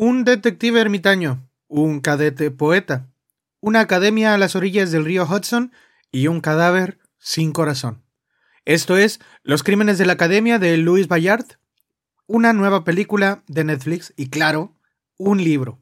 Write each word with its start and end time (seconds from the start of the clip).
Un 0.00 0.22
detective 0.22 0.80
ermitaño, 0.80 1.50
un 1.66 1.98
cadete 1.98 2.52
poeta, 2.52 3.08
una 3.58 3.80
academia 3.80 4.32
a 4.32 4.38
las 4.38 4.54
orillas 4.54 4.92
del 4.92 5.04
río 5.04 5.26
Hudson 5.26 5.72
y 6.12 6.28
un 6.28 6.40
cadáver 6.40 7.00
sin 7.18 7.50
corazón. 7.50 8.04
Esto 8.64 8.96
es 8.96 9.18
Los 9.42 9.64
Crímenes 9.64 9.98
de 9.98 10.06
la 10.06 10.12
Academia 10.12 10.60
de 10.60 10.76
Louis 10.76 11.08
Bayard, 11.08 11.46
una 12.28 12.52
nueva 12.52 12.84
película 12.84 13.42
de 13.48 13.64
Netflix 13.64 14.14
y 14.16 14.28
claro, 14.28 14.72
un 15.16 15.42
libro. 15.42 15.80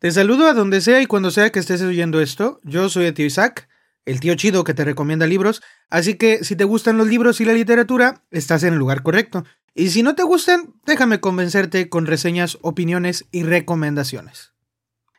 Te 0.00 0.10
saludo 0.12 0.46
a 0.46 0.54
donde 0.54 0.80
sea 0.80 1.02
y 1.02 1.06
cuando 1.06 1.30
sea 1.30 1.52
que 1.52 1.58
estés 1.58 1.82
oyendo 1.82 2.22
esto. 2.22 2.58
Yo 2.64 2.88
soy 2.88 3.04
el 3.04 3.12
tío 3.12 3.26
Isaac, 3.26 3.68
el 4.06 4.18
tío 4.18 4.34
chido 4.34 4.64
que 4.64 4.72
te 4.72 4.82
recomienda 4.82 5.26
libros, 5.26 5.60
así 5.90 6.14
que 6.14 6.42
si 6.42 6.56
te 6.56 6.64
gustan 6.64 6.96
los 6.96 7.06
libros 7.06 7.38
y 7.42 7.44
la 7.44 7.52
literatura, 7.52 8.24
estás 8.30 8.62
en 8.62 8.72
el 8.72 8.78
lugar 8.78 9.02
correcto. 9.02 9.44
Y 9.74 9.90
si 9.90 10.02
no 10.02 10.14
te 10.14 10.22
gustan, 10.22 10.72
déjame 10.86 11.20
convencerte 11.20 11.90
con 11.90 12.06
reseñas, 12.06 12.56
opiniones 12.62 13.26
y 13.30 13.42
recomendaciones. 13.42 14.54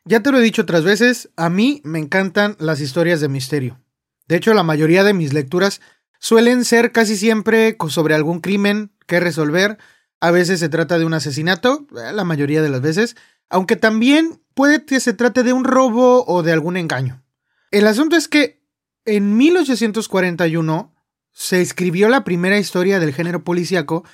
Ya 0.04 0.20
te 0.20 0.32
lo 0.32 0.38
he 0.38 0.42
dicho 0.42 0.62
otras 0.62 0.82
veces, 0.82 1.30
a 1.36 1.48
mí 1.48 1.80
me 1.84 2.00
encantan 2.00 2.56
las 2.58 2.80
historias 2.80 3.20
de 3.20 3.28
misterio. 3.28 3.80
De 4.26 4.34
hecho, 4.34 4.52
la 4.52 4.64
mayoría 4.64 5.04
de 5.04 5.14
mis 5.14 5.32
lecturas 5.32 5.80
suelen 6.18 6.64
ser 6.64 6.90
casi 6.90 7.16
siempre 7.16 7.76
sobre 7.88 8.16
algún 8.16 8.40
crimen 8.40 8.90
que 9.06 9.20
resolver. 9.20 9.78
A 10.18 10.32
veces 10.32 10.58
se 10.58 10.68
trata 10.68 10.98
de 10.98 11.04
un 11.04 11.14
asesinato, 11.14 11.86
eh, 11.92 12.12
la 12.12 12.24
mayoría 12.24 12.62
de 12.62 12.68
las 12.68 12.80
veces, 12.80 13.14
aunque 13.52 13.76
también 13.76 14.40
puede 14.54 14.84
que 14.84 14.98
se 14.98 15.12
trate 15.12 15.42
de 15.42 15.52
un 15.52 15.64
robo 15.64 16.24
o 16.26 16.42
de 16.42 16.52
algún 16.52 16.76
engaño. 16.76 17.22
El 17.70 17.86
asunto 17.86 18.16
es 18.16 18.26
que 18.26 18.62
en 19.04 19.36
1841 19.36 20.94
se 21.32 21.60
escribió 21.60 22.08
la 22.08 22.24
primera 22.24 22.58
historia 22.58 22.98
del 22.98 23.12
género 23.12 23.44
policíaco 23.44 24.04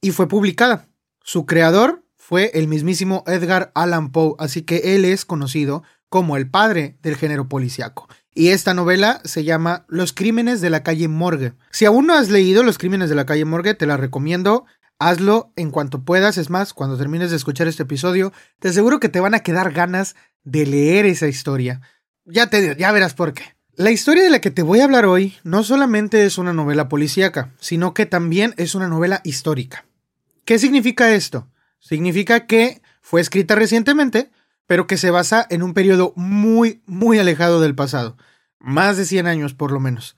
y 0.00 0.12
fue 0.12 0.28
publicada. 0.28 0.88
Su 1.22 1.46
creador 1.46 2.04
fue 2.16 2.52
el 2.54 2.68
mismísimo 2.68 3.24
Edgar 3.26 3.72
Allan 3.74 4.10
Poe, 4.12 4.34
así 4.38 4.62
que 4.62 4.94
él 4.94 5.04
es 5.04 5.24
conocido 5.24 5.82
como 6.08 6.36
el 6.36 6.48
padre 6.48 6.96
del 7.02 7.16
género 7.16 7.48
policíaco. 7.48 8.08
Y 8.34 8.48
esta 8.48 8.74
novela 8.74 9.20
se 9.24 9.44
llama 9.44 9.84
Los 9.88 10.12
crímenes 10.12 10.60
de 10.60 10.70
la 10.70 10.82
calle 10.82 11.08
Morgue. 11.08 11.54
Si 11.70 11.86
aún 11.86 12.06
no 12.06 12.14
has 12.14 12.30
leído 12.30 12.62
Los 12.62 12.78
crímenes 12.78 13.08
de 13.08 13.16
la 13.16 13.26
calle 13.26 13.44
Morgue, 13.44 13.74
te 13.74 13.86
la 13.86 13.96
recomiendo. 13.96 14.66
Hazlo 14.98 15.52
en 15.56 15.70
cuanto 15.70 16.04
puedas. 16.04 16.38
Es 16.38 16.50
más, 16.50 16.72
cuando 16.72 16.96
termines 16.96 17.30
de 17.30 17.36
escuchar 17.36 17.68
este 17.68 17.82
episodio, 17.82 18.32
te 18.60 18.68
aseguro 18.68 19.00
que 19.00 19.08
te 19.08 19.20
van 19.20 19.34
a 19.34 19.40
quedar 19.40 19.72
ganas 19.72 20.16
de 20.44 20.66
leer 20.66 21.06
esa 21.06 21.28
historia. 21.28 21.80
Ya 22.24 22.48
te 22.48 22.76
ya 22.76 22.92
verás 22.92 23.14
por 23.14 23.34
qué. 23.34 23.56
La 23.74 23.90
historia 23.90 24.22
de 24.22 24.30
la 24.30 24.40
que 24.40 24.50
te 24.50 24.62
voy 24.62 24.80
a 24.80 24.84
hablar 24.84 25.04
hoy 25.04 25.34
no 25.44 25.62
solamente 25.62 26.24
es 26.24 26.38
una 26.38 26.54
novela 26.54 26.88
policíaca, 26.88 27.52
sino 27.60 27.92
que 27.92 28.06
también 28.06 28.54
es 28.56 28.74
una 28.74 28.88
novela 28.88 29.20
histórica. 29.22 29.84
¿Qué 30.46 30.58
significa 30.58 31.12
esto? 31.12 31.50
Significa 31.78 32.46
que 32.46 32.80
fue 33.02 33.20
escrita 33.20 33.54
recientemente, 33.54 34.30
pero 34.66 34.86
que 34.86 34.96
se 34.96 35.10
basa 35.10 35.46
en 35.50 35.62
un 35.62 35.74
periodo 35.74 36.14
muy, 36.16 36.82
muy 36.86 37.18
alejado 37.18 37.60
del 37.60 37.74
pasado. 37.74 38.16
Más 38.58 38.96
de 38.96 39.04
100 39.04 39.26
años 39.26 39.52
por 39.52 39.72
lo 39.72 39.78
menos. 39.78 40.16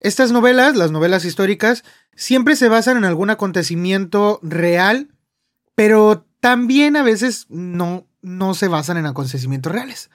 Estas 0.00 0.32
novelas, 0.32 0.76
las 0.76 0.90
novelas 0.90 1.24
históricas, 1.24 1.84
siempre 2.14 2.56
se 2.56 2.68
basan 2.68 2.96
en 2.96 3.04
algún 3.04 3.30
acontecimiento 3.30 4.38
real, 4.42 5.08
pero 5.74 6.26
también 6.40 6.96
a 6.96 7.02
veces 7.02 7.46
no, 7.48 8.06
no 8.22 8.54
se 8.54 8.68
basan 8.68 8.96
en 8.96 9.06
acontecimientos 9.06 9.72
reales. 9.72 10.10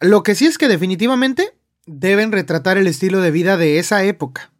Lo 0.00 0.22
que 0.22 0.34
sí 0.34 0.46
es 0.46 0.58
que 0.58 0.68
definitivamente 0.68 1.54
deben 1.86 2.32
retratar 2.32 2.78
el 2.78 2.86
estilo 2.86 3.20
de 3.20 3.30
vida 3.30 3.56
de 3.56 3.78
esa 3.78 4.04
época. 4.04 4.52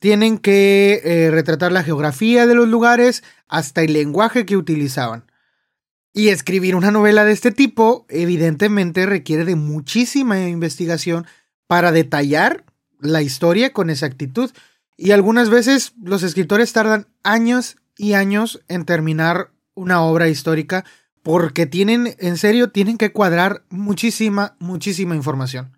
Tienen 0.00 0.38
que 0.38 1.00
eh, 1.04 1.30
retratar 1.30 1.72
la 1.72 1.82
geografía 1.82 2.46
de 2.46 2.54
los 2.54 2.68
lugares 2.68 3.22
hasta 3.48 3.82
el 3.82 3.94
lenguaje 3.94 4.44
que 4.44 4.56
utilizaban. 4.56 5.30
Y 6.12 6.28
escribir 6.28 6.76
una 6.76 6.90
novela 6.90 7.24
de 7.24 7.32
este 7.32 7.50
tipo 7.50 8.06
evidentemente 8.08 9.06
requiere 9.06 9.44
de 9.44 9.56
muchísima 9.56 10.40
investigación 10.48 11.26
para 11.66 11.90
detallar 11.90 12.64
la 13.04 13.22
historia 13.22 13.72
con 13.72 13.90
exactitud. 13.90 14.50
Y 14.96 15.12
algunas 15.12 15.50
veces 15.50 15.92
los 16.02 16.22
escritores 16.22 16.72
tardan 16.72 17.06
años 17.22 17.76
y 17.96 18.14
años 18.14 18.62
en 18.68 18.84
terminar 18.84 19.50
una 19.74 20.02
obra 20.02 20.28
histórica 20.28 20.84
porque 21.22 21.66
tienen, 21.66 22.16
en 22.18 22.36
serio, 22.36 22.70
tienen 22.70 22.98
que 22.98 23.12
cuadrar 23.12 23.64
muchísima, 23.70 24.56
muchísima 24.58 25.14
información. 25.14 25.76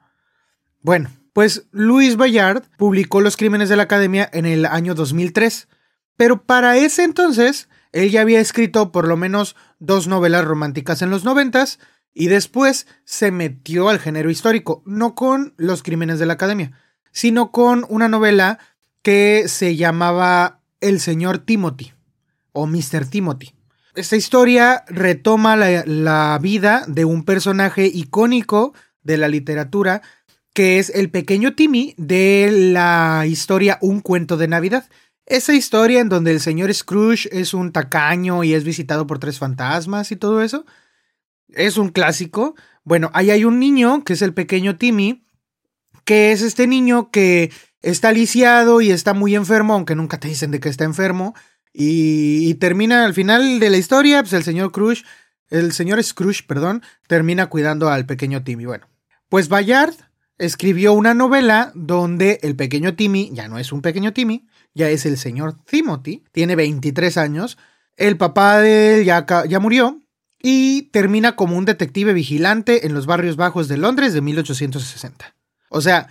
Bueno, 0.80 1.10
pues 1.32 1.66
Luis 1.70 2.16
Bayard 2.16 2.64
publicó 2.78 3.20
Los 3.20 3.36
Crímenes 3.36 3.68
de 3.68 3.76
la 3.76 3.84
Academia 3.84 4.28
en 4.32 4.46
el 4.46 4.64
año 4.66 4.94
2003, 4.94 5.68
pero 6.16 6.42
para 6.42 6.76
ese 6.78 7.04
entonces 7.04 7.68
él 7.92 8.10
ya 8.10 8.22
había 8.22 8.40
escrito 8.40 8.92
por 8.92 9.06
lo 9.06 9.16
menos 9.16 9.56
dos 9.78 10.08
novelas 10.08 10.44
románticas 10.44 11.02
en 11.02 11.10
los 11.10 11.24
noventas 11.24 11.78
y 12.12 12.28
después 12.28 12.86
se 13.04 13.30
metió 13.30 13.88
al 13.88 14.00
género 14.00 14.30
histórico, 14.30 14.82
no 14.86 15.14
con 15.14 15.54
Los 15.58 15.82
Crímenes 15.82 16.18
de 16.18 16.26
la 16.26 16.32
Academia, 16.32 16.72
sino 17.16 17.50
con 17.50 17.86
una 17.88 18.10
novela 18.10 18.58
que 19.00 19.44
se 19.48 19.74
llamaba 19.74 20.60
El 20.82 21.00
señor 21.00 21.38
Timothy 21.38 21.94
o 22.52 22.66
Mr. 22.66 23.06
Timothy. 23.08 23.54
Esta 23.94 24.16
historia 24.16 24.84
retoma 24.86 25.56
la, 25.56 26.38
vida 26.42 26.84
de 26.86 27.06
un 27.06 27.24
personaje 27.24 27.86
icónico 27.86 28.74
de 29.02 29.16
la 29.16 29.28
literatura 29.28 30.02
que 30.52 30.78
es 30.78 30.90
el 30.90 31.08
pequeño 31.08 31.54
Timmy 31.54 31.94
de 31.96 32.50
la 32.52 33.24
historia 33.26 33.78
Un 33.80 34.00
cuento 34.00 34.36
de 34.36 34.48
Navidad. 34.48 34.86
Esa 35.24 35.54
historia 35.54 36.00
en 36.00 36.10
donde 36.10 36.32
el 36.32 36.40
señor 36.40 36.72
Scrooge 36.74 37.30
es 37.32 37.54
un 37.54 37.72
tacaño 37.72 38.44
y 38.44 38.52
es 38.52 38.62
visitado 38.62 39.06
por 39.06 39.20
tres 39.20 39.38
fantasmas 39.38 40.12
y 40.12 40.16
todo 40.16 40.42
eso. 40.42 40.66
Es 41.48 41.78
un 41.78 41.88
clásico. 41.88 42.56
Bueno, 42.84 43.10
ahí 43.14 43.30
hay 43.30 43.46
un 43.46 43.58
niño 43.58 44.04
que 44.04 44.12
es 44.12 44.20
el 44.20 44.34
pequeño 44.34 44.76
Timmy 44.76 45.25
que 46.06 46.32
es 46.32 46.40
este 46.40 46.66
niño 46.66 47.10
que 47.10 47.52
está 47.82 48.12
lisiado 48.12 48.80
y 48.80 48.90
está 48.90 49.12
muy 49.12 49.34
enfermo, 49.34 49.74
aunque 49.74 49.94
nunca 49.94 50.18
te 50.18 50.28
dicen 50.28 50.50
de 50.52 50.60
que 50.60 50.70
está 50.70 50.84
enfermo. 50.84 51.34
Y, 51.74 52.54
termina 52.54 53.04
al 53.04 53.12
final 53.12 53.60
de 53.60 53.68
la 53.68 53.76
historia, 53.76 54.22
pues 54.22 54.32
el 54.32 54.44
señor 54.44 54.70
Scrooge, 54.70 55.04
el 55.50 55.72
señor 55.72 56.02
Scrooge, 56.02 56.44
perdón, 56.46 56.82
termina 57.06 57.46
cuidando 57.46 57.90
al 57.90 58.06
pequeño 58.06 58.42
Timmy. 58.42 58.64
Bueno, 58.64 58.88
pues 59.28 59.50
Bayard 59.50 59.94
escribió 60.38 60.94
una 60.94 61.12
novela 61.12 61.72
donde 61.74 62.38
el 62.42 62.56
pequeño 62.56 62.94
Timmy 62.94 63.30
ya 63.34 63.48
no 63.48 63.58
es 63.58 63.72
un 63.72 63.82
pequeño 63.82 64.14
Timmy, 64.14 64.46
ya 64.74 64.88
es 64.88 65.04
el 65.04 65.18
señor 65.18 65.62
Timothy, 65.64 66.24
tiene 66.32 66.56
23 66.56 67.18
años, 67.18 67.58
el 67.96 68.16
papá 68.16 68.60
de 68.60 69.00
él 69.00 69.04
ya, 69.04 69.26
ya 69.46 69.60
murió 69.60 70.00
y 70.40 70.82
termina 70.92 71.36
como 71.36 71.58
un 71.58 71.64
detective 71.66 72.14
vigilante 72.14 72.86
en 72.86 72.94
los 72.94 73.06
barrios 73.06 73.36
bajos 73.36 73.68
de 73.68 73.76
Londres 73.76 74.14
de 74.14 74.22
1860. 74.22 75.35
O 75.68 75.80
sea, 75.80 76.08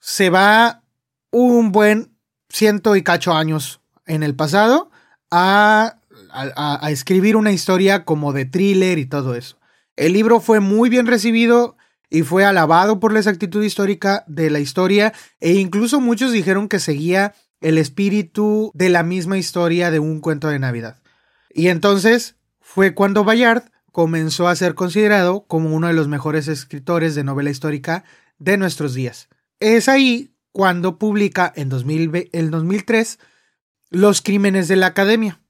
se 0.00 0.30
va 0.30 0.82
un 1.30 1.72
buen 1.72 2.16
ciento 2.48 2.96
y 2.96 3.02
cacho 3.02 3.32
años 3.32 3.80
en 4.06 4.22
el 4.22 4.34
pasado 4.34 4.90
a, 5.30 5.96
a, 6.30 6.90
escribir 6.90 7.36
una 7.36 7.52
historia 7.52 8.04
como 8.04 8.32
de 8.32 8.44
thriller 8.44 8.98
y 8.98 9.06
todo 9.06 9.34
eso. 9.34 9.58
El 9.96 10.12
libro 10.12 10.40
fue 10.40 10.60
muy 10.60 10.90
bien 10.90 11.06
recibido 11.06 11.76
y 12.10 12.22
fue 12.22 12.44
alabado 12.44 13.00
por 13.00 13.12
la 13.12 13.20
exactitud 13.20 13.62
histórica 13.62 14.24
de 14.26 14.50
la 14.50 14.60
historia 14.60 15.12
e 15.40 15.54
incluso 15.54 16.00
muchos 16.00 16.32
dijeron 16.32 16.68
que 16.68 16.78
seguía 16.78 17.34
el 17.60 17.78
espíritu 17.78 18.70
de 18.74 18.90
la 18.90 19.02
misma 19.02 19.38
historia 19.38 19.90
de 19.90 19.98
un 19.98 20.20
cuento 20.20 20.48
de 20.48 20.58
Navidad. 20.58 21.02
Y 21.50 21.68
entonces 21.68 22.36
fue 22.60 22.94
cuando 22.94 23.24
Bayard 23.24 23.64
comenzó 23.90 24.48
a 24.48 24.56
ser 24.56 24.74
considerado 24.74 25.46
como 25.46 25.74
uno 25.74 25.86
de 25.86 25.92
los 25.92 26.08
mejores 26.08 26.48
escritores 26.48 27.14
de 27.14 27.24
novela 27.24 27.50
histórica 27.50 28.04
de 28.44 28.56
nuestros 28.56 28.94
días. 28.94 29.28
Es 29.58 29.88
ahí 29.88 30.30
cuando 30.52 30.98
publica 30.98 31.52
en 31.56 31.70
el 31.72 32.50
2003 32.50 33.18
Los 33.90 34.22
Crímenes 34.22 34.68
de 34.68 34.76
la 34.76 34.86
Academia. 34.86 35.40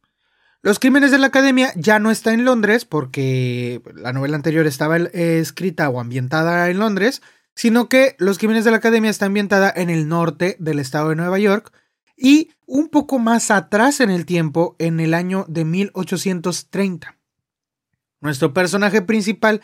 Los 0.63 0.79
Crímenes 0.79 1.11
de 1.11 1.19
la 1.19 1.27
Academia 1.27 1.73
ya 1.77 1.99
no 1.99 2.11
está 2.11 2.33
en 2.33 2.47
Londres 2.47 2.87
porque 2.87 3.83
la 3.95 4.15
novela 4.15 4.37
anterior 4.37 4.67
estaba 4.67 4.97
escrita 4.97 5.91
o 5.91 6.01
ambientada 6.01 6.71
en 6.71 6.79
Londres, 6.79 7.21
sino 7.55 7.91
que 7.91 8.17
Los 8.19 8.39
Crímenes 8.39 8.65
de 8.65 8.71
la 8.71 8.79
Academia 8.79 9.11
está 9.11 9.27
ambientada 9.27 9.71
en 9.77 9.91
el 9.91 10.09
norte 10.09 10.57
del 10.59 10.79
estado 10.79 11.11
de 11.11 11.17
Nueva 11.17 11.39
York 11.39 11.71
y 12.17 12.51
un 12.67 12.89
poco 12.89 13.19
más 13.19 13.51
atrás 13.51 14.01
en 14.01 14.09
el 14.09 14.25
tiempo, 14.25 14.75
en 14.79 15.01
el 15.01 15.13
año 15.13 15.45
de 15.49 15.65
1830. 15.67 17.19
Nuestro 18.21 18.55
personaje 18.55 19.03
principal 19.03 19.61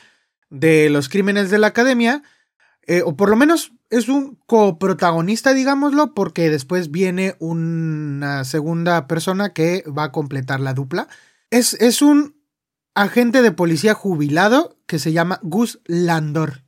de 0.51 0.91
Los 0.91 1.09
Crímenes 1.09 1.51
de 1.51 1.59
la 1.59 1.69
Academia 1.69 2.23
eh, 2.87 3.03
o 3.05 3.17
por 3.17 3.29
lo 3.31 3.37
menos 3.37 3.73
es 3.91 4.09
un 4.09 4.39
coprotagonista, 4.47 5.53
digámoslo, 5.53 6.15
porque 6.15 6.51
después 6.51 6.91
viene 6.91 7.37
una 7.39 8.45
segunda 8.45 9.07
persona 9.07 9.53
que 9.53 9.85
va 9.87 10.05
a 10.05 10.13
completar 10.13 10.61
la 10.61 10.75
dupla. 10.75 11.09
Es, 11.51 11.75
es 11.75 12.03
un 12.03 12.37
agente 12.95 13.43
de 13.43 13.53
policía 13.53 13.95
jubilado 13.95 14.79
que 14.87 14.99
se 14.99 15.13
llama 15.13 15.41
Gus 15.43 15.81
Landor. 15.87 16.65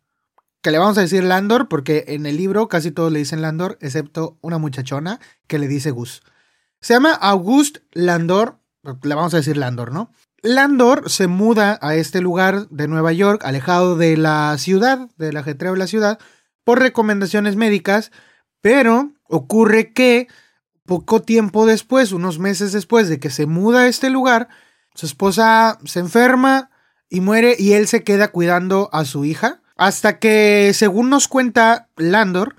Que 0.62 0.70
le 0.70 0.78
vamos 0.78 0.96
a 0.98 1.02
decir 1.02 1.24
Landor 1.24 1.68
porque 1.68 2.04
en 2.08 2.26
el 2.26 2.36
libro 2.36 2.68
casi 2.68 2.92
todos 2.92 3.12
le 3.12 3.18
dicen 3.18 3.42
Landor, 3.42 3.78
excepto 3.80 4.38
una 4.42 4.58
muchachona 4.58 5.20
que 5.46 5.58
le 5.58 5.68
dice 5.68 5.90
Gus. 5.90 6.22
Se 6.80 6.94
llama 6.94 7.14
August 7.14 7.78
Landor, 7.92 8.58
le 9.02 9.14
vamos 9.14 9.34
a 9.34 9.38
decir 9.38 9.56
Landor, 9.56 9.92
¿no? 9.92 10.12
Landor 10.42 11.08
se 11.08 11.28
muda 11.28 11.78
a 11.80 11.94
este 11.94 12.20
lugar 12.20 12.68
de 12.68 12.88
Nueva 12.88 13.12
York, 13.12 13.42
alejado 13.44 13.96
de 13.96 14.16
la 14.16 14.58
ciudad, 14.58 15.08
del 15.16 15.36
ajetreo 15.36 15.72
de 15.72 15.78
la 15.78 15.86
ciudad, 15.86 16.18
por 16.64 16.80
recomendaciones 16.80 17.54
médicas, 17.54 18.10
pero 18.60 19.12
ocurre 19.28 19.92
que 19.92 20.26
poco 20.84 21.22
tiempo 21.22 21.64
después, 21.64 22.10
unos 22.10 22.40
meses 22.40 22.72
después 22.72 23.08
de 23.08 23.20
que 23.20 23.30
se 23.30 23.46
muda 23.46 23.82
a 23.82 23.86
este 23.86 24.10
lugar, 24.10 24.48
su 24.94 25.06
esposa 25.06 25.78
se 25.84 26.00
enferma 26.00 26.70
y 27.08 27.20
muere 27.20 27.54
y 27.56 27.74
él 27.74 27.86
se 27.86 28.02
queda 28.02 28.32
cuidando 28.32 28.90
a 28.92 29.04
su 29.04 29.24
hija, 29.24 29.62
hasta 29.76 30.18
que, 30.18 30.72
según 30.74 31.08
nos 31.08 31.28
cuenta 31.28 31.88
Landor, 31.96 32.56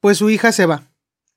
pues 0.00 0.18
su 0.18 0.30
hija 0.30 0.50
se 0.50 0.66
va. 0.66 0.82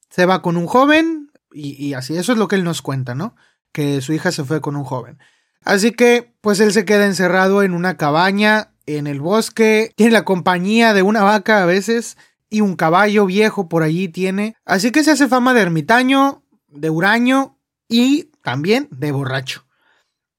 Se 0.10 0.26
va 0.26 0.42
con 0.42 0.58
un 0.58 0.66
joven 0.66 1.32
y, 1.52 1.74
y 1.84 1.94
así, 1.94 2.18
eso 2.18 2.32
es 2.32 2.38
lo 2.40 2.48
que 2.48 2.56
él 2.56 2.64
nos 2.64 2.82
cuenta, 2.82 3.14
¿no? 3.14 3.36
Que 3.72 4.02
su 4.02 4.12
hija 4.14 4.32
se 4.32 4.44
fue 4.44 4.60
con 4.60 4.76
un 4.76 4.84
joven. 4.84 5.20
Así 5.66 5.92
que, 5.92 6.34
pues 6.42 6.60
él 6.60 6.74
se 6.74 6.86
queda 6.86 7.06
encerrado 7.06 7.64
en 7.64 7.74
una 7.74 7.98
cabaña 7.98 8.72
en 8.86 9.08
el 9.08 9.22
bosque, 9.22 9.92
tiene 9.96 10.12
la 10.12 10.26
compañía 10.26 10.94
de 10.94 11.04
una 11.04 11.24
vaca 11.24 11.64
a 11.64 11.66
veces 11.66 12.18
y 12.50 12.62
un 12.62 12.76
caballo 12.76 13.26
viejo 13.26 13.70
por 13.70 13.84
allí 13.84 14.10
tiene. 14.10 14.56
Así 14.66 14.92
que 14.92 15.04
se 15.04 15.12
hace 15.12 15.28
fama 15.28 15.54
de 15.54 15.62
ermitaño, 15.62 16.44
de 16.68 16.90
huraño 16.90 17.58
y 17.88 18.32
también 18.44 18.88
de 18.92 19.12
borracho. 19.12 19.66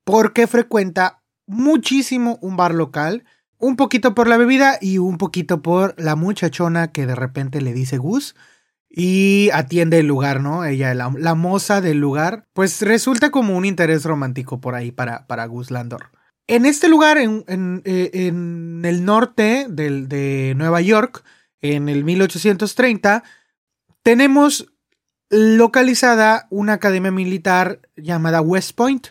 Porque 0.04 0.46
frecuenta 0.46 1.22
muchísimo 1.46 2.38
un 2.42 2.56
bar 2.56 2.74
local, 2.74 3.24
un 3.58 3.76
poquito 3.76 4.14
por 4.14 4.28
la 4.28 4.36
bebida 4.36 4.78
y 4.80 4.98
un 4.98 5.16
poquito 5.16 5.62
por 5.62 5.94
la 5.98 6.16
muchachona 6.16 6.92
que 6.92 7.06
de 7.06 7.14
repente 7.14 7.62
le 7.62 7.72
dice 7.72 7.96
Gus 7.96 8.34
y 8.96 9.50
atiende 9.52 9.99
el 9.99 10.06
lugar, 10.06 10.41
¿no? 10.41 10.64
Ella, 10.64 10.94
la, 10.94 11.35
moza 11.35 11.81
del 11.81 11.99
lugar, 11.99 12.46
pues 12.52 12.81
resulta 12.81 13.31
como 13.32 13.56
un 13.56 13.64
interés 13.64 14.05
romántico 14.05 14.61
por 14.61 14.76
ahí 14.76 14.93
para, 14.93 15.26
para 15.26 15.46
Gus 15.46 15.73
Landor. 15.73 16.12
En 16.46 16.64
este 16.64 16.88
lugar, 16.88 17.19
en, 17.19 17.44
en, 17.49 17.82
eh, 17.85 18.11
en 18.12 18.82
el 18.85 19.05
norte 19.05 19.67
del, 19.69 20.08
de 20.08 20.55
Nueva 20.56 20.81
York, 20.81 21.25
en 21.61 21.88
el 21.88 22.05
1830, 22.05 23.25
tenemos 24.05 24.73
localizada 25.29 26.46
una 26.50 26.75
academia 26.75 27.11
militar 27.11 27.81
llamada 27.96 28.43
West 28.43 28.76
Point. 28.76 29.08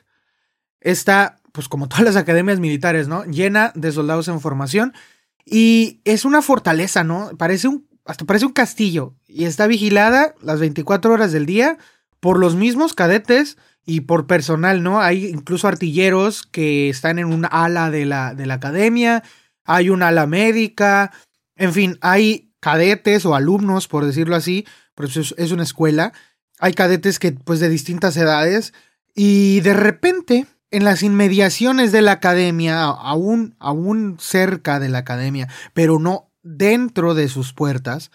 Está, 0.79 1.41
pues 1.51 1.67
como 1.67 1.89
todas 1.89 2.05
las 2.05 2.15
academias 2.15 2.61
militares, 2.61 3.09
¿no? 3.09 3.25
Llena 3.25 3.73
de 3.75 3.91
soldados 3.91 4.29
en 4.29 4.39
formación. 4.39 4.93
Y 5.43 5.99
es 6.05 6.23
una 6.23 6.41
fortaleza, 6.41 7.03
¿no? 7.03 7.31
Parece 7.37 7.67
un 7.67 7.85
hasta 8.05 8.25
parece 8.25 8.45
un 8.45 8.53
castillo 8.53 9.15
y 9.27 9.45
está 9.45 9.67
vigilada 9.67 10.35
las 10.41 10.59
24 10.59 11.11
horas 11.11 11.31
del 11.31 11.45
día 11.45 11.77
por 12.19 12.39
los 12.39 12.55
mismos 12.55 12.93
cadetes 12.93 13.57
y 13.85 14.01
por 14.01 14.27
personal, 14.27 14.81
¿no? 14.81 15.01
Hay 15.01 15.27
incluso 15.27 15.67
artilleros 15.67 16.43
que 16.43 16.89
están 16.89 17.19
en 17.19 17.25
un 17.25 17.45
ala 17.51 17.91
de 17.91 18.05
la, 18.05 18.33
de 18.33 18.45
la 18.45 18.55
academia, 18.55 19.23
hay 19.65 19.89
un 19.89 20.03
ala 20.03 20.25
médica, 20.25 21.11
en 21.55 21.73
fin, 21.73 21.97
hay 22.01 22.53
cadetes 22.59 23.25
o 23.25 23.35
alumnos, 23.35 23.87
por 23.87 24.05
decirlo 24.05 24.35
así, 24.35 24.65
por 24.95 25.05
eso 25.05 25.35
es, 25.37 25.51
una 25.51 25.63
escuela, 25.63 26.13
hay 26.59 26.73
cadetes 26.73 27.19
que 27.19 27.33
pues 27.33 27.59
de 27.59 27.69
distintas 27.69 28.15
edades 28.15 28.73
y 29.13 29.59
de 29.61 29.73
repente 29.73 30.47
en 30.71 30.85
las 30.85 31.03
inmediaciones 31.03 31.91
de 31.91 32.01
la 32.01 32.13
academia, 32.13 32.83
aún, 32.83 33.55
aún 33.59 34.17
cerca 34.19 34.79
de 34.79 34.89
la 34.89 34.99
academia, 34.99 35.49
pero 35.73 35.99
no 35.99 36.31
dentro 36.43 37.15
de 37.15 37.27
sus 37.29 37.53
puertas, 37.53 38.11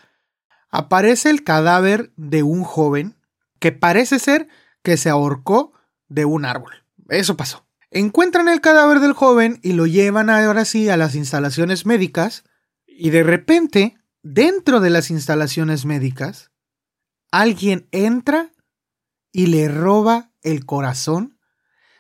aparece 0.70 1.30
el 1.30 1.42
cadáver 1.42 2.12
de 2.16 2.42
un 2.42 2.62
joven 2.62 3.16
que 3.58 3.72
parece 3.72 4.19
ser 4.19 4.48
que 4.82 4.96
se 4.96 5.10
ahorcó 5.10 5.72
de 6.08 6.25
un 6.25 6.44
árbol. 6.44 6.72
Eso 7.08 7.36
pasó. 7.36 7.66
Encuentran 7.90 8.48
el 8.48 8.60
cadáver 8.60 9.00
del 9.00 9.14
joven 9.14 9.58
y 9.62 9.72
lo 9.72 9.86
llevan 9.86 10.30
ahora 10.30 10.64
sí 10.64 10.88
a 10.88 10.96
las 10.96 11.14
instalaciones 11.14 11.86
médicas 11.86 12.44
y 12.86 13.10
de 13.10 13.22
repente, 13.22 13.96
dentro 14.22 14.81
de 14.81 14.90
las 14.90 15.10
instalaciones 15.10 15.86
médicas, 15.86 16.50
alguien 17.31 17.88
entra 17.92 18.52
y 19.32 19.46
le 19.46 19.69
roba 19.69 20.32
el 20.42 20.66
corazón 20.66 21.38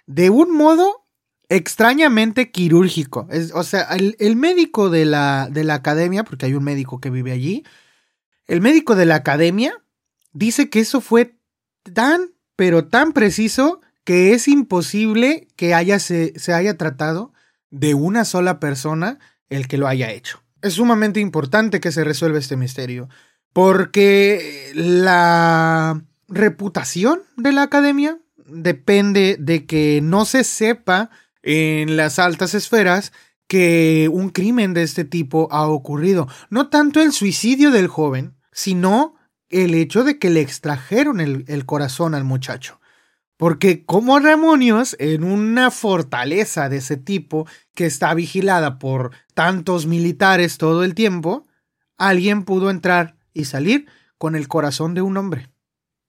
de 0.06 0.30
un 0.30 0.54
modo 0.54 1.07
extrañamente 1.48 2.50
quirúrgico. 2.50 3.26
Es, 3.30 3.52
o 3.54 3.62
sea, 3.62 3.88
el, 4.18 4.36
médico 4.36 4.90
de 4.90 5.04
la, 5.04 5.48
de 5.50 5.64
la 5.64 5.74
academia, 5.74 6.24
porque 6.24 6.46
hay 6.46 6.54
un 6.54 6.64
médico 6.64 7.00
que 7.00 7.10
vive 7.10 7.32
allí, 7.32 7.64
el 8.46 8.60
médico 8.60 8.94
de 8.94 9.06
la 9.06 9.16
academia 9.16 9.82
dice 10.32 10.70
que 10.70 10.80
eso 10.80 11.00
fue 11.00 11.36
tan, 11.94 12.32
pero 12.56 12.86
tan 12.86 13.12
preciso 13.12 13.80
que 14.04 14.32
es 14.32 14.48
imposible 14.48 15.48
que 15.56 15.74
haya, 15.74 15.98
se, 15.98 16.38
se 16.38 16.52
haya 16.52 16.76
tratado 16.76 17.32
de 17.70 17.94
una 17.94 18.24
sola 18.24 18.60
persona 18.60 19.18
el 19.50 19.68
que 19.68 19.78
lo 19.78 19.86
haya 19.86 20.10
hecho. 20.12 20.42
Es 20.62 20.74
sumamente 20.74 21.20
importante 21.20 21.80
que 21.80 21.92
se 21.92 22.04
resuelva 22.04 22.38
este 22.38 22.56
misterio, 22.56 23.08
porque 23.52 24.72
la 24.74 26.02
reputación 26.28 27.22
de 27.36 27.52
la 27.52 27.62
academia 27.62 28.18
depende 28.46 29.36
de 29.38 29.66
que 29.66 30.00
no 30.02 30.24
se 30.24 30.44
sepa 30.44 31.10
en 31.50 31.96
las 31.96 32.18
altas 32.18 32.52
esferas 32.52 33.10
que 33.46 34.10
un 34.12 34.28
crimen 34.28 34.74
de 34.74 34.82
este 34.82 35.06
tipo 35.06 35.48
ha 35.50 35.66
ocurrido. 35.66 36.28
No 36.50 36.68
tanto 36.68 37.00
el 37.00 37.10
suicidio 37.12 37.70
del 37.70 37.88
joven, 37.88 38.34
sino 38.52 39.14
el 39.48 39.72
hecho 39.72 40.04
de 40.04 40.18
que 40.18 40.28
le 40.28 40.42
extrajeron 40.42 41.20
el, 41.20 41.64
corazón 41.64 42.14
al 42.14 42.24
muchacho. 42.24 42.80
Porque 43.38 43.86
como 43.86 44.20
demonios, 44.20 44.94
en 44.98 45.24
una 45.24 45.70
fortaleza 45.70 46.68
de 46.68 46.76
ese 46.76 46.98
tipo 46.98 47.46
que 47.74 47.86
está 47.86 48.12
vigilada 48.12 48.78
por 48.78 49.12
tantos 49.32 49.86
militares 49.86 50.58
todo 50.58 50.84
el 50.84 50.94
tiempo, 50.94 51.46
alguien 51.96 52.44
pudo 52.44 52.68
entrar 52.68 53.16
y 53.32 53.46
salir 53.46 53.86
con 54.18 54.36
el 54.36 54.48
corazón 54.48 54.92
de 54.92 55.00
un 55.00 55.16
hombre. 55.16 55.48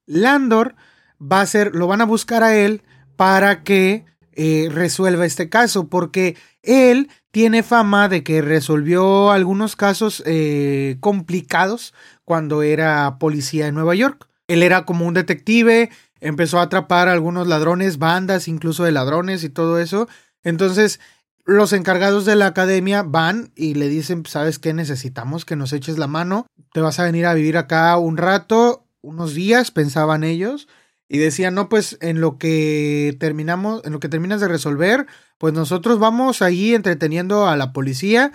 Landor 0.06 0.76
va 1.22 1.40
a 1.40 1.46
ser, 1.46 1.76
lo 1.76 1.88
van 1.88 2.02
a 2.02 2.06
buscar 2.06 2.44
a 2.44 2.58
él 2.58 2.82
para 3.16 3.64
que 3.64 4.04
eh, 4.42 4.70
resuelva 4.72 5.26
este 5.26 5.50
caso, 5.50 5.90
porque 5.90 6.38
él 6.64 7.10
tiene 7.32 7.62
fama 7.62 8.08
de 8.08 8.24
que 8.24 8.42
resolvió 8.42 9.32
algunos 9.32 9.76
casos 9.76 10.24
eh, 10.26 10.96
complicados 11.02 11.94
cuando 12.24 12.64
era 12.64 13.18
policía 13.20 13.68
en 13.68 13.76
Nueva 13.76 13.96
York. 13.96 14.30
Él 14.48 14.64
era 14.64 14.86
como 14.86 15.06
un 15.06 15.14
detective, 15.14 15.90
empezó 16.22 16.60
a 16.60 16.62
atrapar 16.62 17.10
a 17.10 17.12
algunos 17.12 17.48
ladrones, 17.48 17.98
bandas 17.98 18.48
incluso 18.48 18.86
de 18.86 18.94
ladrones 18.94 19.44
y 19.44 19.50
todo 19.50 19.78
eso. 19.78 20.08
Entonces, 20.42 21.02
los 21.44 21.74
encargados 21.74 22.24
de 22.24 22.38
la 22.38 22.46
academia 22.46 23.04
van 23.04 23.52
y 23.58 23.74
le 23.74 23.90
dicen, 23.90 24.26
¿sabes 24.26 24.58
qué? 24.58 24.74
Necesitamos 24.74 25.44
que 25.44 25.58
nos 25.58 25.74
eches 25.74 25.98
la 25.98 26.08
mano. 26.08 26.48
Te 26.72 26.80
vas 26.80 26.98
a 27.02 27.04
venir 27.04 27.26
a 27.26 27.34
vivir 27.34 27.58
acá 27.58 27.98
un 27.98 28.16
rato, 28.16 28.86
unos 29.02 29.34
días, 29.34 29.72
pensaban 29.72 30.24
ellos 30.24 30.70
y 31.10 31.18
decían, 31.18 31.56
no, 31.56 31.68
pues 31.70 31.98
en 32.02 32.22
lo 32.22 32.38
que 32.38 33.18
terminamos, 33.20 33.82
en 33.84 33.92
lo 33.92 34.00
que 34.00 34.10
terminas 34.10 34.40
de 34.40 34.48
resolver, 34.48 35.08
pues 35.40 35.56
nosotros 35.56 35.98
vamos 35.98 36.44
ahí 36.44 36.76
entreteniendo 36.76 37.48
a 37.48 37.58
la 37.58 37.74
policía 37.74 38.32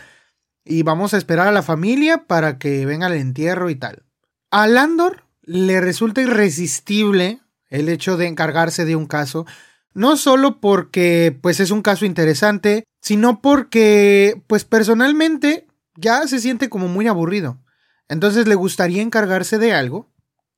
y 0.64 0.82
vamos 0.82 1.14
a 1.14 1.18
esperar 1.18 1.46
a 1.46 1.52
la 1.52 1.62
familia 1.62 2.26
para 2.26 2.58
que 2.58 2.84
venga 2.84 3.06
el 3.06 3.14
entierro 3.14 3.70
y 3.70 3.76
tal. 3.76 4.02
A 4.50 4.66
Landor 4.66 5.22
le 5.42 5.80
resulta 5.80 6.20
irresistible 6.20 7.40
el 7.70 7.88
hecho 7.88 8.16
de 8.16 8.26
encargarse 8.26 8.84
de 8.84 8.96
un 8.96 9.06
caso, 9.06 9.46
no 9.92 10.16
solo 10.16 10.60
porque 10.60 11.38
pues 11.40 11.60
es 11.60 11.70
un 11.70 11.80
caso 11.82 12.04
interesante, 12.06 12.84
sino 13.00 13.40
porque 13.40 14.42
pues 14.48 14.64
personalmente 14.64 15.68
ya 15.94 16.26
se 16.26 16.40
siente 16.40 16.68
como 16.68 16.88
muy 16.88 17.06
aburrido. 17.06 17.60
Entonces 18.08 18.48
le 18.48 18.56
gustaría 18.56 19.00
encargarse 19.00 19.58
de 19.58 19.72
algo 19.72 20.13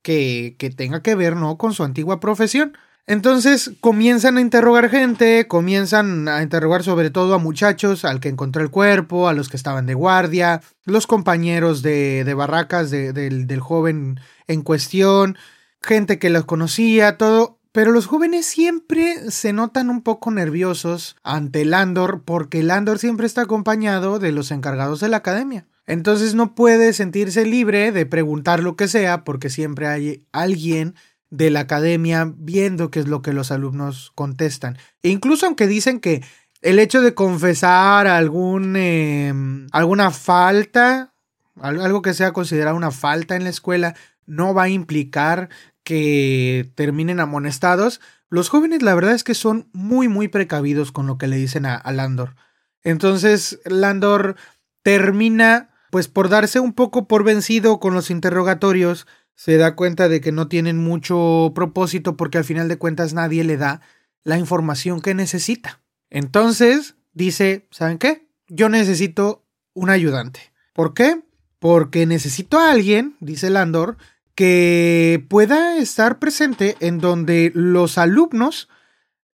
que, 0.07 0.75
tenga 0.77 1.03
que 1.03 1.17
ver, 1.17 1.35
¿no? 1.35 1.59
Con 1.59 1.75
su 1.75 1.83
antigua 1.83 2.21
profesión. 2.21 2.77
Entonces 3.09 3.73
comienzan 3.81 4.37
a 4.37 4.41
interrogar 4.41 4.89
gente, 4.89 5.47
comienzan 5.49 6.29
a 6.29 6.43
interrogar 6.43 6.83
sobre 6.83 7.11
todo 7.11 7.35
a 7.35 7.39
muchachos, 7.39 8.05
al 8.05 8.21
que 8.21 8.29
encontró 8.29 8.63
el 8.63 8.71
cuerpo, 8.71 9.29
a 9.29 9.33
los 9.33 9.49
que 9.49 9.57
estaban 9.57 9.87
de 9.87 9.95
guardia, 9.95 10.61
los 10.85 11.07
compañeros 11.07 11.83
de, 11.83 12.25
de 12.25 12.35
barracas 12.35 12.91
del, 12.91 13.47
del 13.47 13.61
joven 13.61 14.21
en 14.49 14.63
cuestión, 14.63 15.37
gente 15.83 16.19
que 16.19 16.31
los 16.31 16.45
conocía, 16.45 17.17
todo. 17.17 17.59
Pero 17.71 17.93
los 17.93 18.07
jóvenes 18.07 18.47
siempre 18.47 19.31
se 19.31 19.53
notan 19.53 19.91
un 19.91 20.03
poco 20.03 20.31
nerviosos 20.31 21.17
ante 21.23 21.65
Landor 21.65 22.23
porque 22.25 22.63
Landor 22.63 22.99
siempre 22.99 23.27
está 23.27 23.43
acompañado 23.43 24.19
de 24.19 24.33
los 24.33 24.51
encargados 24.51 25.01
de 25.01 25.09
la 25.09 25.19
academia. 25.19 25.67
Entonces 25.87 26.35
no 26.35 26.55
puede 26.55 26.93
sentirse 26.93 27.47
libre 27.47 27.93
de 27.93 28.07
preguntar 28.07 28.63
lo 28.63 28.77
que 28.77 28.89
sea 28.89 29.25
porque 29.25 29.51
siempre 29.51 29.87
hay 29.87 30.27
alguien 30.33 30.95
de 31.31 31.51
la 31.51 31.61
academia 31.61 32.33
viendo 32.37 32.91
qué 32.91 33.01
es 33.01 33.09
lo 33.09 33.23
que 33.23 33.33
los 33.33 33.51
alumnos 33.51 34.13
contestan. 34.15 34.79
E 35.03 35.09
incluso 35.11 35.47
aunque 35.47 35.67
dicen 35.67 36.01
que, 36.01 36.23
el 36.63 36.79
hecho 36.79 37.03
de 37.03 37.15
confesar 37.15 38.07
algún, 38.07 38.77
em, 38.77 39.67
alguna 39.73 40.11
falta, 40.11 41.15
algo 41.61 42.03
que 42.03 42.15
sea 42.15 42.33
considerado 42.33 42.77
una 42.77 42.91
falta 42.91 43.37
en 43.37 43.45
la 43.45 43.51
escuela, 43.51 43.95
no 44.27 44.55
va 44.55 44.65
a 44.65 44.69
implicar 44.69 45.49
que 45.85 46.73
terminen 46.75 47.21
amonestados. 47.21 48.01
Los 48.29 48.49
jóvenes 48.49 48.83
la 48.83 48.95
verdad 48.95 49.15
es 49.15 49.23
que 49.23 49.35
son 49.35 49.69
muy 49.73 50.09
muy 50.09 50.29
precavidos 50.29 50.91
con 50.91 51.07
lo 51.07 51.19
que 51.19 51.29
le 51.29 51.37
dicen 51.37 51.67
a, 51.67 51.77
a 51.77 51.93
Landor. 51.93 52.35
Entonces 52.83 53.61
Landor 53.65 54.37
termina 54.83 55.71
pues 55.91 56.09
por 56.09 56.29
darse 56.29 56.61
un 56.61 56.73
poco 56.73 57.07
por 57.07 57.25
vencido 57.25 57.81
con 57.81 57.95
los 57.95 58.11
interrogatorios, 58.11 59.07
se 59.35 59.57
da 59.57 59.77
cuenta 59.77 60.09
de 60.09 60.21
que 60.21 60.33
no 60.33 60.49
tienen 60.49 60.79
mucho 60.79 61.53
propósito 61.55 62.17
porque 62.17 62.39
al 62.39 62.45
final 62.45 62.69
de 62.69 62.79
cuentas 62.79 63.13
nadie 63.13 63.45
le 63.45 63.57
da 63.57 63.81
la 64.25 64.39
información 64.39 65.01
que 65.01 65.15
necesita. 65.15 65.81
Entonces 66.11 66.95
dice, 67.13 67.67
¿saben 67.71 67.99
qué? 67.99 68.27
Yo 68.49 68.69
necesito 68.69 69.45
un 69.75 69.91
ayudante. 69.91 70.53
¿Por 70.73 70.95
qué? 70.95 71.23
Porque 71.59 72.07
necesito 72.07 72.59
a 72.59 72.71
alguien, 72.71 73.17
dice 73.21 73.51
Landor, 73.51 73.99
que 74.35 75.25
pueda 75.29 75.79
estar 75.79 76.19
presente 76.19 76.77
en 76.81 76.99
donde 76.99 77.51
los 77.55 77.99
alumnos 77.99 78.69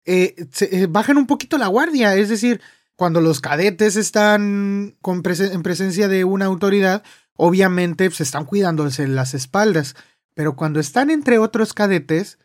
eh, 0.04 0.34
eh, 0.60 0.86
bajen 0.88 1.16
un 1.16 1.26
poquito 1.26 1.56
la 1.58 1.68
guardia. 1.68 2.16
Es 2.16 2.28
decir, 2.28 2.60
cuando 3.00 3.22
los 3.22 3.40
cadetes 3.40 3.96
están 3.96 4.94
en 5.02 5.62
presencia 5.62 6.06
de 6.06 6.24
una 6.24 6.44
autoridad, 6.44 7.02
obviamente 7.34 8.10
se 8.10 8.22
están 8.22 8.44
cuidándose 8.44 9.08
las 9.08 9.32
espaldas. 9.32 9.96
Pero 10.34 10.54
cuando 10.54 10.80
están 10.80 11.08
entre 11.08 11.38
otros 11.38 11.72
cadetes, 11.72 12.38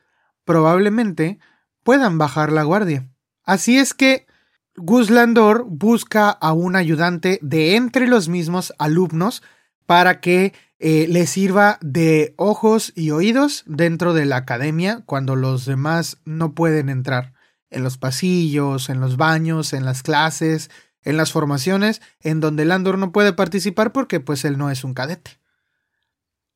probablemente 0.45 1.39
puedan 1.83 2.17
bajar 2.17 2.53
la 2.53 2.63
guardia. 2.63 3.05
Así 3.43 3.77
es 3.77 3.93
que 3.93 4.27
Gus 4.77 5.09
Landor 5.09 5.65
busca 5.67 6.29
a 6.29 6.53
un 6.53 6.77
ayudante 6.77 7.37
de 7.41 7.75
entre 7.75 8.07
los 8.07 8.29
mismos 8.29 8.73
alumnos 8.77 9.43
para 9.85 10.21
que 10.21 10.53
eh, 10.79 11.07
le 11.09 11.27
sirva 11.27 11.79
de 11.81 12.33
ojos 12.37 12.93
y 12.95 13.11
oídos 13.11 13.65
dentro 13.67 14.13
de 14.13 14.23
la 14.23 14.37
academia 14.37 15.03
cuando 15.05 15.35
los 15.35 15.65
demás 15.65 16.19
no 16.23 16.53
pueden 16.53 16.87
entrar 16.87 17.34
en 17.69 17.83
los 17.83 17.97
pasillos, 17.97 18.89
en 18.89 18.99
los 18.99 19.17
baños, 19.17 19.73
en 19.73 19.85
las 19.85 20.03
clases, 20.03 20.69
en 21.03 21.17
las 21.17 21.31
formaciones, 21.31 22.01
en 22.19 22.39
donde 22.39 22.65
Landor 22.65 22.97
no 22.97 23.11
puede 23.11 23.33
participar 23.33 23.91
porque 23.91 24.19
pues 24.19 24.43
él 24.45 24.57
no 24.57 24.71
es 24.71 24.83
un 24.83 24.93
cadete. 24.93 25.39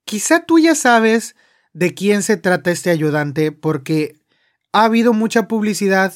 Quizá 0.06 0.46
tú 0.46 0.60
ya 0.60 0.76
sabes 0.76 1.36
de 1.74 1.94
quién 1.94 2.24
se 2.24 2.36
trata 2.36 2.72
este 2.72 2.90
ayudante 2.90 3.52
porque 3.52 4.20
ha 4.74 4.86
habido 4.86 5.14
mucha 5.14 5.48
publicidad 5.48 6.16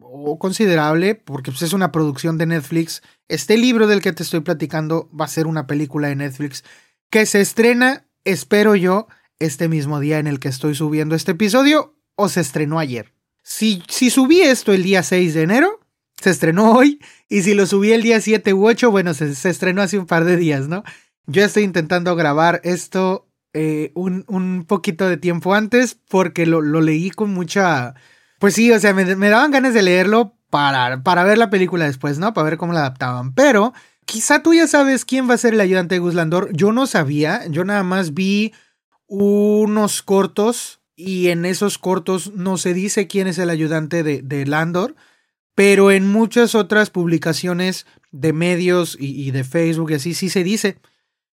o 0.00 0.38
considerable 0.38 1.14
porque 1.14 1.50
pues, 1.50 1.62
es 1.62 1.72
una 1.74 1.92
producción 1.92 2.38
de 2.38 2.46
Netflix. 2.46 3.02
Este 3.28 3.58
libro 3.58 3.86
del 3.86 4.00
que 4.00 4.12
te 4.12 4.22
estoy 4.22 4.40
platicando 4.40 5.10
va 5.18 5.26
a 5.26 5.28
ser 5.28 5.46
una 5.46 5.66
película 5.66 6.08
de 6.08 6.16
Netflix 6.16 6.64
que 7.10 7.26
se 7.26 7.40
estrena, 7.40 8.06
espero 8.24 8.74
yo, 8.74 9.08
este 9.38 9.68
mismo 9.68 10.00
día 10.00 10.18
en 10.18 10.26
el 10.26 10.40
que 10.40 10.48
estoy 10.48 10.74
subiendo 10.74 11.14
este 11.14 11.32
episodio 11.32 11.96
o 12.16 12.28
se 12.28 12.40
estrenó 12.40 12.78
ayer. 12.78 13.17
Si, 13.48 13.82
si 13.88 14.10
subí 14.10 14.42
esto 14.42 14.74
el 14.74 14.82
día 14.82 15.02
6 15.02 15.32
de 15.32 15.42
enero, 15.42 15.80
se 16.20 16.28
estrenó 16.28 16.72
hoy. 16.72 17.00
Y 17.30 17.40
si 17.40 17.54
lo 17.54 17.64
subí 17.64 17.92
el 17.92 18.02
día 18.02 18.20
7 18.20 18.52
u 18.52 18.68
8, 18.68 18.90
bueno, 18.90 19.14
se, 19.14 19.30
estrenó 19.48 19.80
hace 19.80 19.98
un 19.98 20.04
par 20.04 20.26
de 20.26 20.36
días, 20.36 20.68
¿no? 20.68 20.84
Yo 21.26 21.42
estoy 21.42 21.62
intentando 21.62 22.14
grabar 22.14 22.60
esto 22.62 23.26
eh, 23.54 23.90
un, 23.94 24.26
un, 24.28 24.66
poquito 24.66 25.08
de 25.08 25.16
tiempo 25.16 25.54
antes 25.54 25.96
porque 26.10 26.44
lo, 26.44 26.60
lo, 26.60 26.82
leí 26.82 27.10
con 27.10 27.32
mucha... 27.32 27.94
Pues 28.38 28.52
sí, 28.52 28.70
o 28.70 28.78
sea, 28.78 28.92
me, 28.92 29.16
me 29.16 29.30
daban 29.30 29.50
ganas 29.50 29.72
de 29.72 29.80
leerlo 29.80 30.36
para, 30.50 31.02
para 31.02 31.24
ver 31.24 31.38
la 31.38 31.48
película 31.48 31.86
después, 31.86 32.18
¿no? 32.18 32.34
Para 32.34 32.50
ver 32.50 32.58
cómo 32.58 32.74
la 32.74 32.80
adaptaban. 32.80 33.32
Pero 33.32 33.72
quizá 34.04 34.42
tú 34.42 34.52
ya 34.52 34.66
sabes 34.66 35.06
quién 35.06 35.28
va 35.28 35.32
a 35.32 35.38
ser 35.38 35.54
el 35.54 35.62
ayudante 35.62 35.94
de 35.94 36.00
Guslandor. 36.00 36.52
Yo 36.52 36.72
no 36.72 36.86
sabía, 36.86 37.46
yo 37.46 37.64
nada 37.64 37.82
más 37.82 38.12
vi 38.12 38.52
unos 39.06 40.02
cortos 40.02 40.78
y 40.98 41.28
en 41.28 41.44
esos 41.44 41.78
cortos 41.78 42.32
no 42.34 42.56
se 42.56 42.74
dice 42.74 43.06
quién 43.06 43.28
es 43.28 43.38
el 43.38 43.50
ayudante 43.50 44.02
de, 44.02 44.20
de 44.20 44.44
Landor, 44.44 44.96
pero 45.54 45.92
en 45.92 46.08
muchas 46.08 46.56
otras 46.56 46.90
publicaciones 46.90 47.86
de 48.10 48.32
medios 48.32 48.96
y, 48.98 49.22
y 49.22 49.30
de 49.30 49.44
Facebook 49.44 49.92
y 49.92 49.94
así 49.94 50.12
sí 50.12 50.28
se 50.28 50.42
dice. 50.42 50.80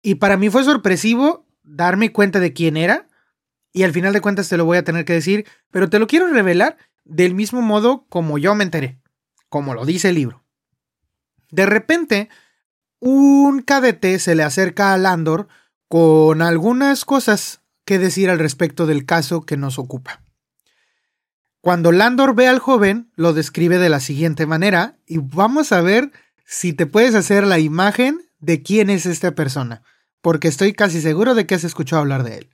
Y 0.02 0.16
para 0.16 0.36
mí 0.36 0.50
fue 0.50 0.64
sorpresivo 0.64 1.46
darme 1.62 2.12
cuenta 2.12 2.40
de 2.40 2.54
quién 2.54 2.76
era. 2.76 3.08
Y 3.72 3.84
al 3.84 3.92
final 3.92 4.14
de 4.14 4.22
cuentas 4.22 4.50
te 4.50 4.58
lo 4.58 4.66
voy 4.66 4.80
a 4.80 4.84
tener 4.84 5.06
que 5.06 5.14
decir, 5.14 5.46
pero 5.70 5.92
te 5.92 6.00
lo 6.00 6.08
quiero 6.08 6.28
revelar 6.28 6.78
del 7.06 7.36
mismo 7.36 7.62
modo 7.62 8.08
como 8.10 8.40
yo 8.40 8.56
me 8.56 8.64
enteré, 8.64 9.00
como 9.48 9.76
lo 9.76 9.86
dice 9.86 10.10
el 10.10 10.16
libro. 10.16 10.44
De 11.52 11.68
repente, 11.68 12.30
un 13.00 13.62
cadete 13.62 14.18
se 14.18 14.34
le 14.34 14.42
acerca 14.42 14.92
a 14.92 14.98
Landor 14.98 15.50
con 15.88 16.42
algunas 16.42 17.06
cosas 17.06 17.61
que 17.86 18.00
decir 18.00 18.30
al 18.30 18.40
respecto 18.40 18.86
del 18.86 19.06
caso 19.06 19.42
que 19.42 19.58
nos 19.58 19.80
ocupa. 19.80 20.24
Cuando 21.62 21.92
Landor 21.92 22.36
ve 22.36 22.48
al 22.48 22.60
joven, 22.60 23.12
lo 23.16 23.34
describe 23.34 23.78
de 23.78 23.90
la 23.90 24.00
siguiente 24.00 24.46
manera 24.48 24.98
y 25.06 25.20
vamos 25.20 25.72
a 25.72 25.82
ver 25.82 26.12
si 26.44 26.74
te 26.74 26.88
puedes 26.88 27.14
hacer 27.14 27.46
la 27.46 27.60
imagen 27.60 28.22
de 28.40 28.64
quién 28.64 28.90
es 28.90 29.06
esta 29.06 29.36
persona, 29.36 29.84
porque 30.22 30.48
estoy 30.48 30.74
casi 30.74 31.02
seguro 31.02 31.36
de 31.36 31.46
que 31.46 31.56
has 31.56 31.64
escuchado 31.64 32.02
hablar 32.02 32.24
de 32.24 32.40
él. 32.40 32.50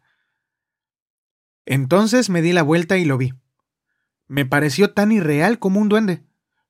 Entonces 1.65 2.29
me 2.29 2.41
di 2.41 2.51
la 2.51 2.63
vuelta 2.63 2.97
y 2.97 3.05
lo 3.05 3.17
vi. 3.17 3.33
Me 4.27 4.45
pareció 4.45 4.93
tan 4.93 5.11
irreal 5.11 5.57
como 5.57 5.79
un 5.79 5.87
duende. 5.89 6.23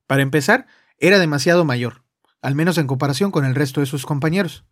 Para 0.06 0.22
empezar, 0.22 0.68
era 1.00 1.20
demasiado 1.20 1.66
mayor, 1.66 2.04
al 2.42 2.56
menos 2.56 2.78
en 2.78 2.88
comparación 2.88 3.32
con 3.32 3.46
el 3.46 3.56
resto 3.56 3.80
de 3.80 3.88
sus 3.88 4.06
compañeros. 4.06 4.66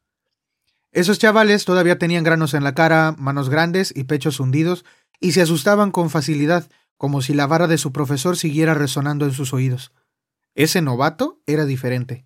Esos 0.95 1.19
chavales 1.19 1.65
todavía 1.65 1.99
tenían 1.99 2.23
granos 2.23 2.53
en 2.53 2.63
la 2.63 2.73
cara, 2.73 3.15
manos 3.17 3.49
grandes 3.49 3.91
y 3.93 4.05
pechos 4.05 4.39
hundidos, 4.39 4.85
y 5.19 5.33
se 5.33 5.41
asustaban 5.41 5.91
con 5.91 6.09
facilidad, 6.09 6.69
como 6.95 7.21
si 7.21 7.33
la 7.33 7.47
vara 7.47 7.67
de 7.67 7.77
su 7.77 7.91
profesor 7.91 8.37
siguiera 8.37 8.73
resonando 8.73 9.25
en 9.25 9.33
sus 9.33 9.53
oídos. 9.53 9.91
Ese 10.55 10.81
novato 10.81 11.41
era 11.47 11.65
diferente. 11.65 12.25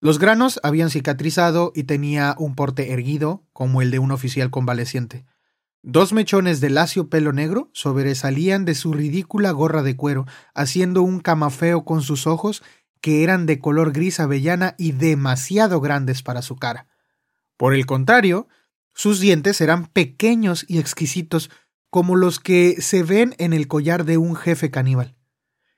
Los 0.00 0.20
granos 0.20 0.60
habían 0.62 0.88
cicatrizado 0.90 1.72
y 1.74 1.82
tenía 1.82 2.36
un 2.38 2.54
porte 2.54 2.92
erguido, 2.92 3.42
como 3.52 3.82
el 3.82 3.90
de 3.90 3.98
un 3.98 4.12
oficial 4.12 4.50
convaleciente. 4.50 5.24
Dos 5.82 6.12
mechones 6.12 6.60
de 6.60 6.70
lacio 6.70 7.10
pelo 7.10 7.32
negro 7.32 7.70
sobresalían 7.72 8.64
de 8.64 8.76
su 8.76 8.92
ridícula 8.92 9.50
gorra 9.50 9.82
de 9.82 9.96
cuero, 9.96 10.26
haciendo 10.54 11.02
un 11.02 11.18
camafeo 11.18 11.84
con 11.84 12.02
sus 12.02 12.28
ojos, 12.28 12.62
que 13.00 13.24
eran 13.24 13.46
de 13.46 13.58
color 13.58 13.90
gris 13.90 14.20
avellana 14.20 14.76
y 14.78 14.92
demasiado 14.92 15.80
grandes 15.80 16.22
para 16.22 16.42
su 16.42 16.54
cara. 16.54 16.86
Por 17.56 17.74
el 17.74 17.86
contrario, 17.86 18.48
sus 18.94 19.20
dientes 19.20 19.60
eran 19.60 19.86
pequeños 19.86 20.64
y 20.68 20.78
exquisitos, 20.78 21.50
como 21.90 22.16
los 22.16 22.40
que 22.40 22.80
se 22.82 23.02
ven 23.02 23.34
en 23.38 23.52
el 23.52 23.68
collar 23.68 24.04
de 24.04 24.18
un 24.18 24.36
jefe 24.36 24.70
caníbal. 24.70 25.16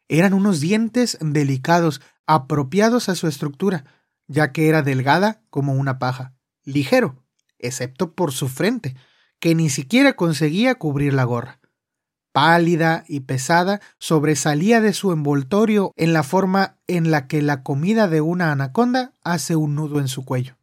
Eran 0.08 0.34
unos 0.34 0.60
dientes 0.60 1.18
delicados, 1.20 2.00
apropiados 2.26 3.08
a 3.08 3.14
su 3.14 3.28
estructura, 3.28 3.84
ya 4.26 4.52
que 4.52 4.68
era 4.68 4.82
delgada 4.82 5.42
como 5.50 5.74
una 5.74 5.98
paja, 5.98 6.34
ligero, 6.64 7.22
excepto 7.58 8.14
por 8.14 8.32
su 8.32 8.48
frente, 8.48 8.96
que 9.40 9.54
ni 9.54 9.70
siquiera 9.70 10.14
conseguía 10.14 10.74
cubrir 10.74 11.14
la 11.14 11.24
gorra. 11.24 11.60
Pálida 12.32 13.04
y 13.08 13.20
pesada, 13.20 13.80
sobresalía 13.98 14.80
de 14.80 14.92
su 14.92 15.12
envoltorio 15.12 15.92
en 15.96 16.12
la 16.12 16.22
forma 16.22 16.76
en 16.86 17.10
la 17.10 17.26
que 17.26 17.42
la 17.42 17.62
comida 17.62 18.06
de 18.06 18.20
una 18.20 18.52
anaconda 18.52 19.12
hace 19.22 19.56
un 19.56 19.74
nudo 19.74 19.98
en 19.98 20.08
su 20.08 20.24
cuello. 20.24 20.57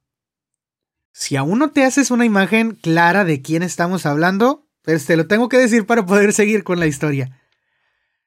Si 1.17 1.37
aún 1.37 1.59
no 1.59 1.71
te 1.71 1.85
haces 1.85 2.11
una 2.11 2.25
imagen 2.25 2.73
clara 2.73 3.23
de 3.23 3.41
quién 3.41 3.63
estamos 3.63 4.05
hablando, 4.05 4.67
pues 4.81 5.05
te 5.05 5.15
lo 5.15 5.27
tengo 5.27 5.47
que 5.47 5.57
decir 5.57 5.85
para 5.85 6.05
poder 6.05 6.33
seguir 6.33 6.65
con 6.65 6.77
la 6.77 6.87
historia. 6.87 7.39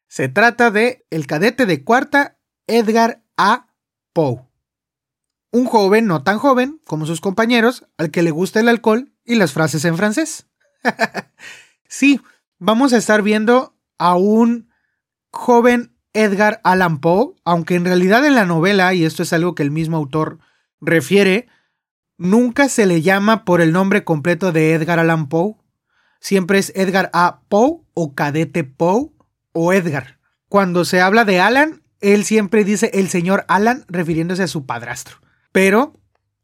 Se 0.07 0.31
trata 0.31 0.71
de 0.71 1.05
el 1.11 1.27
cadete 1.27 1.67
de 1.67 1.85
cuarta 1.85 2.39
Edgar 2.67 3.23
A. 3.37 3.67
Poe. 4.15 4.41
Un 5.53 5.67
joven 5.67 6.07
no 6.07 6.23
tan 6.23 6.39
joven 6.39 6.81
como 6.87 7.05
sus 7.05 7.21
compañeros, 7.21 7.85
al 7.99 8.11
que 8.11 8.23
le 8.23 8.31
gusta 8.31 8.61
el 8.61 8.71
alcohol 8.71 9.13
y 9.23 9.35
las 9.35 9.53
frases 9.53 9.85
en 9.85 9.99
francés. 9.99 10.47
sí, 11.89 12.23
vamos 12.59 12.95
a 12.95 12.97
estar 12.97 13.21
viendo 13.21 13.77
a 13.99 14.17
un 14.17 14.71
joven 15.31 15.95
Edgar 16.15 16.63
Allan 16.65 17.03
Poe, 17.03 17.35
aunque 17.45 17.75
en 17.75 17.85
realidad 17.85 18.25
en 18.25 18.35
la 18.35 18.47
novela, 18.47 18.95
y 18.95 19.05
esto 19.05 19.25
es 19.25 19.35
algo 19.35 19.55
que 19.55 19.63
el 19.63 19.71
mismo 19.71 19.99
autor 19.99 20.39
refiere, 20.81 21.49
nunca 22.19 22.69
se 22.69 22.85
le 22.85 23.01
llama 23.01 23.45
por 23.45 23.61
el 23.61 23.73
nombre 23.73 24.05
completo 24.05 24.53
de 24.53 24.75
Edgar 24.75 24.99
Allan 24.99 25.29
Poe, 25.29 25.55
siempre 26.21 26.59
es 26.59 26.73
Edgar 26.75 27.11
A. 27.15 27.41
Poe 27.49 27.81
o 27.95 28.15
Cadete 28.15 28.65
Poe 28.65 29.11
o 29.53 29.73
Edgar. 29.73 30.19
Cuando 30.49 30.85
se 30.85 31.01
habla 31.01 31.25
de 31.25 31.41
Alan, 31.41 31.83
él 32.01 32.25
siempre 32.25 32.65
dice 32.65 32.91
el 32.95 33.09
señor 33.09 33.45
Alan 33.49 33.85
refiriéndose 33.89 34.43
a 34.43 34.49
su 34.49 34.67
padrastro. 34.67 35.19
Pero 35.53 35.99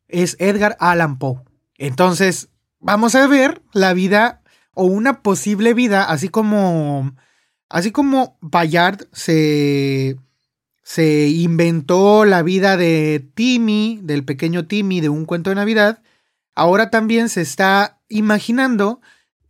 es 0.08 0.36
Edgar 0.38 0.76
Allan 0.80 1.18
Poe. 1.18 1.42
Entonces, 1.76 2.48
vamos 2.80 3.14
a 3.14 3.26
ver 3.26 3.62
la 3.72 3.92
vida 3.92 4.42
o 4.74 4.84
una 4.84 5.22
posible 5.22 5.74
vida, 5.74 6.04
así 6.04 6.28
como 6.28 7.14
así 7.68 7.90
como 7.90 8.38
Bayard 8.40 9.06
se 9.12 10.16
se 10.84 11.28
inventó 11.28 12.26
la 12.26 12.42
vida 12.42 12.76
de 12.76 13.26
Timmy, 13.34 13.98
del 14.02 14.24
pequeño 14.24 14.66
Timmy 14.66 15.00
de 15.00 15.08
un 15.08 15.24
cuento 15.24 15.50
de 15.50 15.56
Navidad, 15.56 16.02
ahora 16.54 16.90
también 16.90 17.30
se 17.30 17.40
está 17.40 18.00
imaginando 18.08 19.00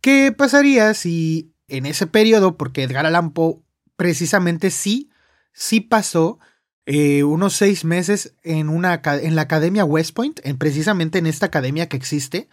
qué 0.01 0.33
pasaría 0.35 0.93
si 0.93 1.53
en 1.67 1.85
ese 1.85 2.07
periodo, 2.07 2.57
porque 2.57 2.83
Edgar 2.83 3.05
Allan 3.05 3.31
Poe 3.31 3.57
precisamente 3.97 4.71
sí, 4.71 5.09
sí 5.51 5.81
pasó 5.81 6.39
eh, 6.85 7.23
unos 7.23 7.53
seis 7.53 7.83
meses 7.83 8.33
en, 8.43 8.69
una, 8.69 9.01
en 9.03 9.35
la 9.35 9.41
Academia 9.41 9.83
West 9.83 10.15
Point, 10.15 10.39
en, 10.43 10.57
precisamente 10.57 11.17
en 11.17 11.25
esta 11.25 11.47
academia 11.47 11.89
que 11.89 11.97
existe. 11.97 12.47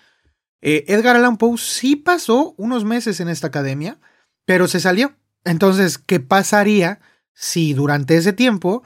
Eh, 0.60 0.84
Edgar 0.88 1.14
Allan 1.14 1.36
Poe 1.36 1.56
sí 1.56 1.94
pasó 1.94 2.54
unos 2.56 2.84
meses 2.84 3.20
en 3.20 3.28
esta 3.28 3.46
academia, 3.46 4.00
pero 4.44 4.66
se 4.66 4.80
salió. 4.80 5.14
Entonces, 5.44 5.98
¿qué 5.98 6.18
pasaría 6.18 7.00
si 7.34 7.74
durante 7.74 8.16
ese 8.16 8.32
tiempo 8.32 8.82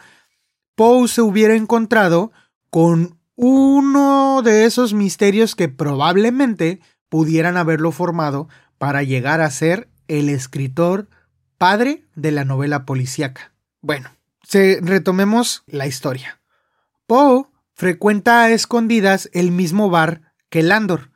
Poe 0.74 1.08
se 1.08 1.22
hubiera 1.22 1.54
encontrado 1.54 2.32
con 2.70 3.18
uno 3.34 4.42
de 4.42 4.64
esos 4.64 4.92
misterios 4.92 5.54
que 5.54 5.68
probablemente 5.68 6.80
pudieran 7.08 7.56
haberlo 7.56 7.92
formado 7.92 8.48
para 8.78 9.02
llegar 9.02 9.40
a 9.40 9.50
ser 9.50 9.88
el 10.08 10.28
escritor 10.28 11.08
padre 11.58 12.04
de 12.14 12.30
la 12.30 12.44
novela 12.44 12.84
policíaca? 12.84 13.52
Bueno, 13.80 14.10
se, 14.42 14.80
retomemos 14.82 15.62
la 15.66 15.86
historia. 15.86 16.40
Poe 17.06 17.44
frecuenta 17.74 18.42
a 18.42 18.50
escondidas 18.50 19.30
el 19.32 19.50
mismo 19.50 19.90
bar 19.90 20.32
que 20.50 20.62
Landor, 20.62 21.10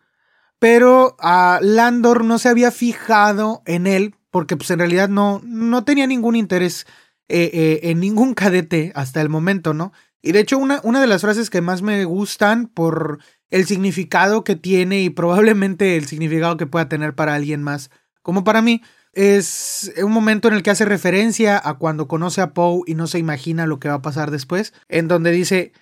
pero 0.58 1.16
a 1.18 1.58
Landor 1.62 2.24
no 2.24 2.38
se 2.38 2.48
había 2.48 2.70
fijado 2.70 3.62
en 3.66 3.86
él 3.86 4.14
porque 4.30 4.56
pues 4.56 4.70
en 4.70 4.78
realidad 4.78 5.08
no, 5.08 5.40
no 5.44 5.84
tenía 5.84 6.06
ningún 6.06 6.36
interés 6.36 6.86
eh, 7.30 7.50
eh, 7.52 7.80
en 7.84 8.00
ningún 8.00 8.34
cadete 8.34 8.92
hasta 8.94 9.20
el 9.20 9.28
momento, 9.28 9.72
¿no? 9.72 9.92
Y 10.20 10.32
de 10.32 10.40
hecho 10.40 10.58
una, 10.58 10.80
una 10.82 11.00
de 11.00 11.06
las 11.06 11.22
frases 11.22 11.48
que 11.48 11.60
más 11.60 11.80
me 11.80 12.04
gustan 12.04 12.66
por 12.66 13.20
el 13.50 13.66
significado 13.66 14.44
que 14.44 14.56
tiene 14.56 15.00
y 15.00 15.10
probablemente 15.10 15.96
el 15.96 16.06
significado 16.06 16.56
que 16.56 16.66
pueda 16.66 16.88
tener 16.88 17.14
para 17.14 17.34
alguien 17.34 17.62
más, 17.62 17.90
como 18.22 18.44
para 18.44 18.62
mí, 18.62 18.82
es 19.12 19.92
un 20.02 20.12
momento 20.12 20.48
en 20.48 20.54
el 20.54 20.62
que 20.62 20.70
hace 20.70 20.84
referencia 20.84 21.60
a 21.62 21.74
cuando 21.74 22.06
conoce 22.06 22.40
a 22.40 22.52
Poe 22.52 22.82
y 22.86 22.94
no 22.94 23.06
se 23.06 23.18
imagina 23.18 23.66
lo 23.66 23.80
que 23.80 23.88
va 23.88 23.94
a 23.94 24.02
pasar 24.02 24.30
después, 24.30 24.72
en 24.88 25.08
donde 25.08 25.32
dice, 25.32 25.72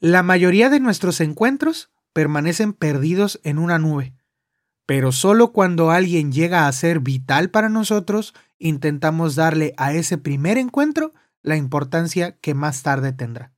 la 0.00 0.22
mayoría 0.22 0.68
de 0.68 0.80
nuestros 0.80 1.20
encuentros 1.20 1.90
permanecen 2.12 2.72
perdidos 2.72 3.40
en 3.42 3.58
una 3.58 3.78
nube, 3.78 4.14
pero 4.86 5.12
solo 5.12 5.52
cuando 5.52 5.90
alguien 5.90 6.32
llega 6.32 6.66
a 6.66 6.72
ser 6.72 7.00
vital 7.00 7.50
para 7.50 7.68
nosotros, 7.68 8.34
intentamos 8.58 9.34
darle 9.34 9.74
a 9.76 9.92
ese 9.92 10.18
primer 10.18 10.58
encuentro 10.58 11.12
la 11.42 11.56
importancia 11.56 12.36
que 12.40 12.54
más 12.54 12.82
tarde 12.82 13.12
tendrá. 13.12 13.52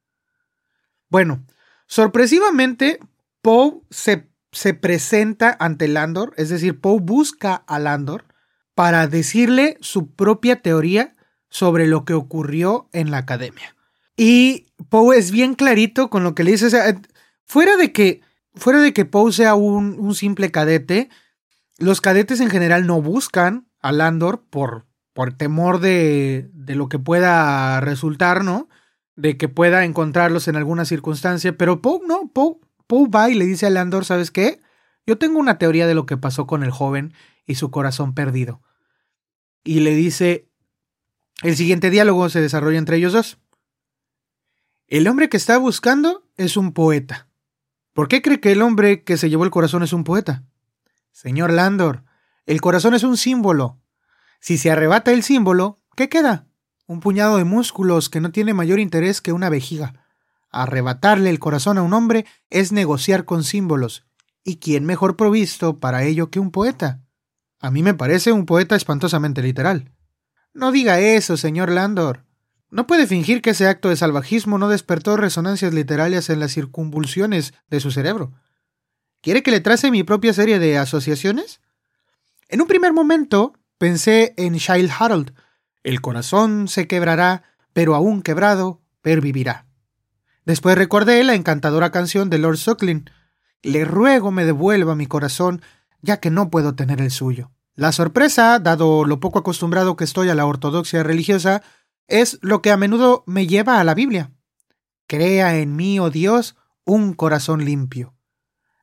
Bueno, 1.09 1.45
sorpresivamente, 1.87 3.01
Poe 3.43 3.81
se, 3.91 4.31
se 4.53 4.75
presenta 4.75 5.57
ante 5.59 5.89
Landor, 5.89 6.35
es 6.37 6.51
decir, 6.51 6.81
Poe 6.81 7.01
busca 7.01 7.55
a 7.55 7.79
Landor, 7.79 8.27
para 8.75 9.07
decirle 9.09 9.77
su 9.81 10.11
propia 10.15 10.63
teoría 10.63 11.15
sobre 11.51 11.87
lo 11.87 12.05
que 12.05 12.15
ocurrió 12.15 12.89
en 12.93 13.11
la 13.11 13.19
academia. 13.19 13.77
Y 14.17 14.69
Poe 14.89 15.19
es 15.19 15.31
bien 15.31 15.55
clarito 15.55 16.11
con 16.11 16.23
lo 16.23 16.35
que 16.35 16.45
le 16.45 16.53
dice. 16.53 16.69
fuera 17.45 17.77
de 17.77 17.93
que, 17.93 18.23
fuera 18.55 18.81
de 18.81 18.93
que 18.93 19.05
Poe 19.05 19.33
sea 19.33 19.55
un, 19.55 20.15
simple 20.15 20.51
cadete, 20.51 21.11
los 21.79 22.01
cadetes 22.01 22.41
en 22.41 22.51
general 22.51 22.87
no 22.87 23.03
buscan 23.03 23.69
a 23.81 23.93
Landor 23.93 24.45
por, 24.49 24.87
por 25.21 25.35
temor 25.35 25.81
de, 25.81 26.49
de 26.55 26.75
lo 26.75 26.89
que 26.89 26.99
pueda 26.99 27.79
resultar, 27.81 28.43
¿no? 28.43 28.71
De 29.17 29.37
que 29.37 29.51
pueda 29.51 29.85
encontrarlos 29.85 30.49
en 30.49 30.57
alguna 30.57 30.87
circunstancia. 30.87 31.59
Pero 31.59 31.83
Poe 31.83 32.01
no, 32.09 32.31
Poe, 32.33 32.57
Poe 32.87 33.07
va 33.07 33.29
y 33.29 33.35
le 33.35 33.45
dice 33.45 33.67
a 33.67 33.71
Landor, 33.71 34.07
¿sabes 34.07 34.31
qué? 34.31 34.63
Yo 35.07 35.19
tengo 35.19 35.39
una 35.39 35.59
teoría 35.59 35.87
de 35.87 35.95
lo 35.95 36.07
que 36.07 36.17
pasó 36.17 36.47
con 36.47 36.63
el 36.63 36.71
joven 36.71 37.13
y 37.45 37.57
su 37.57 37.71
corazón 37.71 38.15
perdido 38.15 38.63
y 39.63 39.81
le 39.81 39.95
dice, 39.95 40.49
el 41.43 41.55
siguiente 41.55 41.91
diálogo 41.91 42.31
se 42.31 42.41
desarrolla 42.41 42.79
entre 42.79 42.97
ellos 42.97 43.13
dos. 43.13 43.39
El 44.87 45.07
hombre 45.07 45.29
que 45.29 45.37
está 45.37 45.59
buscando 45.59 46.27
es 46.39 46.57
un 46.57 46.73
poeta. 46.73 47.29
¿Por 47.93 48.09
qué 48.09 48.23
cree 48.23 48.41
que 48.41 48.53
el 48.53 48.63
hombre 48.63 49.05
que 49.05 49.19
se 49.19 49.29
llevó 49.29 49.45
el 49.45 49.51
corazón 49.51 49.83
es 49.83 49.93
un 49.93 50.03
poeta? 50.03 50.45
Señor 51.13 51.53
Landor, 51.53 52.05
el 52.47 52.63
corazón 52.63 52.95
es 52.95 53.03
un 53.03 53.19
símbolo. 53.19 53.83
Si 54.41 54.57
se 54.57 54.71
arrebata 54.71 55.13
el 55.13 55.23
símbolo, 55.23 55.79
¿qué 55.95 56.09
queda? 56.09 56.47
Un 56.87 57.01
puñado 57.01 57.37
de 57.37 57.45
músculos 57.45 58.09
que 58.09 58.21
no 58.21 58.33
tiene 58.33 58.55
mayor 58.55 58.81
interés 58.81 59.21
que 59.21 59.33
una 59.33 59.51
vejiga. 59.51 60.07
Arrebatarle 60.51 61.31
el 61.31 61.39
corazón 61.39 61.79
a 61.79 61.83
un 61.83 61.93
hombre 61.93 62.25
es 62.49 62.73
negociar 62.73 63.25
con 63.27 63.45
símbolos. 63.45 64.07
¿Y 64.43 64.57
quién 64.57 64.87
mejor 64.87 65.17
provisto 65.17 65.79
para 65.79 66.03
ello 66.05 66.31
que 66.31 66.41
un 66.41 66.51
poeta? 66.51 67.03
A 67.61 67.71
mí 67.71 67.83
me 67.83 67.95
parece 67.95 68.33
un 68.33 68.47
poeta 68.47 68.75
espantosamente 68.75 69.43
literal. 69.43 69.93
No 70.55 70.73
diga 70.73 70.99
eso, 70.99 71.37
señor 71.37 71.71
Landor. 71.71 72.25
No 72.71 72.87
puede 72.87 73.07
fingir 73.07 73.43
que 73.43 73.51
ese 73.51 73.69
acto 73.69 73.91
de 73.91 73.97
salvajismo 73.97 74.57
no 74.57 74.69
despertó 74.69 75.17
resonancias 75.17 75.75
literarias 75.75 76.31
en 76.31 76.41
las 76.41 76.53
circunvulsiones 76.53 77.53
de 77.69 77.81
su 77.81 77.91
cerebro. 77.91 78.33
¿Quiere 79.21 79.43
que 79.43 79.51
le 79.51 79.61
trace 79.61 79.91
mi 79.91 80.03
propia 80.03 80.33
serie 80.33 80.59
de 80.59 80.79
asociaciones? 80.79 81.61
En 82.49 82.63
un 82.63 82.67
primer 82.67 82.93
momento 82.93 83.53
pensé 83.81 84.35
en 84.37 84.59
Child 84.59 84.91
Harold. 84.99 85.33
El 85.83 86.03
corazón 86.03 86.69
se 86.69 86.87
quebrará, 86.87 87.45
pero 87.73 87.95
aún 87.95 88.21
quebrado, 88.21 88.83
pervivirá. 89.01 89.65
Después 90.45 90.77
recordé 90.77 91.25
la 91.25 91.35
encantadora 91.35 91.91
canción 91.91 92.29
de 92.29 92.37
Lord 92.37 92.59
Suckling. 92.59 93.09
Le 93.63 93.87
ruego 93.87 94.33
me 94.33 94.45
devuelva 94.45 94.95
mi 94.95 95.07
corazón 95.07 95.63
ya 96.03 96.21
que 96.21 96.31
no 96.31 96.51
puedo 96.51 96.75
tener 96.75 97.01
el 97.01 97.11
suyo. 97.11 97.53
La 97.75 97.93
sorpresa, 97.93 98.59
dado 98.59 99.07
lo 99.07 99.19
poco 99.19 99.39
acostumbrado 99.39 99.97
que 99.97 100.05
estoy 100.05 100.29
a 100.29 100.35
la 100.35 100.45
ortodoxia 100.45 101.03
religiosa, 101.03 101.63
es 102.07 102.39
lo 102.43 102.61
que 102.61 102.73
a 102.73 102.77
menudo 102.77 103.25
me 103.27 103.47
lleva 103.47 103.81
a 103.81 103.85
la 103.85 103.95
Biblia. 103.95 104.31
Crea 105.07 105.57
en 105.57 105.75
mí, 105.75 105.99
oh 105.99 106.11
Dios, 106.11 106.55
un 106.85 107.15
corazón 107.15 107.65
limpio. 107.65 108.15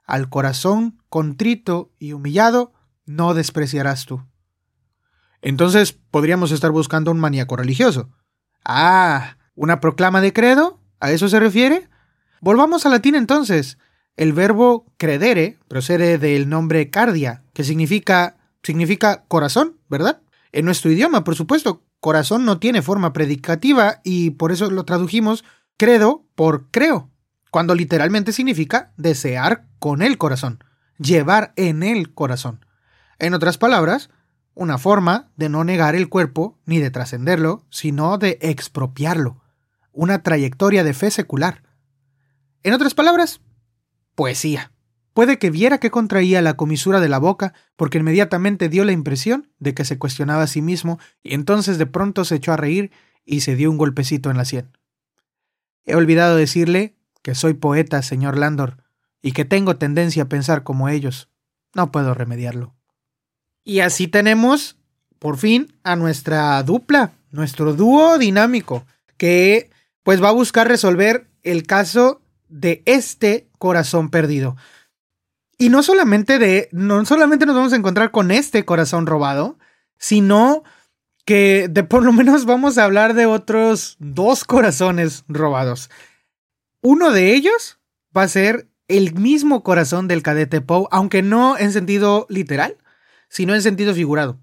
Al 0.08 0.28
corazón 0.28 1.04
contrito 1.08 1.92
y 2.00 2.14
humillado 2.14 2.74
no 3.06 3.36
despreciarás 3.36 4.08
tú. 4.08 4.24
Entonces 5.42 5.94
podríamos 5.94 6.52
estar 6.52 6.72
buscando 6.72 7.12
un 7.12 7.20
maníaco 7.20 7.56
religioso. 7.56 8.10
Ah, 8.66 9.38
¿una 9.56 9.80
proclama 9.80 10.22
de 10.22 10.34
credo? 10.34 10.80
¿A 11.00 11.12
eso 11.12 11.30
se 11.30 11.40
refiere? 11.40 11.90
Volvamos 12.42 12.86
al 12.86 12.92
latín 12.94 13.16
entonces. 13.16 13.78
El 14.16 14.34
verbo 14.34 14.86
credere 14.98 15.58
procede 15.68 16.18
del 16.18 16.50
nombre 16.50 16.90
cardia, 16.90 17.44
que 17.54 17.64
significa, 17.64 18.38
significa 18.64 19.24
corazón, 19.28 19.78
¿verdad? 19.90 20.22
En 20.52 20.66
nuestro 20.66 20.92
idioma, 20.92 21.24
por 21.24 21.36
supuesto, 21.36 21.84
corazón 22.00 22.46
no 22.46 22.60
tiene 22.60 22.82
forma 22.82 23.14
predicativa 23.14 24.02
y 24.04 24.32
por 24.32 24.52
eso 24.52 24.72
lo 24.72 24.86
tradujimos 24.86 25.44
credo 25.78 26.26
por 26.36 26.70
creo, 26.72 27.10
cuando 27.52 27.76
literalmente 27.76 28.34
significa 28.34 28.92
desear 28.98 29.66
con 29.80 30.02
el 30.02 30.18
corazón, 30.18 30.64
llevar 30.98 31.54
en 31.56 31.84
el 31.84 32.14
corazón. 32.14 32.66
En 33.20 33.34
otras 33.34 33.58
palabras, 33.58 34.10
una 34.58 34.80
forma 34.80 35.30
de 35.38 35.50
no 35.50 35.64
negar 35.64 35.96
el 35.96 36.10
cuerpo 36.10 36.58
ni 36.66 36.80
de 36.80 36.90
trascenderlo, 36.90 37.64
sino 37.70 38.18
de 38.18 38.40
expropiarlo, 38.42 39.40
una 39.92 40.24
trayectoria 40.24 40.84
de 40.84 40.94
fe 40.94 41.12
secular. 41.12 41.64
En 42.64 42.74
otras 42.74 42.96
palabras, 42.96 43.40
poesía. 44.16 44.72
Puede 45.14 45.38
que 45.38 45.52
viera 45.52 45.78
que 45.78 45.92
contraía 45.92 46.42
la 46.42 46.56
comisura 46.56 47.00
de 47.00 47.08
la 47.08 47.20
boca, 47.20 47.54
porque 47.76 48.00
inmediatamente 48.00 48.68
dio 48.68 48.84
la 48.84 48.92
impresión 48.92 49.52
de 49.60 49.76
que 49.76 49.86
se 49.86 50.00
cuestionaba 50.00 50.44
a 50.44 50.48
sí 50.48 50.62
mismo, 50.62 51.00
y 51.22 51.36
entonces 51.36 51.78
de 51.78 51.86
pronto 51.86 52.26
se 52.26 52.36
echó 52.36 52.52
a 52.52 52.58
reír 52.58 52.92
y 53.26 53.42
se 53.42 53.56
dio 53.56 53.70
un 53.70 53.78
golpecito 53.78 54.32
en 54.32 54.38
la 54.38 54.46
sien. 54.46 54.76
He 55.86 55.96
olvidado 55.96 56.36
decirle 56.36 56.98
que 57.22 57.36
soy 57.36 57.54
poeta, 57.54 58.02
señor 58.02 58.38
Landor, 58.38 58.84
y 59.22 59.34
que 59.34 59.46
tengo 59.46 59.78
tendencia 59.78 60.24
a 60.24 60.30
pensar 60.30 60.64
como 60.64 60.90
ellos. 60.90 61.30
No 61.76 61.92
puedo 61.92 62.14
remediarlo. 62.14 62.77
Y 63.68 63.82
así 63.82 64.08
tenemos, 64.08 64.78
por 65.20 65.36
fin, 65.36 65.76
a 65.84 65.98
nuestra 65.98 66.64
dupla, 66.64 67.12
nuestro 67.32 67.74
dúo 67.74 68.18
dinámico, 68.18 68.86
que 69.18 69.70
pues 70.04 70.24
va 70.24 70.30
a 70.30 70.32
buscar 70.32 70.70
resolver 70.70 71.28
el 71.44 71.68
caso 71.68 72.22
de 72.48 72.82
este 72.86 73.50
corazón 73.58 74.10
perdido. 74.10 74.56
Y 75.58 75.68
no 75.68 75.84
solamente 75.84 76.40
de, 76.40 76.70
no 76.72 77.04
solamente 77.04 77.46
nos 77.46 77.58
vamos 77.58 77.74
a 77.74 77.76
encontrar 77.76 78.12
con 78.12 78.32
este 78.32 78.64
corazón 78.64 79.06
robado, 79.06 79.60
sino 79.98 80.64
que 81.26 81.68
de 81.70 81.84
por 81.84 82.06
lo 82.06 82.14
menos 82.14 82.46
vamos 82.46 82.78
a 82.78 82.86
hablar 82.86 83.16
de 83.16 83.26
otros 83.26 83.98
dos 84.00 84.46
corazones 84.46 85.26
robados. 85.28 85.90
Uno 86.82 87.12
de 87.12 87.34
ellos 87.34 87.80
va 88.16 88.22
a 88.22 88.30
ser 88.30 88.70
el 88.88 89.14
mismo 89.14 89.62
corazón 89.62 90.08
del 90.08 90.24
cadete 90.24 90.62
Poe, 90.62 90.88
aunque 90.90 91.22
no 91.22 91.58
en 91.58 91.74
sentido 91.74 92.28
literal, 92.30 92.78
sino 93.30 93.56
en 93.56 93.62
sentido 93.62 93.94
figurado. 93.94 94.40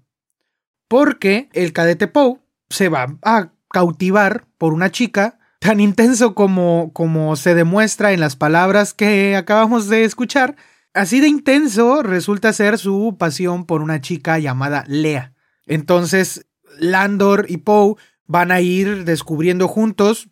Porque 0.87 1.49
el 1.53 1.73
cadete 1.73 2.07
Poe 2.07 2.39
se 2.69 2.89
va 2.89 3.17
a 3.23 3.51
cautivar 3.69 4.47
por 4.57 4.73
una 4.73 4.91
chica 4.91 5.39
tan 5.59 5.79
intenso 5.79 6.35
como, 6.35 6.91
como 6.93 7.35
se 7.35 7.55
demuestra 7.55 8.13
en 8.13 8.19
las 8.19 8.35
palabras 8.35 8.93
que 8.93 9.35
acabamos 9.35 9.89
de 9.89 10.03
escuchar, 10.03 10.55
así 10.93 11.19
de 11.19 11.27
intenso 11.27 12.03
resulta 12.03 12.53
ser 12.53 12.77
su 12.77 13.15
pasión 13.17 13.65
por 13.65 13.81
una 13.81 13.99
chica 13.99 14.37
llamada 14.37 14.83
Lea. 14.87 15.33
Entonces, 15.65 16.45
Landor 16.77 17.47
y 17.49 17.57
Poe 17.57 17.95
van 18.27 18.51
a 18.51 18.61
ir 18.61 19.05
descubriendo 19.05 19.67
juntos 19.67 20.29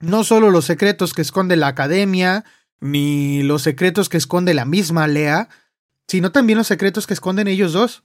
no 0.00 0.22
solo 0.22 0.50
los 0.50 0.64
secretos 0.64 1.12
que 1.12 1.22
esconde 1.22 1.56
la 1.56 1.68
academia, 1.68 2.44
ni 2.80 3.42
los 3.42 3.62
secretos 3.62 4.08
que 4.08 4.16
esconde 4.16 4.54
la 4.54 4.64
misma 4.64 5.08
Lea, 5.08 5.48
sino 6.08 6.32
también 6.32 6.58
los 6.58 6.66
secretos 6.66 7.06
que 7.06 7.14
esconden 7.14 7.46
ellos 7.46 7.72
dos. 7.72 8.02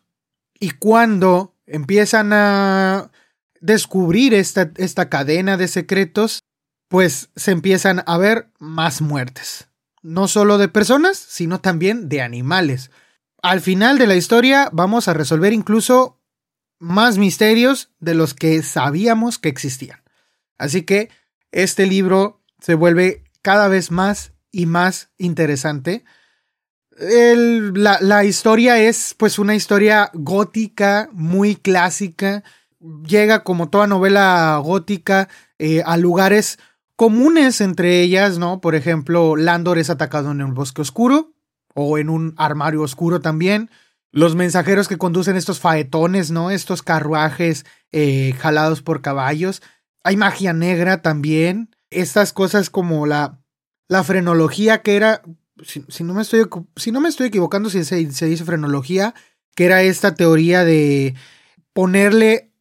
Y 0.60 0.72
cuando 0.72 1.56
empiezan 1.66 2.32
a 2.34 3.12
descubrir 3.60 4.34
esta, 4.34 4.72
esta 4.76 5.10
cadena 5.10 5.58
de 5.58 5.68
secretos, 5.68 6.44
pues 6.90 7.30
se 7.36 7.52
empiezan 7.52 8.04
a 8.06 8.18
ver 8.18 8.52
más 8.60 9.02
muertes. 9.02 9.70
No 10.02 10.28
solo 10.28 10.58
de 10.58 10.68
personas, 10.68 11.18
sino 11.18 11.62
también 11.62 12.10
de 12.10 12.22
animales. 12.22 12.92
Al 13.42 13.62
final 13.62 13.98
de 13.98 14.08
la 14.08 14.16
historia 14.16 14.70
vamos 14.72 15.08
a 15.08 15.14
resolver 15.14 15.54
incluso 15.54 16.20
más 16.80 17.18
misterios 17.18 17.90
de 18.00 18.14
los 18.14 18.34
que 18.34 18.62
sabíamos 18.62 19.40
que 19.40 19.50
existían. 19.50 20.04
Así 20.58 20.84
que 20.84 21.10
este 21.52 21.86
libro 21.86 22.42
se 22.60 22.76
vuelve 22.76 23.24
cada 23.42 23.70
vez 23.70 23.92
más 23.92 24.34
y 24.52 24.66
más 24.66 25.10
interesante. 25.18 26.04
La, 26.98 27.98
la, 28.02 28.24
historia 28.24 28.80
es 28.80 29.16
pues 29.18 29.40
una 29.40 29.56
historia 29.56 30.10
gótica, 30.14 31.10
muy 31.12 31.56
clásica. 31.56 32.44
Llega 33.08 33.44
como 33.44 33.70
toda 33.70 33.88
novela 33.88 34.60
gótica 34.64 35.30
eh, 35.58 35.82
a 35.86 35.98
lugares 35.98 36.60
comunes 36.96 37.62
entre 37.62 38.02
ellas, 38.02 38.38
¿no? 38.38 38.62
Por 38.62 38.76
ejemplo, 38.76 39.36
Landor 39.36 39.78
es 39.78 39.90
atacado 39.90 40.32
en 40.32 40.42
un 40.42 40.54
bosque 40.54 40.82
oscuro 40.82 41.34
o 41.74 41.98
en 41.98 42.10
un 42.10 42.34
armario 42.38 42.82
oscuro 42.82 43.22
también. 43.22 43.70
Los 44.12 44.36
mensajeros 44.36 44.88
que 44.88 44.98
conducen 44.98 45.36
estos 45.36 45.60
faetones, 45.60 46.30
¿no? 46.30 46.52
Estos 46.52 46.84
carruajes 46.84 47.66
eh, 47.92 48.34
jalados 48.38 48.82
por 48.82 49.02
caballos. 49.02 49.62
Hay 50.04 50.18
magia 50.18 50.54
negra 50.54 51.02
también. 51.02 51.76
Estas 51.90 52.32
cosas 52.34 52.70
como 52.70 53.08
la, 53.08 53.40
la 53.88 54.04
frenología 54.04 54.82
que 54.82 54.96
era, 54.96 55.24
si, 55.62 56.04
no 56.04 56.14
me 56.14 56.22
estoy, 56.22 56.46
si 56.76 56.92
no 56.92 57.00
me 57.02 57.10
estoy 57.10 57.28
equivocando, 57.28 57.70
si 57.70 57.84
se, 57.84 57.96
dice 57.96 58.46
frenología, 58.46 59.14
que 59.56 59.66
era 59.66 59.84
esta 59.84 60.16
teoría 60.16 60.64
de 60.64 61.16
ponerle 61.74 62.52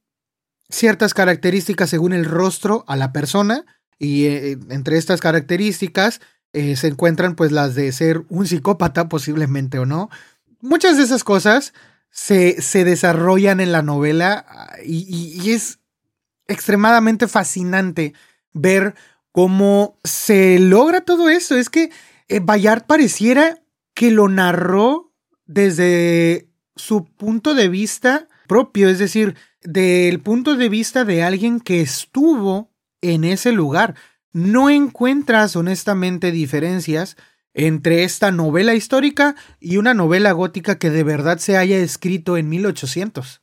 ciertas 0.68 1.14
características 1.14 1.90
según 1.90 2.12
el 2.12 2.24
rostro 2.24 2.84
a 2.88 2.96
la 2.96 3.12
persona 3.12 3.64
y 3.98 4.24
eh, 4.24 4.58
entre 4.70 4.98
estas 4.98 5.20
características 5.20 6.20
eh, 6.52 6.76
se 6.76 6.88
encuentran 6.88 7.34
pues 7.34 7.52
las 7.52 7.74
de 7.74 7.92
ser 7.92 8.24
un 8.28 8.46
psicópata 8.46 9.08
posiblemente 9.08 9.78
o 9.78 9.86
no. 9.86 10.10
Muchas 10.60 10.96
de 10.96 11.04
esas 11.04 11.24
cosas 11.24 11.72
se, 12.10 12.60
se 12.60 12.84
desarrollan 12.84 13.60
en 13.60 13.72
la 13.72 13.82
novela 13.82 14.44
ah, 14.48 14.76
y, 14.84 15.50
es 15.50 15.78
extremadamente 16.46 17.26
fascinante 17.26 18.12
ver 18.52 18.94
cómo 19.32 19.98
se 20.04 20.58
logra 20.58 21.00
todo 21.00 21.30
eso. 21.30 21.56
Es 21.56 21.70
que 21.70 21.90
eh, 22.36 22.40
Bayard 22.40 22.86
pareciera 22.86 23.62
que 23.94 24.10
lo 24.10 24.28
narró 24.28 25.12
desde 25.44 26.48
su 26.76 27.04
punto 27.04 27.54
de 27.54 27.68
vista 27.68 28.28
propio, 28.46 28.88
es 28.88 28.98
decir, 28.98 29.36
del 29.62 30.20
punto 30.20 30.56
de 30.56 30.68
vista 30.68 31.04
de 31.04 31.22
alguien 31.22 31.60
que 31.60 31.80
estuvo 31.80 32.72
en 33.02 33.24
ese 33.24 33.52
lugar. 33.52 33.94
No 34.32 34.70
encuentras 34.70 35.56
honestamente 35.56 36.32
diferencias 36.32 37.16
entre 37.54 38.04
esta 38.04 38.30
novela 38.30 38.74
histórica 38.74 39.36
y 39.60 39.76
una 39.76 39.92
novela 39.92 40.32
gótica 40.32 40.78
que 40.78 40.88
de 40.88 41.04
verdad 41.04 41.38
se 41.38 41.58
haya 41.58 41.76
escrito 41.78 42.38
en 42.38 42.48
1800. 42.48 43.42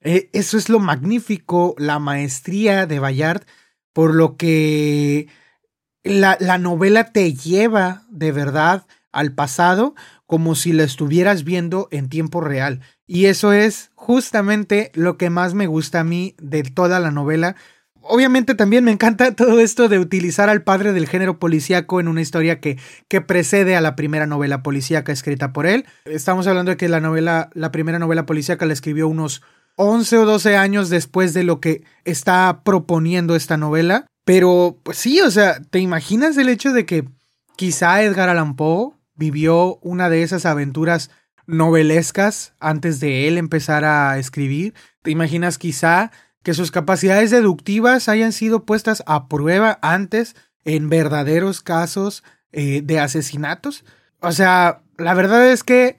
Eh, 0.00 0.30
eso 0.32 0.56
es 0.56 0.68
lo 0.68 0.80
magnífico, 0.80 1.74
la 1.78 1.98
maestría 1.98 2.86
de 2.86 2.98
Bayard, 2.98 3.42
por 3.92 4.14
lo 4.14 4.36
que 4.36 5.28
la, 6.04 6.36
la 6.40 6.58
novela 6.58 7.12
te 7.12 7.34
lleva 7.34 8.02
de 8.10 8.32
verdad 8.32 8.86
al 9.12 9.32
pasado 9.32 9.94
como 10.26 10.54
si 10.54 10.72
la 10.72 10.84
estuvieras 10.84 11.44
viendo 11.44 11.88
en 11.90 12.08
tiempo 12.08 12.40
real. 12.40 12.80
Y 13.06 13.26
eso 13.26 13.52
es 13.52 13.90
justamente 13.94 14.90
lo 14.94 15.18
que 15.18 15.28
más 15.28 15.54
me 15.54 15.66
gusta 15.66 16.00
a 16.00 16.04
mí 16.04 16.34
de 16.38 16.62
toda 16.62 16.98
la 17.00 17.10
novela, 17.10 17.56
obviamente 18.02 18.54
también 18.54 18.84
me 18.84 18.90
encanta 18.90 19.34
todo 19.36 19.60
esto 19.60 19.88
de 19.88 19.98
utilizar 19.98 20.48
al 20.48 20.62
padre 20.62 20.92
del 20.92 21.08
género 21.08 21.38
policíaco 21.38 22.00
en 22.00 22.08
una 22.08 22.20
historia 22.20 22.60
que, 22.60 22.78
que 23.08 23.20
precede 23.20 23.76
a 23.76 23.80
la 23.80 23.96
primera 23.96 24.26
novela 24.26 24.62
policíaca 24.62 25.12
escrita 25.12 25.52
por 25.52 25.66
él. 25.66 25.86
Estamos 26.04 26.46
hablando 26.46 26.70
de 26.70 26.76
que 26.76 26.88
la 26.88 27.00
novela, 27.00 27.50
la 27.54 27.72
primera 27.72 27.98
novela 27.98 28.26
policíaca 28.26 28.66
la 28.66 28.72
escribió 28.72 29.08
unos 29.08 29.42
11 29.76 30.18
o 30.18 30.26
12 30.26 30.56
años 30.56 30.90
después 30.90 31.32
de 31.32 31.44
lo 31.44 31.60
que 31.60 31.84
está 32.04 32.62
proponiendo 32.64 33.34
esta 33.34 33.56
novela. 33.56 34.06
Pero, 34.24 34.78
pues 34.82 34.98
sí, 34.98 35.20
o 35.20 35.30
sea, 35.30 35.60
¿te 35.62 35.78
imaginas 35.78 36.36
el 36.36 36.48
hecho 36.48 36.72
de 36.72 36.86
que 36.86 37.08
quizá 37.56 38.02
Edgar 38.02 38.28
Allan 38.28 38.56
Poe 38.56 38.92
vivió 39.14 39.78
una 39.82 40.08
de 40.08 40.22
esas 40.22 40.46
aventuras 40.46 41.10
novelescas 41.46 42.54
antes 42.60 43.00
de 43.00 43.26
él 43.28 43.38
empezar 43.38 43.84
a 43.84 44.18
escribir? 44.18 44.74
¿Te 45.02 45.10
imaginas 45.10 45.58
quizá 45.58 46.12
que 46.42 46.54
sus 46.54 46.70
capacidades 46.70 47.30
deductivas 47.30 48.08
hayan 48.08 48.32
sido 48.32 48.64
puestas 48.64 49.02
a 49.06 49.28
prueba 49.28 49.78
antes 49.82 50.34
en 50.64 50.88
verdaderos 50.88 51.62
casos 51.62 52.22
eh, 52.52 52.82
de 52.82 53.00
asesinatos. 53.00 53.84
O 54.20 54.32
sea, 54.32 54.82
la 54.98 55.14
verdad 55.14 55.48
es 55.50 55.64
que 55.64 55.96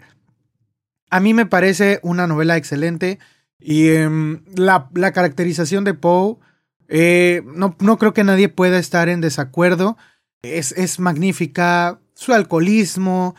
a 1.09 1.19
mí 1.19 1.33
me 1.33 1.45
parece 1.45 1.99
una 2.03 2.27
novela 2.27 2.57
excelente 2.57 3.19
y 3.59 3.89
em, 3.89 4.43
la, 4.55 4.89
caracterización 5.13 5.83
de 5.83 5.93
Poe, 5.93 6.37
eh, 6.87 7.43
no, 7.45 7.75
no, 7.79 7.97
creo 7.97 8.13
que 8.13 8.23
nadie 8.23 8.49
pueda 8.49 8.79
estar 8.79 9.09
en 9.09 9.21
desacuerdo. 9.21 9.97
Es, 10.41 10.71
es 10.73 10.99
magnífica, 10.99 11.99
su 12.13 12.33
alcoholismo, 12.33 13.35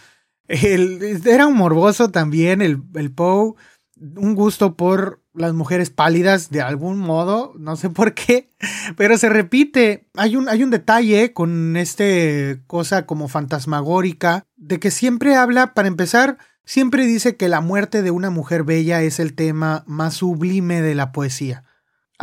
el, 0.48 1.20
era 1.26 1.46
un 1.46 1.57
morboso 1.57 2.11
también 2.11 2.61
el, 2.61 2.83
el 2.94 3.11
Poe, 3.11 3.54
un 3.96 4.35
gusto 4.35 4.76
por 4.76 5.22
las 5.33 5.52
mujeres 5.52 5.90
pálidas 5.90 6.50
de 6.50 6.61
algún 6.61 6.98
modo, 6.98 7.54
no 7.59 7.76
sé 7.76 7.90
por 7.90 8.14
qué, 8.14 8.50
pero 8.96 9.18
se 9.18 9.28
repite. 9.28 10.09
Hay 10.14 10.37
un, 10.37 10.48
hay 10.48 10.62
un 10.62 10.70
detalle 10.70 11.33
con 11.33 11.76
este 11.76 12.62
cosa 12.66 13.07
como 13.07 13.28
fantasmagórica, 13.28 14.46
de 14.57 14.78
que 14.78 14.90
siempre 14.90 15.35
habla, 15.35 15.74
para 15.74 15.88
empezar, 15.88 16.38
siempre 16.64 17.07
dice 17.07 17.37
que 17.37 17.48
la 17.48 17.61
muerte 17.61 18.02
de 18.02 18.11
una 18.11 18.30
mujer 18.30 18.64
bella 18.64 19.02
es 19.02 19.18
el 19.18 19.35
tema 19.35 19.85
más 19.87 20.14
sublime 20.14 20.83
de 20.83 20.94
la 20.94 21.12
poesía. 21.12 21.64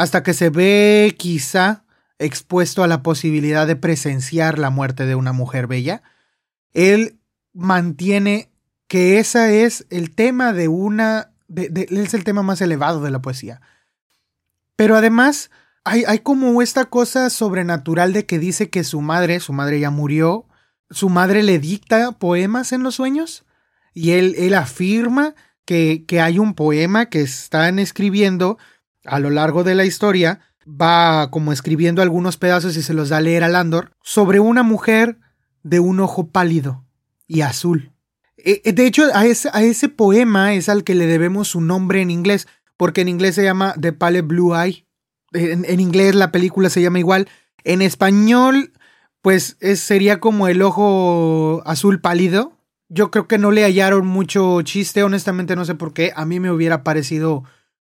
Hasta 0.02 0.24
que 0.24 0.34
se 0.34 0.50
ve 0.50 1.14
quizá 1.16 1.84
expuesto 2.18 2.84
a 2.84 2.88
la 2.88 3.04
posibilidad 3.04 3.68
de 3.68 3.76
presenciar 3.76 4.58
la 4.58 4.72
muerte 4.72 5.06
de 5.06 5.14
una 5.14 5.32
mujer 5.32 5.68
bella, 5.68 6.02
él 6.74 7.20
mantiene 7.54 8.50
que 8.88 9.20
ese 9.20 9.64
es 9.64 9.86
el 9.92 10.10
tema 10.10 10.54
de 10.54 10.68
una 10.70 11.30
es 11.56 12.16
el 12.16 12.24
tema 12.24 12.42
más 12.42 12.62
elevado 12.62 13.04
de 13.04 13.12
la 13.12 13.22
poesía. 13.22 13.62
Pero 14.76 14.98
además 14.98 15.52
hay, 15.84 16.04
hay 16.08 16.18
como 16.18 16.64
esta 16.64 16.86
cosa 16.86 17.30
sobrenatural 17.30 18.12
de 18.12 18.26
que 18.26 18.40
dice 18.40 18.72
que 18.72 18.84
su 18.84 19.02
madre, 19.02 19.40
su 19.40 19.54
madre 19.54 19.80
ya 19.80 19.92
murió, 19.92 20.48
su 20.90 21.10
madre 21.10 21.44
le 21.44 21.60
dicta 21.60 22.14
poemas 22.14 22.72
en 22.72 22.82
los 22.82 22.96
sueños 22.96 23.46
y 23.94 24.14
él, 24.14 24.34
él 24.40 24.56
afirma 24.56 25.36
que, 25.64 26.06
que 26.08 26.22
hay 26.22 26.40
un 26.40 26.56
poema 26.56 27.06
que 27.06 27.22
están 27.22 27.78
escribiendo 27.78 28.58
a 29.06 29.20
lo 29.20 29.30
largo 29.30 29.64
de 29.64 29.76
la 29.76 29.86
historia, 29.86 30.40
va 30.68 31.30
como 31.32 31.52
escribiendo 31.52 32.02
algunos 32.02 32.38
pedazos 32.38 32.78
y 32.78 32.82
se 32.82 32.94
los 32.94 33.10
da 33.10 33.18
a 33.18 33.22
leer 33.22 33.44
a 33.44 33.50
Landor, 33.50 33.92
sobre 34.02 34.40
una 34.40 34.64
mujer 34.64 35.18
de 35.64 35.80
un 35.80 36.00
ojo 36.00 36.28
pálido 36.28 36.86
y 37.28 37.42
azul. 37.42 37.92
Eh, 38.38 38.62
eh, 38.66 38.74
de 38.74 38.86
hecho, 38.86 39.04
a 39.14 39.26
ese, 39.26 39.50
a 39.54 39.62
ese, 39.62 39.90
poema 39.90 40.54
es 40.54 40.70
al 40.70 40.84
que 40.84 40.96
le 40.96 41.06
debemos 41.06 41.50
su 41.50 41.62
nombre 41.62 42.02
en 42.02 42.10
inglés, 42.10 42.48
porque 42.78 43.02
en 43.02 43.10
inglés 43.10 43.36
se 43.36 43.44
llama 43.44 43.76
The 43.80 43.94
Pale 43.94 44.22
Blue 44.22 44.56
Eye. 44.56 44.86
En, 45.34 45.80
inglés 45.80 46.16
la 46.16 46.32
película 46.32 46.70
se 46.70 46.82
llama 46.82 47.00
igual. 47.00 47.30
En 47.64 47.82
español, 47.82 48.74
pues 49.22 49.58
sería 49.76 50.20
como 50.20 50.48
el 50.48 50.62
ojo 50.62 51.62
azul 51.66 52.02
pálido. 52.02 52.58
Yo 52.90 53.12
creo 53.12 53.28
que 53.28 53.38
no 53.38 53.52
le 53.52 53.64
hallaron 53.64 54.08
mucho 54.08 54.62
chiste, 54.64 55.04
honestamente 55.04 55.56
no 55.56 55.64
sé 55.64 55.76
por 55.76 55.94
qué. 55.94 56.12
A 56.16 56.26
mí 56.26 56.40
me 56.40 56.52
hubiera 56.52 56.84
parecido 56.84 57.44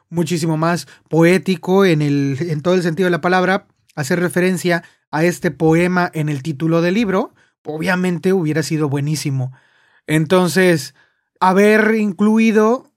muchísimo 0.09 0.57
más 0.57 0.87
poético 1.09 1.85
en, 1.85 2.01
el, 2.01 2.37
en 2.39 2.61
todo 2.61 2.73
el 2.73 2.83
sentido 2.83 3.07
de 3.07 3.11
la 3.11 3.21
palabra 3.21 3.67
hacer 3.95 4.19
referencia 4.19 4.83
a 5.11 5.23
este 5.23 5.51
poema 5.51 6.11
en 6.13 6.29
el 6.29 6.43
título 6.43 6.81
del 6.81 6.95
libro. 6.95 7.33
Obviamente 7.63 8.33
hubiera 8.33 8.63
sido 8.63 8.89
buenísimo. 8.89 9.51
Entonces, 10.07 10.93
haber 11.39 11.95
incluido 11.95 12.91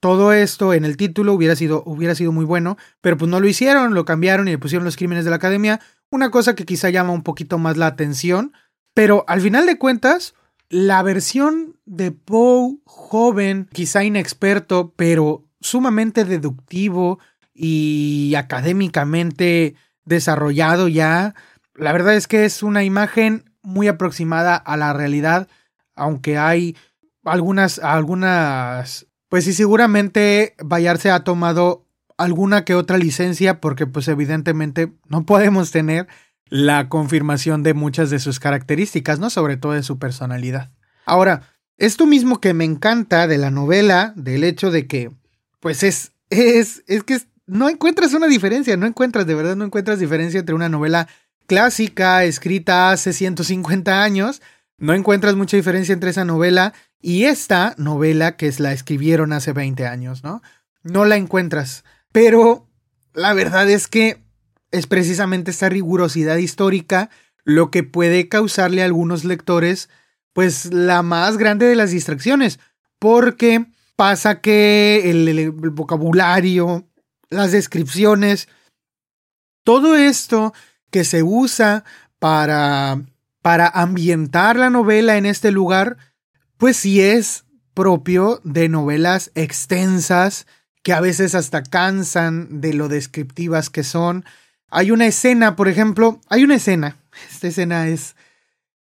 todo 0.00 0.32
esto 0.32 0.72
en 0.72 0.84
el 0.84 0.96
título 0.96 1.34
hubiera 1.34 1.54
sido, 1.54 1.82
hubiera 1.84 2.14
sido 2.14 2.32
muy 2.32 2.46
bueno, 2.46 2.78
pero 3.02 3.18
pues 3.18 3.30
no 3.30 3.38
lo 3.38 3.46
hicieron, 3.46 3.94
lo 3.94 4.06
cambiaron 4.06 4.48
y 4.48 4.52
le 4.52 4.58
pusieron 4.58 4.84
los 4.84 4.96
crímenes 4.96 5.24
de 5.24 5.30
la 5.30 5.36
academia, 5.36 5.80
una 6.10 6.30
cosa 6.30 6.54
que 6.54 6.64
quizá 6.64 6.88
llama 6.88 7.12
un 7.12 7.22
poquito 7.22 7.58
más 7.58 7.76
la 7.76 7.86
atención, 7.86 8.54
pero 8.94 9.24
al 9.28 9.42
final 9.42 9.66
de 9.66 9.76
cuentas, 9.76 10.34
la 10.70 11.02
versión 11.02 11.76
de 11.84 12.12
Poe 12.12 12.78
joven, 12.84 13.68
quizá 13.72 14.02
inexperto, 14.02 14.94
pero 14.96 15.44
sumamente 15.60 16.24
deductivo 16.24 17.18
y 17.54 18.34
académicamente 18.36 19.74
desarrollado 20.04 20.88
ya, 20.88 21.34
la 21.74 21.92
verdad 21.92 22.14
es 22.14 22.26
que 22.26 22.44
es 22.44 22.62
una 22.62 22.84
imagen 22.84 23.44
muy 23.62 23.88
aproximada 23.88 24.56
a 24.56 24.76
la 24.76 24.92
realidad, 24.92 25.48
aunque 25.94 26.38
hay 26.38 26.76
algunas, 27.24 27.78
algunas, 27.78 29.06
pues 29.28 29.44
sí, 29.44 29.52
seguramente 29.52 30.54
Bayard 30.62 30.98
se 30.98 31.10
ha 31.10 31.24
tomado 31.24 31.86
alguna 32.16 32.64
que 32.64 32.74
otra 32.74 32.98
licencia 32.98 33.60
porque 33.60 33.86
pues 33.86 34.08
evidentemente 34.08 34.92
no 35.08 35.24
podemos 35.24 35.70
tener 35.70 36.06
la 36.46 36.88
confirmación 36.88 37.62
de 37.62 37.74
muchas 37.74 38.10
de 38.10 38.18
sus 38.18 38.40
características, 38.40 39.18
¿no? 39.20 39.30
Sobre 39.30 39.56
todo 39.56 39.72
de 39.72 39.82
su 39.82 39.98
personalidad. 39.98 40.70
Ahora, 41.06 41.42
esto 41.78 42.06
mismo 42.06 42.40
que 42.40 42.52
me 42.52 42.64
encanta 42.64 43.26
de 43.26 43.38
la 43.38 43.50
novela, 43.50 44.12
del 44.16 44.44
hecho 44.44 44.70
de 44.70 44.86
que, 44.86 45.10
pues 45.60 45.82
es, 45.82 46.12
es, 46.30 46.82
es 46.86 47.02
que 47.04 47.20
no 47.46 47.68
encuentras 47.68 48.14
una 48.14 48.26
diferencia, 48.26 48.76
no 48.76 48.86
encuentras, 48.86 49.26
de 49.26 49.34
verdad 49.34 49.56
no 49.56 49.64
encuentras 49.64 49.98
diferencia 49.98 50.40
entre 50.40 50.54
una 50.54 50.68
novela 50.68 51.08
clásica 51.46 52.24
escrita 52.24 52.90
hace 52.90 53.12
150 53.12 54.02
años, 54.02 54.40
no 54.78 54.94
encuentras 54.94 55.34
mucha 55.36 55.56
diferencia 55.56 55.92
entre 55.92 56.10
esa 56.10 56.24
novela 56.24 56.72
y 57.00 57.24
esta 57.24 57.74
novela 57.76 58.36
que 58.36 58.52
la 58.58 58.72
escribieron 58.72 59.32
hace 59.32 59.52
20 59.52 59.86
años, 59.86 60.22
¿no? 60.22 60.42
No 60.82 61.04
la 61.04 61.16
encuentras. 61.16 61.84
Pero 62.12 62.68
la 63.12 63.34
verdad 63.34 63.68
es 63.68 63.88
que 63.88 64.22
es 64.70 64.86
precisamente 64.86 65.50
esta 65.50 65.68
rigurosidad 65.68 66.36
histórica 66.36 67.10
lo 67.44 67.70
que 67.70 67.82
puede 67.82 68.28
causarle 68.28 68.82
a 68.82 68.86
algunos 68.86 69.24
lectores 69.24 69.88
pues 70.32 70.72
la 70.72 71.02
más 71.02 71.36
grande 71.36 71.66
de 71.66 71.74
las 71.74 71.90
distracciones, 71.90 72.60
porque 72.98 73.66
pasa 74.00 74.40
que 74.40 75.10
el, 75.10 75.50
vocabulario, 75.50 76.88
las 77.28 77.52
descripciones, 77.52 78.48
todo 79.62 79.94
esto 79.94 80.54
que 80.90 81.04
se 81.04 81.22
usa 81.22 81.84
para, 82.18 83.02
para 83.42 83.68
ambientar 83.68 84.56
la 84.56 84.70
novela 84.70 85.18
en 85.18 85.26
este 85.26 85.50
lugar, 85.50 85.98
pues 86.56 86.78
sí 86.78 87.02
es 87.02 87.44
propio 87.74 88.40
de 88.42 88.70
novelas 88.70 89.32
extensas 89.34 90.46
que 90.82 90.94
a 90.94 91.00
veces 91.02 91.34
hasta 91.34 91.62
cansan 91.62 92.62
de 92.62 92.72
lo 92.72 92.88
descriptivas 92.88 93.68
que 93.68 93.84
son. 93.84 94.24
Hay 94.70 94.92
una 94.92 95.08
escena, 95.08 95.56
por 95.56 95.68
ejemplo, 95.68 96.22
hay 96.30 96.42
una 96.42 96.54
escena, 96.54 96.96
esta 97.30 97.48
escena 97.48 97.86
es, 97.86 98.16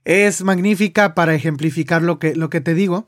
es 0.06 0.44
magnífica 0.44 1.16
para 1.16 1.34
ejemplificar 1.34 2.04
lo 2.04 2.20
que, 2.20 2.36
lo 2.36 2.52
que 2.52 2.62
te 2.62 2.76
digo, 2.76 3.08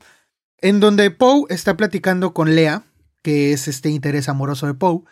en 0.62 0.80
donde 0.80 1.10
Poe 1.10 1.44
está 1.48 1.76
platicando 1.76 2.34
con 2.34 2.54
Lea, 2.54 2.84
que 3.22 3.52
es 3.52 3.68
este 3.68 3.90
interés 3.90 4.28
amoroso 4.28 4.66
de 4.66 4.74
Poe, 4.74 5.02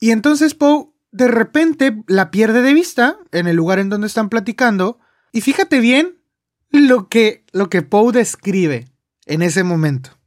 y 0.00 0.10
entonces 0.10 0.54
Poe 0.54 0.90
de 1.12 1.28
repente 1.28 2.02
la 2.08 2.30
pierde 2.30 2.62
de 2.62 2.74
vista 2.74 3.16
en 3.32 3.46
el 3.46 3.56
lugar 3.56 3.78
en 3.78 3.88
donde 3.88 4.06
están 4.06 4.28
platicando, 4.28 4.98
y 5.32 5.40
fíjate 5.40 5.80
bien 5.80 6.20
lo 6.70 7.08
que, 7.08 7.44
lo 7.52 7.70
que 7.70 7.82
Poe 7.82 8.12
describe 8.12 8.88
en 9.26 9.42
ese 9.42 9.62
momento. 9.62 10.18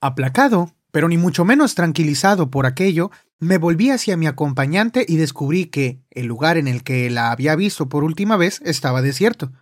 Aplacado, 0.00 0.72
pero 0.92 1.08
ni 1.08 1.18
mucho 1.18 1.44
menos 1.44 1.74
tranquilizado 1.74 2.50
por 2.50 2.66
aquello, 2.66 3.10
me 3.38 3.58
volví 3.58 3.90
hacia 3.90 4.16
mi 4.16 4.26
acompañante 4.26 5.04
y 5.06 5.16
descubrí 5.16 5.66
que 5.66 6.00
el 6.10 6.26
lugar 6.26 6.56
en 6.56 6.68
el 6.68 6.82
que 6.82 7.10
la 7.10 7.32
había 7.32 7.54
visto 7.54 7.88
por 7.88 8.04
última 8.04 8.36
vez 8.36 8.62
estaba 8.64 9.02
desierto. 9.02 9.52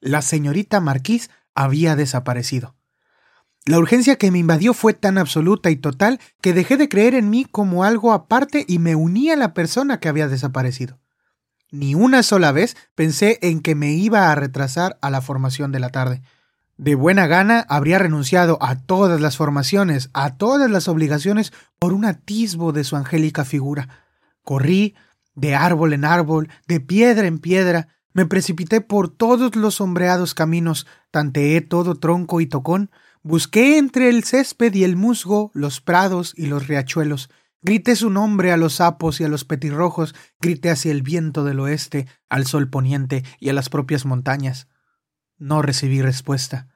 La 0.00 0.22
señorita 0.22 0.80
Marquís 0.80 1.30
había 1.54 1.96
desaparecido. 1.96 2.75
La 3.66 3.78
urgencia 3.80 4.14
que 4.14 4.30
me 4.30 4.38
invadió 4.38 4.74
fue 4.74 4.94
tan 4.94 5.18
absoluta 5.18 5.70
y 5.70 5.76
total 5.76 6.20
que 6.40 6.52
dejé 6.52 6.76
de 6.76 6.88
creer 6.88 7.14
en 7.14 7.30
mí 7.30 7.44
como 7.44 7.82
algo 7.82 8.12
aparte 8.12 8.64
y 8.68 8.78
me 8.78 8.94
uní 8.94 9.30
a 9.30 9.36
la 9.36 9.54
persona 9.54 9.98
que 9.98 10.08
había 10.08 10.28
desaparecido. 10.28 11.00
Ni 11.72 11.96
una 11.96 12.22
sola 12.22 12.52
vez 12.52 12.76
pensé 12.94 13.40
en 13.42 13.60
que 13.60 13.74
me 13.74 13.92
iba 13.92 14.30
a 14.30 14.34
retrasar 14.36 14.98
a 15.02 15.10
la 15.10 15.20
formación 15.20 15.72
de 15.72 15.80
la 15.80 15.88
tarde. 15.88 16.22
De 16.76 16.94
buena 16.94 17.26
gana 17.26 17.66
habría 17.68 17.98
renunciado 17.98 18.56
a 18.60 18.76
todas 18.76 19.20
las 19.20 19.36
formaciones, 19.36 20.10
a 20.12 20.36
todas 20.36 20.70
las 20.70 20.86
obligaciones, 20.86 21.52
por 21.80 21.92
un 21.92 22.04
atisbo 22.04 22.70
de 22.70 22.84
su 22.84 22.94
angélica 22.94 23.44
figura. 23.44 23.88
Corrí 24.44 24.94
de 25.34 25.56
árbol 25.56 25.92
en 25.92 26.04
árbol, 26.04 26.50
de 26.68 26.78
piedra 26.78 27.26
en 27.26 27.40
piedra, 27.40 27.88
me 28.12 28.26
precipité 28.26 28.80
por 28.80 29.08
todos 29.08 29.56
los 29.56 29.74
sombreados 29.74 30.34
caminos, 30.34 30.86
tanteé 31.10 31.62
todo 31.62 31.96
tronco 31.96 32.40
y 32.40 32.46
tocón, 32.46 32.90
busqué 33.26 33.76
entre 33.76 34.08
el 34.08 34.24
césped 34.24 34.72
y 34.74 34.84
el 34.84 34.96
musgo 34.96 35.50
los 35.52 35.80
prados 35.80 36.32
y 36.36 36.46
los 36.46 36.68
riachuelos, 36.68 37.28
Grité 37.62 37.96
su 37.96 38.10
nombre 38.10 38.52
a 38.52 38.56
los 38.56 38.74
sapos 38.74 39.20
y 39.20 39.24
a 39.24 39.28
los 39.28 39.44
petirrojos, 39.44 40.14
grité 40.40 40.70
hacia 40.70 40.92
el 40.92 41.02
viento 41.02 41.42
del 41.42 41.58
oeste, 41.58 42.06
al 42.28 42.46
sol 42.46 42.70
poniente 42.70 43.24
y 43.40 43.48
a 43.48 43.52
las 43.52 43.70
propias 43.70 44.04
montañas. 44.04 44.68
No 45.36 45.62
recibí 45.62 46.00
respuesta. 46.00 46.68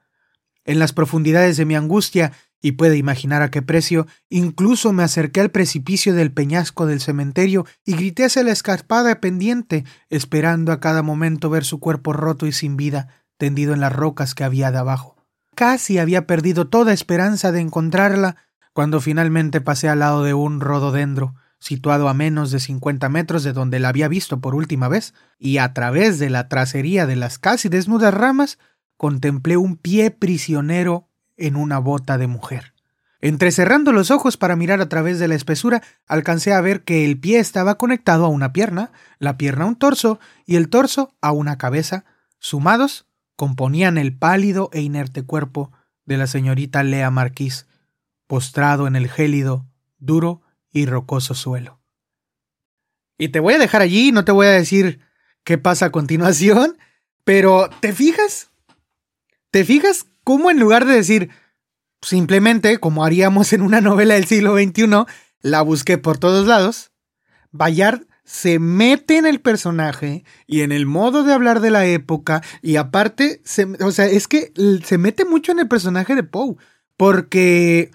En 0.64 0.80
las 0.80 0.92
profundidades 0.92 1.56
de 1.56 1.64
mi 1.64 1.76
angustia, 1.76 2.32
y 2.60 2.72
puede 2.72 2.96
imaginar 2.96 3.40
a 3.40 3.52
qué 3.52 3.62
precio, 3.62 4.08
incluso 4.28 4.92
me 4.92 5.04
acerqué 5.04 5.40
al 5.40 5.52
precipicio 5.52 6.12
del 6.12 6.32
peñasco 6.32 6.86
del 6.86 7.00
cementerio 7.00 7.66
y 7.84 7.94
grité 7.94 8.24
hacia 8.24 8.42
la 8.42 8.50
escarpada 8.50 9.20
pendiente, 9.20 9.84
esperando 10.08 10.72
a 10.72 10.80
cada 10.80 11.02
momento 11.02 11.50
ver 11.50 11.64
su 11.64 11.78
cuerpo 11.78 12.14
roto 12.14 12.48
y 12.48 12.52
sin 12.52 12.76
vida, 12.76 13.06
tendido 13.36 13.74
en 13.74 13.80
las 13.80 13.92
rocas 13.92 14.34
que 14.34 14.42
había 14.42 14.72
de 14.72 14.78
abajo. 14.78 15.19
Casi 15.60 15.98
había 15.98 16.26
perdido 16.26 16.68
toda 16.68 16.94
esperanza 16.94 17.52
de 17.52 17.60
encontrarla, 17.60 18.36
cuando 18.72 18.98
finalmente 19.02 19.60
pasé 19.60 19.90
al 19.90 19.98
lado 19.98 20.24
de 20.24 20.32
un 20.32 20.58
rododendro, 20.58 21.34
situado 21.58 22.08
a 22.08 22.14
menos 22.14 22.50
de 22.50 22.60
cincuenta 22.60 23.10
metros 23.10 23.44
de 23.44 23.52
donde 23.52 23.78
la 23.78 23.90
había 23.90 24.08
visto 24.08 24.40
por 24.40 24.54
última 24.54 24.88
vez, 24.88 25.12
y 25.38 25.58
a 25.58 25.74
través 25.74 26.18
de 26.18 26.30
la 26.30 26.48
tracería 26.48 27.04
de 27.04 27.16
las 27.16 27.38
casi 27.38 27.68
desnudas 27.68 28.14
ramas, 28.14 28.58
contemplé 28.96 29.58
un 29.58 29.76
pie 29.76 30.10
prisionero 30.10 31.10
en 31.36 31.56
una 31.56 31.78
bota 31.78 32.16
de 32.16 32.26
mujer. 32.26 32.72
Entrecerrando 33.20 33.92
los 33.92 34.10
ojos 34.10 34.38
para 34.38 34.56
mirar 34.56 34.80
a 34.80 34.88
través 34.88 35.18
de 35.18 35.28
la 35.28 35.34
espesura, 35.34 35.82
alcancé 36.06 36.54
a 36.54 36.62
ver 36.62 36.84
que 36.84 37.04
el 37.04 37.20
pie 37.20 37.38
estaba 37.38 37.76
conectado 37.76 38.24
a 38.24 38.28
una 38.28 38.54
pierna, 38.54 38.92
la 39.18 39.36
pierna 39.36 39.66
a 39.66 39.68
un 39.68 39.76
torso 39.76 40.20
y 40.46 40.56
el 40.56 40.70
torso 40.70 41.14
a 41.20 41.32
una 41.32 41.58
cabeza. 41.58 42.06
Sumados, 42.38 43.09
componían 43.40 43.96
el 43.96 44.14
pálido 44.14 44.68
e 44.70 44.82
inerte 44.82 45.22
cuerpo 45.22 45.72
de 46.04 46.18
la 46.18 46.26
señorita 46.26 46.82
Lea 46.82 47.10
Marquís, 47.10 47.66
postrado 48.26 48.86
en 48.86 48.96
el 48.96 49.08
gélido, 49.08 49.66
duro 49.98 50.42
y 50.70 50.84
rocoso 50.84 51.32
suelo. 51.34 51.80
Y 53.16 53.30
te 53.30 53.40
voy 53.40 53.54
a 53.54 53.58
dejar 53.58 53.80
allí, 53.80 54.12
no 54.12 54.26
te 54.26 54.32
voy 54.32 54.46
a 54.46 54.50
decir 54.50 55.00
qué 55.42 55.56
pasa 55.56 55.86
a 55.86 55.90
continuación, 55.90 56.76
pero 57.24 57.70
¿te 57.80 57.94
fijas? 57.94 58.50
¿Te 59.50 59.64
fijas 59.64 60.04
cómo 60.22 60.50
en 60.50 60.60
lugar 60.60 60.84
de 60.84 60.96
decir 60.96 61.30
simplemente, 62.02 62.76
como 62.76 63.06
haríamos 63.06 63.54
en 63.54 63.62
una 63.62 63.80
novela 63.80 64.16
del 64.16 64.26
siglo 64.26 64.54
XXI, 64.54 65.06
la 65.40 65.62
busqué 65.62 65.96
por 65.96 66.18
todos 66.18 66.46
lados, 66.46 66.92
Bayard 67.52 68.02
se 68.30 68.60
mete 68.60 69.18
en 69.18 69.26
el 69.26 69.40
personaje 69.40 70.22
y 70.46 70.60
en 70.60 70.70
el 70.70 70.86
modo 70.86 71.24
de 71.24 71.32
hablar 71.32 71.58
de 71.58 71.70
la 71.70 71.86
época 71.86 72.42
y 72.62 72.76
aparte, 72.76 73.42
o 73.80 73.90
sea, 73.90 74.06
es 74.06 74.28
que 74.28 74.52
se 74.84 74.98
mete 74.98 75.24
mucho 75.24 75.50
en 75.50 75.58
el 75.58 75.66
personaje 75.66 76.14
de 76.14 76.22
Poe, 76.22 76.54
porque 76.96 77.90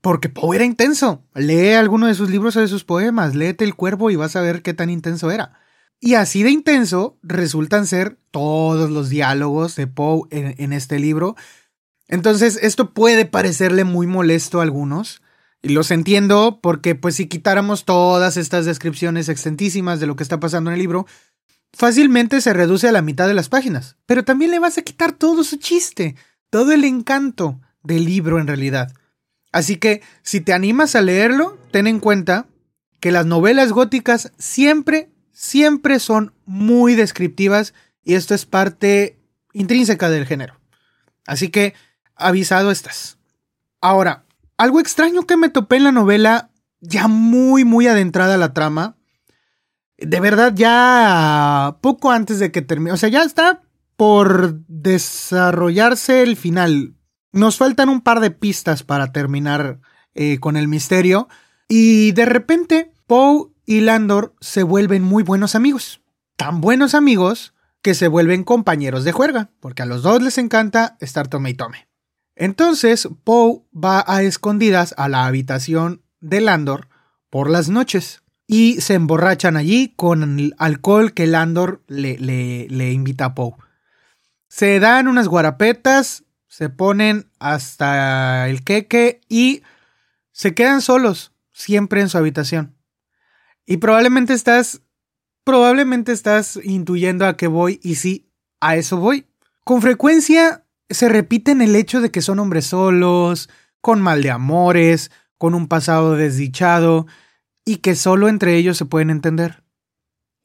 porque 0.00 0.30
Poe 0.30 0.56
era 0.56 0.64
intenso. 0.64 1.22
Lee 1.34 1.74
alguno 1.74 2.06
de 2.06 2.14
sus 2.14 2.30
libros 2.30 2.56
o 2.56 2.60
de 2.60 2.68
sus 2.68 2.82
poemas, 2.82 3.34
léete 3.34 3.64
El 3.64 3.74
Cuervo 3.74 4.10
y 4.10 4.16
vas 4.16 4.36
a 4.36 4.40
ver 4.40 4.62
qué 4.62 4.72
tan 4.72 4.88
intenso 4.88 5.30
era. 5.30 5.52
Y 6.00 6.14
así 6.14 6.42
de 6.42 6.50
intenso 6.50 7.18
resultan 7.22 7.86
ser 7.86 8.16
todos 8.30 8.90
los 8.90 9.10
diálogos 9.10 9.76
de 9.76 9.86
Poe 9.86 10.28
en, 10.30 10.72
este 10.72 10.98
libro. 10.98 11.36
Entonces, 12.08 12.58
esto 12.62 12.94
puede 12.94 13.26
parecerle 13.26 13.84
muy 13.84 14.06
molesto 14.06 14.60
a 14.60 14.62
algunos. 14.62 15.20
Los 15.64 15.90
entiendo 15.90 16.60
porque, 16.62 16.94
pues, 16.94 17.16
si 17.16 17.26
quitáramos 17.26 17.84
todas 17.84 18.36
estas 18.36 18.66
descripciones 18.66 19.30
extentísimas 19.30 19.98
de 19.98 20.06
lo 20.06 20.14
que 20.14 20.22
está 20.22 20.38
pasando 20.38 20.70
en 20.70 20.74
el 20.74 20.80
libro, 20.80 21.06
fácilmente 21.72 22.40
se 22.42 22.52
reduce 22.52 22.86
a 22.86 22.92
la 22.92 23.00
mitad 23.00 23.26
de 23.26 23.34
las 23.34 23.48
páginas. 23.48 23.96
Pero 24.04 24.24
también 24.24 24.50
le 24.50 24.58
vas 24.58 24.76
a 24.76 24.82
quitar 24.82 25.12
todo 25.12 25.42
su 25.42 25.56
chiste, 25.56 26.16
todo 26.50 26.72
el 26.72 26.84
encanto 26.84 27.60
del 27.82 28.04
libro 28.04 28.38
en 28.38 28.46
realidad. 28.46 28.92
Así 29.52 29.76
que 29.76 30.02
si 30.22 30.42
te 30.42 30.52
animas 30.52 30.94
a 30.96 31.00
leerlo, 31.00 31.58
ten 31.70 31.86
en 31.86 31.98
cuenta 31.98 32.46
que 33.00 33.10
las 33.10 33.24
novelas 33.24 33.72
góticas 33.72 34.32
siempre, 34.38 35.08
siempre 35.32 35.98
son 35.98 36.34
muy 36.44 36.94
descriptivas 36.94 37.72
y 38.02 38.14
esto 38.14 38.34
es 38.34 38.44
parte 38.44 39.18
intrínseca 39.54 40.10
del 40.10 40.26
género. 40.26 40.60
Así 41.26 41.48
que, 41.48 41.74
avisado 42.16 42.70
estás. 42.70 43.16
Ahora, 43.80 44.24
algo 44.56 44.80
extraño 44.80 45.22
que 45.22 45.36
me 45.36 45.48
topé 45.48 45.76
en 45.76 45.84
la 45.84 45.92
novela, 45.92 46.50
ya 46.80 47.08
muy, 47.08 47.64
muy 47.64 47.86
adentrada 47.86 48.36
la 48.36 48.52
trama, 48.52 48.96
de 49.98 50.20
verdad 50.20 50.52
ya 50.54 51.78
poco 51.80 52.10
antes 52.10 52.38
de 52.38 52.50
que 52.52 52.62
termine, 52.62 52.92
o 52.92 52.96
sea, 52.96 53.08
ya 53.08 53.22
está 53.22 53.62
por 53.96 54.60
desarrollarse 54.66 56.22
el 56.22 56.36
final. 56.36 56.96
Nos 57.32 57.56
faltan 57.56 57.88
un 57.88 58.00
par 58.00 58.20
de 58.20 58.30
pistas 58.30 58.82
para 58.82 59.12
terminar 59.12 59.80
eh, 60.14 60.38
con 60.38 60.56
el 60.56 60.68
misterio. 60.68 61.28
Y 61.68 62.12
de 62.12 62.24
repente, 62.24 62.92
Poe 63.06 63.50
y 63.66 63.80
Landor 63.80 64.34
se 64.40 64.62
vuelven 64.62 65.02
muy 65.02 65.22
buenos 65.22 65.54
amigos. 65.54 66.00
Tan 66.36 66.60
buenos 66.60 66.94
amigos 66.94 67.54
que 67.82 67.94
se 67.94 68.08
vuelven 68.08 68.44
compañeros 68.44 69.04
de 69.04 69.12
juerga, 69.12 69.50
porque 69.60 69.82
a 69.82 69.86
los 69.86 70.02
dos 70.02 70.22
les 70.22 70.38
encanta 70.38 70.96
estar 71.00 71.28
tome 71.28 71.50
y 71.50 71.54
tome. 71.54 71.88
Entonces, 72.36 73.08
Poe 73.22 73.62
va 73.72 74.04
a 74.06 74.22
escondidas 74.22 74.94
a 74.96 75.08
la 75.08 75.26
habitación 75.26 76.02
de 76.20 76.40
Landor 76.40 76.88
por 77.30 77.48
las 77.50 77.68
noches 77.68 78.22
y 78.46 78.80
se 78.80 78.94
emborrachan 78.94 79.56
allí 79.56 79.92
con 79.96 80.38
el 80.38 80.54
alcohol 80.58 81.14
que 81.14 81.26
Landor 81.26 81.82
le, 81.86 82.18
le, 82.18 82.66
le 82.68 82.92
invita 82.92 83.26
a 83.26 83.34
Poe. 83.34 83.54
Se 84.48 84.80
dan 84.80 85.08
unas 85.08 85.28
guarapetas, 85.28 86.24
se 86.46 86.68
ponen 86.68 87.30
hasta 87.38 88.48
el 88.48 88.62
queque 88.62 89.20
y 89.28 89.62
se 90.32 90.54
quedan 90.54 90.82
solos, 90.82 91.32
siempre 91.52 92.00
en 92.00 92.08
su 92.08 92.18
habitación. 92.18 92.76
Y 93.66 93.78
probablemente 93.78 94.34
estás, 94.34 94.82
probablemente 95.44 96.12
estás 96.12 96.58
intuyendo 96.62 97.26
a 97.26 97.36
qué 97.36 97.46
voy 97.46 97.80
y 97.82 97.94
sí, 97.94 98.28
a 98.60 98.76
eso 98.76 98.98
voy. 98.98 99.26
Con 99.64 99.80
frecuencia 99.80 100.63
se 100.90 101.08
repiten 101.08 101.60
el 101.62 101.76
hecho 101.76 102.00
de 102.00 102.10
que 102.10 102.22
son 102.22 102.38
hombres 102.38 102.66
solos, 102.66 103.48
con 103.80 104.00
mal 104.00 104.22
de 104.22 104.30
amores, 104.30 105.10
con 105.38 105.54
un 105.54 105.68
pasado 105.68 106.16
desdichado 106.16 107.06
y 107.64 107.76
que 107.76 107.94
solo 107.94 108.28
entre 108.28 108.56
ellos 108.56 108.76
se 108.76 108.84
pueden 108.84 109.10
entender. 109.10 109.62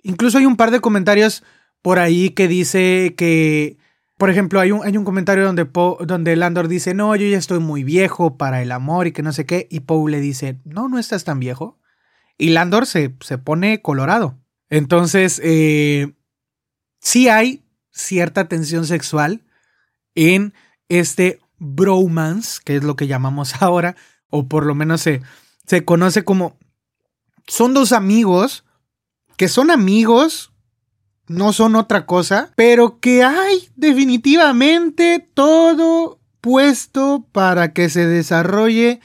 Incluso 0.02 0.38
hay 0.38 0.46
un 0.46 0.58
par 0.58 0.72
de 0.72 0.80
comentarios 0.80 1.44
por 1.82 2.00
ahí 2.00 2.32
que 2.32 2.48
dice 2.48 3.16
que, 3.18 3.78
por 4.18 4.30
ejemplo, 4.30 4.60
hay 4.60 4.72
un, 4.72 4.86
hay 4.86 4.98
un 4.98 5.06
comentario 5.06 5.46
donde, 5.46 5.68
donde 6.06 6.36
Landor 6.36 6.68
dice, 6.68 6.94
no, 6.94 7.16
yo 7.16 7.28
ya 7.28 7.38
estoy 7.38 7.60
muy 7.60 7.84
viejo 7.84 8.38
para 8.38 8.62
el 8.62 8.72
amor 8.72 9.08
y 9.08 9.12
que 9.12 9.24
no 9.24 9.34
sé 9.34 9.46
qué, 9.46 9.68
y 9.70 9.82
Poe 9.82 10.12
le 10.12 10.20
dice, 10.20 10.60
no, 10.66 10.90
no 10.90 11.00
estás 11.00 11.24
tan 11.24 11.40
viejo. 11.40 11.80
Y 12.38 12.50
Landor 12.50 12.86
se, 12.86 13.16
se 13.22 13.38
pone 13.38 13.82
colorado. 13.82 14.38
Entonces, 14.70 15.42
eh, 15.44 16.14
sí 17.00 17.28
hay 17.28 17.66
cierta 17.92 18.48
tensión 18.48 18.86
sexual 18.86 19.44
en 20.20 20.54
este 20.90 21.40
bromance, 21.58 22.60
que 22.64 22.78
es 22.78 22.84
lo 22.84 22.96
que 22.96 23.08
llamamos 23.08 23.56
ahora, 23.62 23.96
o 24.30 24.48
por 24.48 24.66
lo 24.66 24.76
menos 24.76 25.02
se, 25.02 25.22
se 25.66 25.86
conoce 25.86 26.24
como 26.24 26.58
son 27.48 27.74
dos 27.74 27.92
amigos 27.92 28.64
que 29.40 29.48
son 29.48 29.72
amigos, 29.72 30.52
no 31.28 31.54
son 31.54 31.78
otra 31.78 32.06
cosa, 32.06 32.52
pero 32.58 33.00
que 33.00 33.24
hay 33.24 33.70
definitivamente 33.78 35.26
todo 35.34 36.20
puesto 36.42 37.26
para 37.32 37.72
que 37.72 37.88
se 37.88 38.06
desarrolle, 38.06 39.00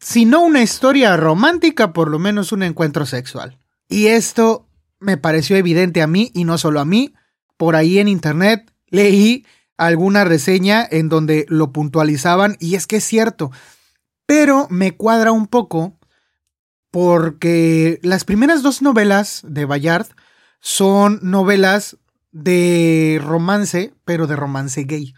si 0.00 0.24
no 0.24 0.40
una 0.40 0.60
historia 0.60 1.16
romántica, 1.16 1.92
por 1.92 2.10
lo 2.10 2.18
menos 2.18 2.50
un 2.50 2.64
encuentro 2.64 3.06
sexual. 3.06 3.60
Y 3.88 4.06
esto 4.06 4.66
me 4.98 5.18
pareció 5.18 5.54
evidente 5.54 6.02
a 6.02 6.08
mí, 6.08 6.32
y 6.34 6.42
no 6.42 6.58
solo 6.58 6.80
a 6.80 6.84
mí, 6.84 7.14
por 7.56 7.76
ahí 7.76 8.00
en 8.00 8.08
internet 8.08 8.72
leí 8.88 9.46
alguna 9.76 10.24
reseña 10.24 10.86
en 10.88 11.08
donde 11.08 11.46
lo 11.48 11.72
puntualizaban, 11.72 12.56
y 12.60 12.74
es 12.74 12.86
que 12.86 12.96
es 12.96 13.04
cierto, 13.04 13.50
pero 14.26 14.66
me 14.70 14.96
cuadra 14.96 15.32
un 15.32 15.46
poco 15.46 15.98
porque 16.90 17.98
las 18.02 18.24
primeras 18.24 18.62
dos 18.62 18.80
novelas 18.80 19.42
de 19.46 19.64
Bayard 19.64 20.06
son 20.60 21.18
novelas 21.22 21.98
de 22.30 23.20
romance, 23.22 23.92
pero 24.04 24.26
de 24.26 24.36
romance 24.36 24.84
gay. 24.84 25.14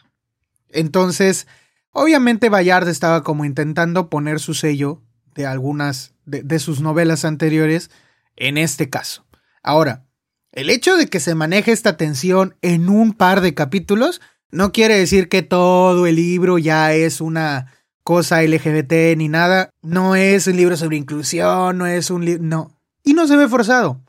Entonces, 0.70 1.46
obviamente 1.92 2.48
Bayard 2.48 2.88
estaba 2.88 3.22
como 3.22 3.44
intentando 3.44 4.08
poner 4.08 4.40
su 4.40 4.54
sello 4.54 5.02
de 5.34 5.46
algunas 5.46 6.14
de, 6.24 6.42
de, 6.42 6.58
sus 6.58 6.80
novelas 6.80 7.24
anteriores 7.24 7.90
en 8.36 8.58
este 8.58 8.88
caso. 8.88 9.26
Ahora, 9.62 10.06
el 10.52 10.70
hecho 10.70 10.96
de 10.96 11.08
que 11.08 11.20
se 11.20 11.34
maneje 11.34 11.72
esta 11.72 11.96
tensión 11.96 12.56
en 12.62 12.88
un 12.88 13.12
par 13.12 13.42
de 13.42 13.54
capítulos 13.54 14.20
no 14.50 14.72
quiere 14.72 14.98
decir 14.98 15.28
que 15.28 15.42
todo 15.42 16.06
el 16.06 16.16
libro 16.16 16.58
ya 16.58 16.92
es 16.92 17.20
una 17.20 17.72
cosa 18.02 18.42
LGBT 18.42 19.16
ni 19.16 19.28
nada. 19.28 19.70
No 19.82 20.14
es 20.14 20.46
un 20.46 20.56
libro 20.56 20.76
sobre 20.76 20.96
inclusión, 20.96 21.78
no 21.78 21.86
es 21.86 22.10
un 22.10 22.24
libro... 22.24 22.42
No. 22.42 22.78
Y 23.02 23.14
no 23.14 23.26
se 23.26 23.36
ve 23.36 23.48
forzado. 23.48 24.00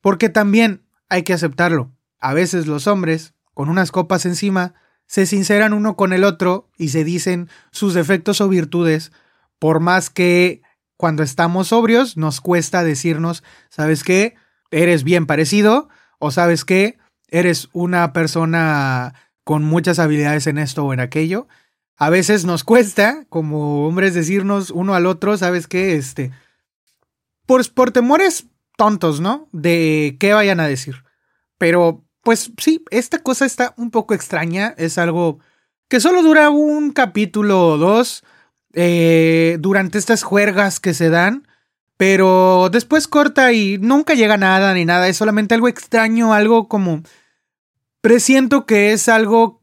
Porque 0.00 0.28
también 0.28 0.82
hay 1.08 1.22
que 1.22 1.34
aceptarlo. 1.34 1.92
A 2.18 2.32
veces 2.32 2.66
los 2.66 2.86
hombres, 2.86 3.34
con 3.52 3.68
unas 3.68 3.92
copas 3.92 4.24
encima, 4.26 4.74
se 5.06 5.26
sinceran 5.26 5.74
uno 5.74 5.96
con 5.96 6.12
el 6.12 6.24
otro 6.24 6.70
y 6.78 6.88
se 6.88 7.04
dicen 7.04 7.48
sus 7.70 7.94
defectos 7.94 8.40
o 8.40 8.48
virtudes, 8.48 9.12
por 9.58 9.80
más 9.80 10.10
que 10.10 10.62
cuando 10.96 11.22
estamos 11.22 11.68
sobrios 11.68 12.16
nos 12.16 12.40
cuesta 12.40 12.82
decirnos, 12.82 13.42
¿sabes 13.68 14.04
qué? 14.04 14.36
Eres 14.70 15.04
bien 15.04 15.26
parecido 15.26 15.88
o 16.18 16.30
sabes 16.30 16.64
qué? 16.64 16.98
Eres 17.28 17.68
una 17.72 18.12
persona 18.12 19.14
con 19.44 19.62
muchas 19.62 19.98
habilidades 19.98 20.46
en 20.46 20.58
esto 20.58 20.84
o 20.84 20.92
en 20.92 21.00
aquello 21.00 21.46
a 21.96 22.10
veces 22.10 22.44
nos 22.44 22.64
cuesta, 22.64 23.24
como 23.28 23.86
hombres, 23.86 24.14
decirnos 24.14 24.70
uno 24.70 24.94
al 24.94 25.06
otro, 25.06 25.36
¿sabes 25.36 25.66
qué? 25.66 25.94
Este. 25.94 26.32
Por, 27.46 27.70
por 27.72 27.92
temores 27.92 28.46
tontos, 28.76 29.20
¿no? 29.20 29.48
De 29.52 30.16
qué 30.18 30.32
vayan 30.32 30.60
a 30.60 30.66
decir. 30.66 31.04
Pero, 31.58 32.04
pues 32.22 32.50
sí, 32.58 32.84
esta 32.90 33.18
cosa 33.18 33.46
está 33.46 33.74
un 33.76 33.90
poco 33.90 34.14
extraña. 34.14 34.74
Es 34.76 34.98
algo 34.98 35.38
que 35.88 36.00
solo 36.00 36.22
dura 36.22 36.50
un 36.50 36.90
capítulo 36.90 37.68
o 37.68 37.78
dos 37.78 38.24
eh, 38.72 39.58
durante 39.60 39.98
estas 39.98 40.24
juergas 40.24 40.80
que 40.80 40.94
se 40.94 41.10
dan. 41.10 41.46
Pero 41.96 42.70
después 42.72 43.06
corta 43.06 43.52
y 43.52 43.78
nunca 43.78 44.14
llega 44.14 44.36
nada 44.36 44.74
ni 44.74 44.84
nada. 44.84 45.06
Es 45.06 45.16
solamente 45.16 45.54
algo 45.54 45.68
extraño, 45.68 46.34
algo 46.34 46.66
como. 46.68 47.02
Presiento 48.04 48.66
que 48.66 48.92
es 48.92 49.08
algo 49.08 49.62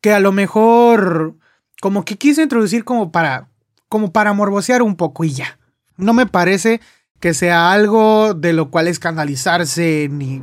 que 0.00 0.12
a 0.12 0.18
lo 0.18 0.32
mejor 0.32 1.36
como 1.80 2.04
que 2.04 2.18
quise 2.18 2.42
introducir 2.42 2.82
como 2.82 3.12
para, 3.12 3.50
como 3.88 4.10
para 4.10 4.32
morbosear 4.32 4.82
un 4.82 4.96
poco 4.96 5.22
y 5.22 5.30
ya. 5.30 5.60
No 5.96 6.12
me 6.12 6.26
parece 6.26 6.80
que 7.20 7.34
sea 7.34 7.70
algo 7.70 8.34
de 8.34 8.52
lo 8.52 8.72
cual 8.72 8.88
escandalizarse 8.88 10.08
ni, 10.10 10.42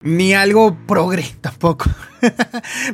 ni 0.00 0.32
algo 0.32 0.74
progre 0.86 1.26
tampoco. 1.42 1.84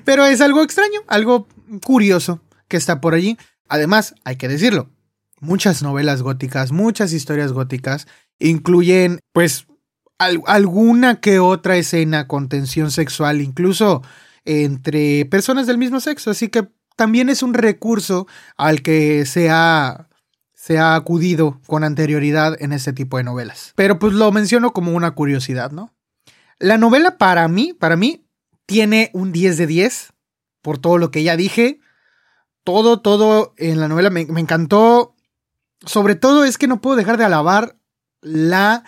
Pero 0.04 0.24
es 0.24 0.40
algo 0.40 0.60
extraño, 0.60 1.02
algo 1.06 1.46
curioso 1.84 2.40
que 2.66 2.76
está 2.76 3.00
por 3.00 3.14
allí. 3.14 3.38
Además, 3.68 4.16
hay 4.24 4.34
que 4.34 4.48
decirlo, 4.48 4.90
muchas 5.38 5.80
novelas 5.80 6.22
góticas, 6.22 6.72
muchas 6.72 7.12
historias 7.12 7.52
góticas 7.52 8.08
incluyen 8.40 9.20
pues 9.32 9.68
alguna 10.46 11.20
que 11.20 11.38
otra 11.38 11.76
escena 11.76 12.26
con 12.26 12.48
tensión 12.48 12.90
sexual, 12.90 13.40
incluso 13.40 14.02
entre 14.44 15.24
personas 15.26 15.66
del 15.66 15.78
mismo 15.78 16.00
sexo. 16.00 16.30
Así 16.30 16.48
que 16.48 16.68
también 16.96 17.28
es 17.28 17.42
un 17.42 17.54
recurso 17.54 18.26
al 18.56 18.82
que 18.82 19.26
se 19.26 19.50
ha, 19.50 20.08
se 20.54 20.78
ha 20.78 20.94
acudido 20.94 21.60
con 21.66 21.84
anterioridad 21.84 22.60
en 22.60 22.72
este 22.72 22.92
tipo 22.92 23.16
de 23.16 23.24
novelas. 23.24 23.72
Pero 23.74 23.98
pues 23.98 24.12
lo 24.12 24.30
menciono 24.32 24.72
como 24.72 24.92
una 24.92 25.12
curiosidad, 25.12 25.70
¿no? 25.70 25.92
La 26.58 26.78
novela 26.78 27.18
para 27.18 27.48
mí, 27.48 27.72
para 27.72 27.96
mí, 27.96 28.26
tiene 28.66 29.10
un 29.12 29.32
10 29.32 29.58
de 29.58 29.66
10 29.66 30.12
por 30.62 30.78
todo 30.78 30.98
lo 30.98 31.10
que 31.10 31.22
ya 31.22 31.36
dije. 31.36 31.80
Todo, 32.62 33.00
todo 33.00 33.54
en 33.58 33.80
la 33.80 33.88
novela 33.88 34.10
me, 34.10 34.24
me 34.26 34.40
encantó. 34.40 35.14
Sobre 35.84 36.14
todo 36.14 36.44
es 36.44 36.56
que 36.56 36.66
no 36.66 36.80
puedo 36.80 36.96
dejar 36.96 37.18
de 37.18 37.24
alabar 37.24 37.76
la 38.22 38.84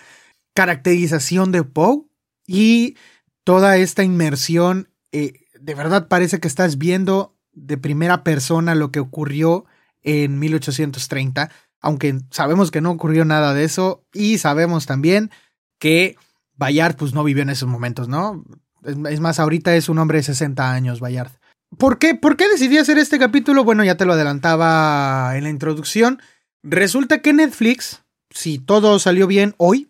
caracterización 0.57 1.53
de 1.53 1.63
Poe 1.63 2.07
y 2.47 2.97
toda 3.45 3.77
esta 3.77 4.03
inmersión. 4.03 4.89
Eh, 5.13 5.35
de 5.61 5.75
verdad 5.75 6.09
parece 6.09 6.41
que 6.41 6.49
estás 6.49 6.79
viendo 6.79 7.37
de 7.53 7.77
primera 7.77 8.25
persona 8.25 8.75
lo 8.75 8.91
que 8.91 9.01
ocurrió 9.01 9.67
en 10.03 10.39
1830, 10.39 11.51
aunque 11.81 12.19
sabemos 12.31 12.71
que 12.71 12.81
no 12.81 12.91
ocurrió 12.91 13.25
nada 13.25 13.53
de 13.53 13.65
eso 13.65 14.05
y 14.13 14.39
sabemos 14.39 14.87
también 14.87 15.31
que 15.79 16.17
Bayard 16.55 16.97
pues 16.97 17.13
no 17.13 17.23
vivió 17.23 17.43
en 17.43 17.51
esos 17.51 17.69
momentos, 17.69 18.09
¿no? 18.09 18.43
Es 18.83 19.21
más, 19.21 19.39
ahorita 19.39 19.77
es 19.77 19.89
un 19.89 19.99
hombre 19.99 20.19
de 20.19 20.23
60 20.23 20.73
años, 20.73 21.01
Bayard. 21.01 21.33
¿Por 21.77 21.99
qué? 21.99 22.15
¿Por 22.15 22.37
qué 22.37 22.49
decidí 22.49 22.79
hacer 22.79 22.99
este 22.99 23.19
capítulo? 23.19 23.65
Bueno, 23.65 23.85
ya 23.85 23.97
te 23.97 24.07
lo 24.07 24.15
adelantaba 24.15 25.37
en 25.37 25.43
la 25.43 25.51
introducción. 25.51 26.23
Resulta 26.63 27.21
que 27.21 27.33
Netflix, 27.33 28.05
si 28.31 28.59
todo 28.59 28.99
salió 28.99 29.27
bien 29.27 29.55
hoy, 29.57 29.89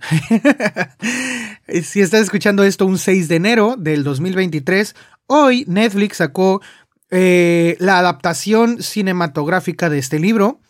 si 1.82 2.00
estás 2.00 2.22
escuchando 2.22 2.62
esto 2.64 2.86
un 2.86 2.98
6 2.98 3.28
de 3.28 3.36
enero 3.36 3.76
del 3.78 4.04
2023, 4.04 4.94
hoy 5.26 5.64
Netflix 5.68 6.18
sacó 6.18 6.60
eh, 7.10 7.76
la 7.78 7.98
adaptación 7.98 8.82
cinematográfica 8.82 9.88
de 9.88 9.98
este 9.98 10.18
libro 10.18 10.60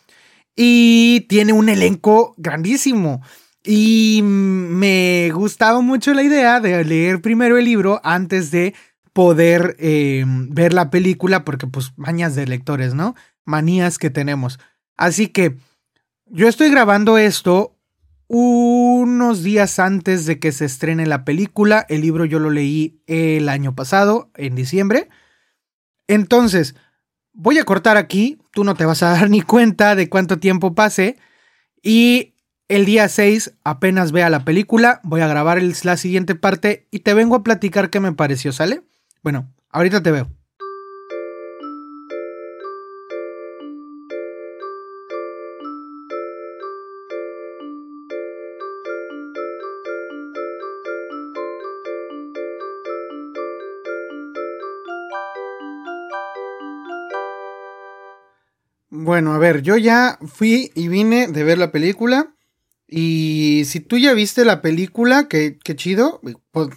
y 0.54 1.26
tiene 1.28 1.52
un 1.52 1.68
elenco 1.68 2.34
grandísimo. 2.38 3.22
Y 3.62 4.20
me 4.22 5.30
gustaba 5.32 5.80
mucho 5.80 6.14
la 6.14 6.22
idea 6.22 6.60
de 6.60 6.84
leer 6.84 7.20
primero 7.20 7.58
el 7.58 7.64
libro 7.64 8.00
antes 8.04 8.50
de 8.50 8.74
poder 9.12 9.76
eh, 9.78 10.24
ver 10.26 10.72
la 10.72 10.90
película, 10.90 11.44
porque 11.44 11.66
pues 11.66 11.92
mañas 11.96 12.34
de 12.36 12.46
lectores, 12.46 12.94
¿no? 12.94 13.14
Manías 13.44 13.98
que 13.98 14.10
tenemos. 14.10 14.60
Así 14.96 15.28
que 15.28 15.56
yo 16.26 16.48
estoy 16.48 16.70
grabando 16.70 17.18
esto 17.18 17.76
unos 18.28 19.42
días 19.42 19.78
antes 19.78 20.26
de 20.26 20.38
que 20.40 20.52
se 20.52 20.64
estrene 20.64 21.06
la 21.06 21.24
película. 21.24 21.86
El 21.88 22.00
libro 22.00 22.24
yo 22.24 22.38
lo 22.38 22.50
leí 22.50 23.00
el 23.06 23.48
año 23.48 23.74
pasado, 23.74 24.30
en 24.34 24.54
diciembre. 24.54 25.08
Entonces, 26.08 26.74
voy 27.32 27.58
a 27.58 27.64
cortar 27.64 27.96
aquí. 27.96 28.38
Tú 28.52 28.64
no 28.64 28.74
te 28.74 28.84
vas 28.84 29.02
a 29.02 29.10
dar 29.12 29.30
ni 29.30 29.42
cuenta 29.42 29.94
de 29.94 30.08
cuánto 30.08 30.38
tiempo 30.38 30.74
pase. 30.74 31.16
Y 31.82 32.34
el 32.68 32.84
día 32.84 33.08
6, 33.08 33.54
apenas 33.62 34.10
vea 34.10 34.28
la 34.28 34.44
película, 34.44 35.00
voy 35.04 35.20
a 35.20 35.28
grabar 35.28 35.62
la 35.62 35.96
siguiente 35.96 36.34
parte 36.34 36.88
y 36.90 37.00
te 37.00 37.14
vengo 37.14 37.36
a 37.36 37.44
platicar 37.44 37.90
qué 37.90 38.00
me 38.00 38.12
pareció, 38.12 38.52
¿sale? 38.52 38.82
Bueno, 39.22 39.54
ahorita 39.70 40.02
te 40.02 40.10
veo. 40.10 40.35
Bueno, 59.06 59.34
a 59.34 59.38
ver, 59.38 59.62
yo 59.62 59.76
ya 59.76 60.18
fui 60.26 60.72
y 60.74 60.88
vine 60.88 61.28
de 61.28 61.44
ver 61.44 61.58
la 61.58 61.70
película. 61.70 62.34
Y 62.88 63.62
si 63.66 63.78
tú 63.78 63.98
ya 63.98 64.14
viste 64.14 64.44
la 64.44 64.60
película, 64.60 65.28
qué, 65.28 65.60
chido, 65.76 66.20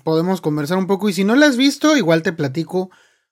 podemos 0.04 0.40
conversar 0.40 0.78
un 0.78 0.86
poco. 0.86 1.10
Y 1.10 1.14
si 1.14 1.24
no 1.24 1.36
la 1.36 1.48
has 1.48 1.58
visto, 1.58 1.98
igual 1.98 2.22
te 2.22 2.32
platico 2.32 2.92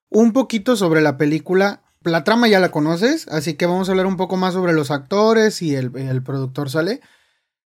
un 0.09 0.33
poquito 0.33 0.75
sobre 0.75 1.01
la 1.01 1.15
película. 1.15 1.83
La 2.01 2.23
trama 2.23 2.47
ya 2.47 2.59
la 2.59 2.71
conoces, 2.71 3.27
así 3.27 3.53
que 3.53 3.67
vamos 3.67 3.87
a 3.87 3.91
hablar 3.91 4.07
un 4.07 4.17
poco 4.17 4.35
más 4.35 4.55
sobre 4.55 4.73
los 4.73 4.89
actores 4.89 5.61
y 5.61 5.75
el, 5.75 5.91
productor, 6.23 6.71
¿sale? 6.71 6.99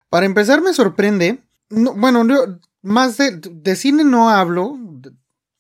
Para 0.10 0.26
empezar, 0.26 0.64
me 0.64 0.74
sorprende. 0.74 1.44
bueno, 1.70 2.26
más 2.82 3.18
de, 3.18 3.40
de 3.40 3.76
cine 3.76 4.04
no 4.04 4.32
hablo. 4.32 4.80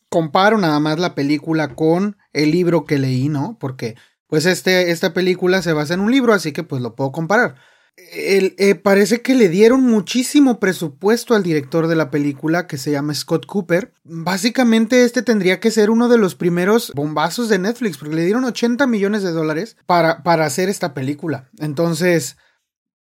Comparo 0.09 0.57
nada 0.57 0.80
más 0.80 0.97
la 0.97 1.13
película 1.13 1.76
con 1.76 2.17
el 2.34 2.49
libro 2.49 2.86
que 2.86 2.97
leí, 2.97 3.30
¿no? 3.30 3.59
Porque 3.59 3.95
pues 4.30 4.45
este, 4.45 4.91
esta 4.91 5.13
película 5.13 5.61
se 5.61 5.73
basa 5.73 5.95
en 5.95 5.99
un 5.99 6.11
libro, 6.11 6.34
así 6.34 6.51
que 6.51 6.63
pues 6.63 6.82
lo 6.82 6.95
puedo 6.95 7.11
comparar. 7.11 7.55
Eh, 7.97 8.75
parece 8.75 9.21
que 9.21 9.36
le 9.36 9.49
dieron 9.49 9.84
muchísimo 9.84 10.59
presupuesto 10.59 11.36
al 11.36 11.43
director 11.43 11.88
de 11.88 11.95
la 11.95 12.11
película 12.11 12.65
que 12.65 12.77
se 12.77 12.91
llama 12.91 13.13
Scott 13.13 13.45
Cooper. 13.45 13.93
Básicamente 14.03 15.03
este 15.03 15.21
tendría 15.21 15.59
que 15.59 15.71
ser 15.71 15.89
uno 15.89 16.07
de 16.07 16.17
los 16.17 16.36
primeros 16.36 16.93
bombazos 16.95 17.49
de 17.49 17.59
Netflix 17.59 17.97
porque 17.97 18.15
le 18.15 18.23
dieron 18.23 18.45
80 18.45 18.88
millones 18.88 19.23
de 19.23 19.32
dólares 19.32 19.75
para, 19.86 20.23
para 20.23 20.45
hacer 20.45 20.69
esta 20.69 20.93
película. 20.93 21.49
Entonces 21.57 22.38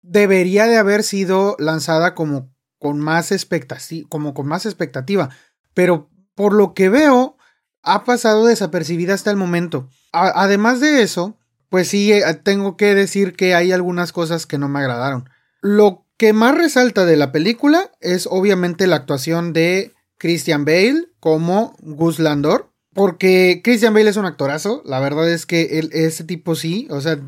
debería 0.01 0.65
de 0.65 0.77
haber 0.77 1.03
sido 1.03 1.55
lanzada 1.59 2.13
como 2.13 2.53
con 2.77 2.99
más 2.99 3.31
como 4.09 4.33
con 4.33 4.47
más 4.47 4.65
expectativa. 4.65 5.29
Pero 5.73 6.09
por 6.35 6.53
lo 6.53 6.73
que 6.73 6.89
veo 6.89 7.37
ha 7.83 8.03
pasado 8.03 8.45
desapercibida 8.45 9.13
hasta 9.13 9.31
el 9.31 9.37
momento 9.37 9.89
además 10.11 10.79
de 10.79 11.01
eso, 11.01 11.37
pues 11.69 11.87
sí, 11.89 12.11
eh, 12.11 12.23
tengo 12.43 12.77
que 12.77 12.95
decir 12.95 13.33
que 13.33 13.55
hay 13.55 13.71
algunas 13.71 14.11
cosas 14.11 14.45
que 14.45 14.57
no 14.57 14.69
me 14.69 14.79
agradaron. 14.79 15.29
Lo 15.61 16.05
que 16.17 16.33
más 16.33 16.55
resalta 16.55 17.05
de 17.05 17.17
la 17.17 17.31
película 17.31 17.91
es 18.01 18.27
obviamente 18.29 18.87
la 18.87 18.97
actuación 18.97 19.53
de 19.53 19.93
Christian 20.17 20.65
Bale 20.65 21.05
como 21.19 21.75
Gus 21.79 22.19
Landor. 22.19 22.69
Porque 22.93 23.61
Christian 23.63 23.93
Bale 23.93 24.09
es 24.09 24.17
un 24.17 24.25
actorazo. 24.25 24.81
La 24.83 24.99
verdad 24.99 25.29
es 25.29 25.45
que 25.45 25.87
ese 25.91 26.23
tipo 26.23 26.55
sí. 26.55 26.87
O 26.89 27.01
sea, 27.01 27.19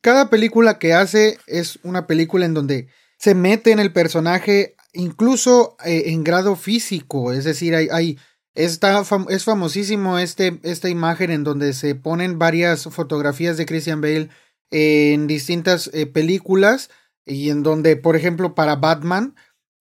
cada 0.00 0.30
película 0.30 0.78
que 0.78 0.94
hace 0.94 1.38
es 1.46 1.80
una 1.82 2.06
película 2.06 2.46
en 2.46 2.54
donde 2.54 2.88
se 3.18 3.34
mete 3.34 3.72
en 3.72 3.80
el 3.80 3.92
personaje, 3.92 4.76
incluso 4.92 5.76
eh, 5.84 6.04
en 6.06 6.24
grado 6.24 6.56
físico. 6.56 7.32
Es 7.32 7.44
decir, 7.44 7.74
hay, 7.74 7.88
hay 7.90 8.18
Está 8.54 9.02
es 9.30 9.44
famosísimo 9.44 10.18
este, 10.18 10.60
esta 10.62 10.90
imagen 10.90 11.30
en 11.30 11.42
donde 11.42 11.72
se 11.72 11.94
ponen 11.94 12.38
varias 12.38 12.84
fotografías 12.84 13.56
de 13.56 13.64
Christian 13.64 14.02
Bale 14.02 14.28
en 14.70 15.26
distintas 15.26 15.90
eh, 15.94 16.06
películas 16.06 16.90
y 17.24 17.50
en 17.50 17.62
donde, 17.62 17.96
por 17.96 18.14
ejemplo, 18.14 18.54
para 18.54 18.76
Batman 18.76 19.34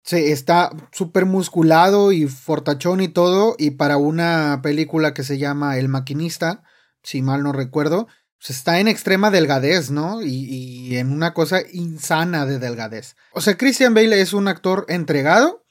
se 0.02 0.32
está 0.32 0.70
súper 0.92 1.24
musculado 1.24 2.12
y 2.12 2.26
fortachón 2.26 3.00
y 3.00 3.08
todo 3.08 3.56
y 3.58 3.70
para 3.70 3.96
una 3.96 4.60
película 4.62 5.14
que 5.14 5.22
se 5.22 5.38
llama 5.38 5.78
El 5.78 5.88
maquinista, 5.88 6.62
si 7.02 7.22
mal 7.22 7.42
no 7.42 7.52
recuerdo, 7.52 8.06
está 8.46 8.80
en 8.80 8.88
extrema 8.88 9.30
delgadez, 9.30 9.90
¿no? 9.90 10.22
Y, 10.22 10.44
y 10.44 10.96
en 10.96 11.12
una 11.12 11.34
cosa 11.34 11.60
insana 11.72 12.46
de 12.46 12.58
delgadez. 12.58 13.16
O 13.32 13.40
sea, 13.40 13.56
Christian 13.56 13.94
Bale 13.94 14.20
es 14.20 14.32
un 14.32 14.48
actor 14.48 14.84
entregado 14.88 15.64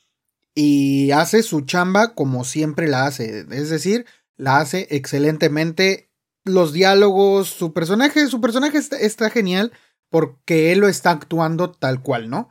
y 0.60 1.12
hace 1.12 1.44
su 1.44 1.62
chamba 1.62 2.16
como 2.16 2.44
siempre 2.44 2.88
la 2.88 3.06
hace, 3.06 3.46
es 3.52 3.70
decir, 3.70 4.08
la 4.38 4.58
hace 4.58 4.88
excelentemente. 4.90 6.10
Los 6.46 6.74
diálogos, 6.74 7.48
su 7.48 7.74
personaje, 7.74 8.26
su 8.26 8.42
personaje 8.42 8.80
está, 8.80 9.30
genial 9.30 9.72
porque 10.10 10.72
él 10.72 10.80
lo 10.80 10.88
está 10.88 11.12
actuando 11.12 11.70
tal 11.70 12.02
cual, 12.02 12.32
¿no? 12.32 12.50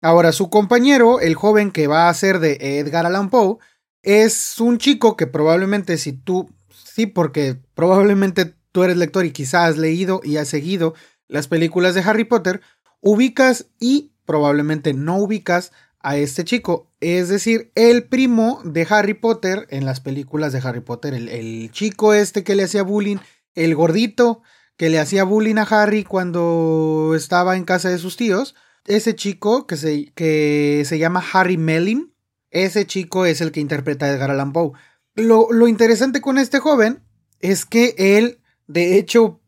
Ahora, 0.00 0.32
su 0.32 0.48
compañero, 0.48 1.20
el 1.20 1.34
joven 1.34 1.72
que 1.72 1.88
va 1.88 2.08
a 2.08 2.14
ser 2.14 2.38
de 2.38 2.56
Edgar 2.78 3.04
Allan 3.04 3.28
Poe, 3.28 3.58
es 4.02 4.58
un 4.58 4.78
chico 4.78 5.14
que 5.18 5.26
probablemente 5.26 5.98
si 5.98 6.14
tú, 6.14 6.48
sí, 6.70 7.04
porque 7.04 7.60
probablemente 7.74 8.54
tú 8.72 8.82
eres 8.82 8.96
lector 8.96 9.26
y 9.26 9.32
quizás 9.32 9.72
has 9.72 9.76
leído 9.76 10.22
y 10.24 10.38
has 10.38 10.48
seguido 10.48 10.94
las 11.28 11.48
películas 11.48 11.94
de 11.94 12.00
Harry 12.00 12.24
Potter, 12.24 12.62
ubicas 13.02 13.66
y 13.78 14.14
probablemente 14.24 14.94
no 14.94 15.18
ubicas 15.18 15.72
a 16.06 16.16
este 16.18 16.44
chico. 16.44 16.88
Es 17.00 17.28
decir, 17.28 17.72
el 17.74 18.04
primo 18.04 18.60
de 18.64 18.86
Harry 18.88 19.14
Potter 19.14 19.66
en 19.70 19.84
las 19.84 19.98
películas 19.98 20.52
de 20.52 20.60
Harry 20.60 20.78
Potter. 20.78 21.14
El, 21.14 21.68
chico 21.72 22.14
este 22.14 22.44
que 22.44 22.54
le 22.54 22.62
hacía 22.62 22.84
bullying, 22.84 23.16
el 23.56 23.74
gordito 23.74 24.40
que 24.76 24.88
le 24.88 25.00
hacía 25.00 25.24
bullying 25.24 25.56
a 25.56 25.62
Harry 25.62 26.04
cuando 26.04 27.14
estaba 27.16 27.56
en 27.56 27.64
casa 27.64 27.88
de 27.88 27.98
sus 27.98 28.16
tíos. 28.16 28.54
Ese 28.86 29.16
chico 29.16 29.66
que 29.66 29.76
se, 29.76 30.12
que 30.14 30.84
se 30.86 31.00
llama 31.00 31.24
Harry 31.32 31.56
Melling. 31.56 32.14
Ese 32.52 32.86
chico 32.86 33.26
es 33.26 33.40
el 33.40 33.50
que 33.50 33.58
interpreta 33.58 34.06
a 34.06 34.10
Edgar 34.10 34.30
Allan 34.30 34.52
Poe. 34.52 34.74
Lo, 35.16 35.48
lo 35.50 35.66
interesante 35.66 36.20
con 36.20 36.38
este 36.38 36.60
joven 36.60 37.02
es 37.40 37.64
que 37.64 37.96
él, 37.98 38.38
de 38.68 38.96
hecho, 38.96 39.40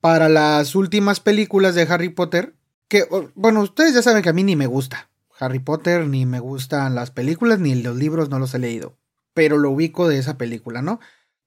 para 0.00 0.30
las 0.30 0.74
últimas 0.76 1.20
películas 1.20 1.74
de 1.74 1.82
Harry 1.82 2.08
Potter, 2.08 2.54
que, 2.88 3.04
bueno, 3.34 3.60
ustedes 3.60 3.92
ya 3.92 4.00
saben 4.00 4.22
que 4.22 4.30
a 4.30 4.32
mí 4.32 4.44
ni 4.44 4.56
me 4.56 4.66
gusta. 4.66 5.10
Harry 5.38 5.58
Potter, 5.58 6.06
ni 6.06 6.26
me 6.26 6.40
gustan 6.40 6.94
las 6.94 7.10
películas, 7.10 7.58
ni 7.58 7.74
los 7.74 7.96
libros 7.96 8.30
no 8.30 8.38
los 8.38 8.54
he 8.54 8.58
leído, 8.58 8.98
pero 9.34 9.58
lo 9.58 9.70
ubico 9.70 10.08
de 10.08 10.18
esa 10.18 10.38
película, 10.38 10.82
¿no? 10.82 11.00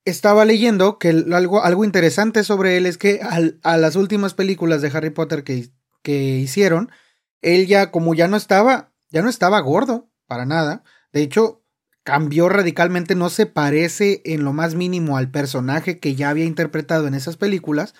Estaba 0.06 0.46
leyendo 0.46 0.98
que 0.98 1.10
algo, 1.10 1.64
algo 1.64 1.84
interesante 1.84 2.44
sobre 2.44 2.78
él 2.78 2.86
es 2.86 2.98
que 2.98 3.20
a 3.22 3.78
las 3.78 3.96
últimas 3.96 4.34
películas 4.34 4.82
de 4.82 4.90
Harry 4.90 5.10
Potter 5.10 5.44
que, 5.44 5.70
que 6.02 6.38
hicieron, 6.38 6.92
él 7.42 7.68
ya, 7.68 7.92
como 7.92 8.14
ya 8.14 8.28
no 8.28 8.38
estaba, 8.38 8.92
ya 9.10 9.22
no 9.22 9.30
estaba 9.30 9.60
gordo, 9.60 10.10
para 10.28 10.46
nada. 10.46 10.84
De 11.12 11.22
hecho, 11.22 11.64
cambió 12.04 12.50
radicalmente, 12.50 13.16
no 13.16 13.30
se 13.30 13.46
parece 13.46 14.22
en 14.26 14.44
lo 14.44 14.54
más 14.54 14.76
mínimo 14.76 15.18
al 15.18 15.30
personaje 15.30 16.00
que 16.00 16.16
ya 16.16 16.30
había 16.30 16.46
interpretado 16.46 17.08
en 17.08 17.14
esas 17.14 17.38
películas. 17.38 17.94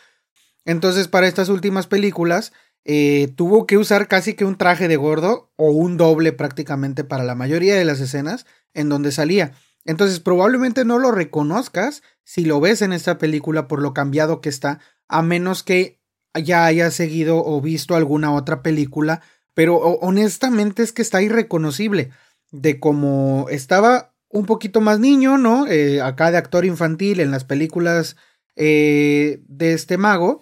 Entonces, 0.66 1.08
para 1.08 1.28
estas 1.28 1.50
últimas 1.50 1.88
películas, 1.88 2.54
eh, 2.86 3.32
tuvo 3.36 3.68
que 3.68 3.78
usar 3.78 4.08
casi 4.08 4.34
que 4.34 4.46
un 4.46 4.58
traje 4.58 4.88
de 4.88 4.96
gordo 4.96 5.52
o 5.56 5.72
un 5.72 5.98
doble 5.98 6.32
prácticamente 6.32 7.04
para 7.04 7.24
la 7.24 7.36
mayoría 7.36 7.76
de 7.76 7.86
las 7.86 8.00
escenas 8.00 8.46
en 8.74 8.90
donde 8.90 9.12
salía. 9.12 9.54
Entonces 9.86 10.20
probablemente 10.20 10.86
no 10.86 11.00
lo 11.00 11.12
reconozcas 11.12 12.04
si 12.24 12.46
lo 12.46 12.60
ves 12.60 12.82
en 12.82 12.94
esta 12.94 13.18
película 13.18 13.68
por 13.68 13.82
lo 13.82 13.94
cambiado 13.94 14.42
que 14.42 14.50
está, 14.50 14.80
a 15.08 15.22
menos 15.22 15.64
que 15.64 16.00
ya 16.34 16.66
hayas 16.66 16.94
seguido 16.94 17.44
o 17.44 17.60
visto 17.62 17.96
alguna 17.96 18.34
otra 18.34 18.62
película, 18.62 19.22
pero 19.54 19.78
honestamente 19.78 20.84
es 20.84 20.92
que 20.92 21.02
está 21.02 21.22
irreconocible 21.22 22.12
de 22.52 22.80
cómo 22.80 23.48
estaba 23.50 24.14
un 24.30 24.46
poquito 24.46 24.80
más 24.80 25.00
niño, 25.00 25.38
¿no? 25.38 25.68
Eh, 25.68 26.02
acá 26.02 26.32
de 26.32 26.38
actor 26.38 26.66
infantil 26.66 27.20
en 27.20 27.32
las 27.32 27.44
películas 27.46 28.16
eh, 28.56 29.42
de 29.48 29.74
este 29.74 29.98
mago, 29.98 30.40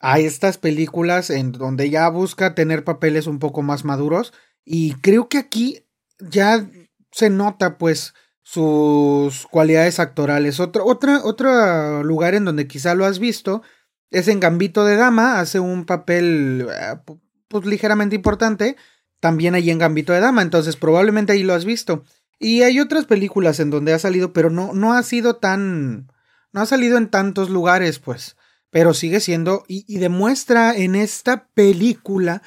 a 0.00 0.18
estas 0.18 0.58
películas 0.58 1.30
en 1.30 1.52
donde 1.52 1.90
ya 1.90 2.08
busca 2.08 2.54
tener 2.54 2.84
papeles 2.84 3.26
un 3.26 3.38
poco 3.38 3.62
más 3.62 3.84
maduros 3.84 4.32
y 4.64 4.94
creo 4.94 5.28
que 5.28 5.38
aquí 5.38 5.86
ya 6.18 6.66
se 7.12 7.30
nota 7.30 7.78
pues 7.78 8.14
sus 8.42 9.46
cualidades 9.46 10.00
actorales. 10.00 10.58
Otro, 10.58 10.84
otra, 10.86 11.20
otro 11.22 12.02
lugar 12.02 12.34
en 12.34 12.46
donde 12.46 12.66
quizá 12.66 12.94
lo 12.94 13.04
has 13.04 13.18
visto 13.18 13.62
es 14.10 14.26
en 14.26 14.40
Gambito 14.40 14.84
de 14.84 14.96
Dama, 14.96 15.38
hace 15.38 15.60
un 15.60 15.84
papel 15.84 16.66
eh, 16.68 16.96
pues 17.48 17.64
ligeramente 17.64 18.16
importante 18.16 18.76
también 19.20 19.54
ahí 19.54 19.70
en 19.70 19.78
Gambito 19.78 20.12
de 20.12 20.20
Dama, 20.20 20.42
entonces 20.42 20.76
probablemente 20.76 21.32
ahí 21.32 21.42
lo 21.42 21.54
has 21.54 21.64
visto. 21.64 22.04
Y 22.38 22.62
hay 22.62 22.80
otras 22.80 23.04
películas 23.04 23.60
en 23.60 23.68
donde 23.68 23.92
ha 23.92 23.98
salido, 23.98 24.32
pero 24.32 24.48
no, 24.48 24.72
no 24.72 24.94
ha 24.94 25.02
sido 25.02 25.36
tan... 25.36 26.10
no 26.52 26.62
ha 26.62 26.66
salido 26.66 26.96
en 26.96 27.08
tantos 27.08 27.50
lugares, 27.50 27.98
pues. 27.98 28.36
Pero 28.70 28.94
sigue 28.94 29.20
siendo 29.20 29.64
y, 29.66 29.98
demuestra 29.98 30.76
en 30.76 30.94
esta 30.94 31.48
película 31.54 32.42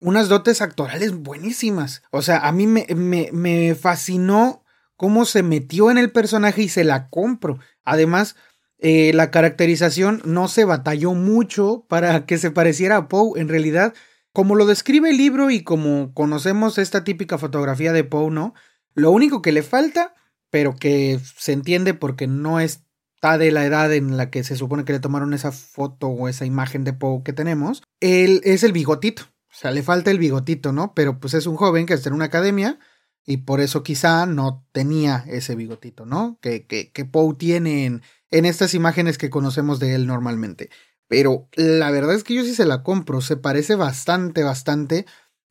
unas 0.00 0.28
dotes 0.28 0.62
actorales 0.62 1.14
buenísimas. 1.14 2.02
O 2.10 2.22
sea, 2.22 2.38
a 2.38 2.52
mí 2.52 2.66
me, 2.66 2.86
me, 2.94 3.30
me 3.32 3.74
fascinó 3.74 4.64
cómo 4.96 5.24
se 5.24 5.42
metió 5.42 5.90
en 5.90 5.98
el 5.98 6.10
personaje 6.10 6.62
y 6.62 6.68
se 6.68 6.84
la 6.84 7.08
compro. 7.08 7.58
Además, 7.84 8.36
eh, 8.82 9.12
la 9.14 9.30
caracterización 9.30 10.22
no 10.24 10.48
se 10.48 10.64
batalló 10.64 11.12
mucho 11.12 11.84
para 11.88 12.24
que 12.24 12.38
se 12.38 12.50
pareciera 12.50 12.96
a 12.96 13.08
Poe. 13.08 13.38
En 13.40 13.48
realidad, 13.48 13.94
como 14.32 14.54
lo 14.56 14.66
describe 14.66 15.10
el 15.10 15.18
libro 15.18 15.50
y 15.50 15.62
como 15.62 16.14
conocemos 16.14 16.78
esta 16.78 17.04
típica 17.04 17.36
fotografía 17.36 17.92
de 17.92 18.04
Poe, 18.04 18.30
¿no? 18.30 18.54
Lo 18.94 19.10
único 19.10 19.42
que 19.42 19.52
le 19.52 19.62
falta, 19.62 20.14
pero 20.50 20.76
que 20.76 21.20
se 21.36 21.52
entiende 21.52 21.94
porque 21.94 22.26
no 22.26 22.58
está 23.20 23.36
de 23.36 23.52
la 23.52 23.66
edad 23.66 23.92
en 23.92 24.16
la 24.16 24.30
que 24.30 24.42
se 24.44 24.56
supone 24.56 24.86
que 24.86 24.94
le 24.94 24.98
tomaron 25.00 25.34
esa 25.34 25.52
foto 25.52 26.08
o 26.08 26.26
esa 26.26 26.46
imagen 26.46 26.84
de 26.84 26.94
Poe 26.94 27.22
que 27.22 27.34
tenemos, 27.34 27.82
él 28.00 28.40
es 28.44 28.62
el 28.62 28.72
bigotito. 28.72 29.24
O 29.24 29.52
sea, 29.52 29.72
le 29.72 29.82
falta 29.82 30.10
el 30.10 30.18
bigotito, 30.18 30.72
¿no? 30.72 30.94
Pero 30.94 31.20
pues 31.20 31.34
es 31.34 31.46
un 31.46 31.56
joven 31.56 31.84
que 31.84 31.92
está 31.92 32.08
en 32.08 32.14
una 32.14 32.24
academia 32.26 32.78
y 33.26 33.38
por 33.38 33.60
eso 33.60 33.82
quizá 33.82 34.24
no 34.24 34.66
tenía 34.72 35.26
ese 35.28 35.54
bigotito, 35.54 36.06
¿no? 36.06 36.38
Que, 36.40 36.66
que, 36.66 36.92
que 36.92 37.04
Poe 37.04 37.34
tiene 37.34 37.84
en, 37.84 38.02
en 38.30 38.46
estas 38.46 38.72
imágenes 38.72 39.18
que 39.18 39.28
conocemos 39.28 39.80
de 39.80 39.94
él 39.96 40.06
normalmente. 40.06 40.70
Pero 41.06 41.46
la 41.56 41.90
verdad 41.90 42.14
es 42.14 42.24
que 42.24 42.32
yo 42.34 42.42
sí 42.42 42.54
se 42.54 42.64
la 42.64 42.82
compro, 42.82 43.20
se 43.20 43.36
parece 43.36 43.74
bastante, 43.74 44.44
bastante 44.44 45.04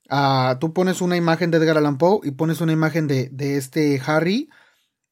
a... 0.09 0.57
Tú 0.59 0.73
pones 0.73 1.01
una 1.01 1.17
imagen 1.17 1.51
de 1.51 1.59
Edgar 1.59 1.77
Allan 1.77 1.99
Poe 1.99 2.21
y 2.23 2.31
pones 2.31 2.61
una 2.61 2.73
imagen 2.73 3.05
de, 3.05 3.29
de 3.29 3.57
este 3.57 4.01
Harry, 4.07 4.49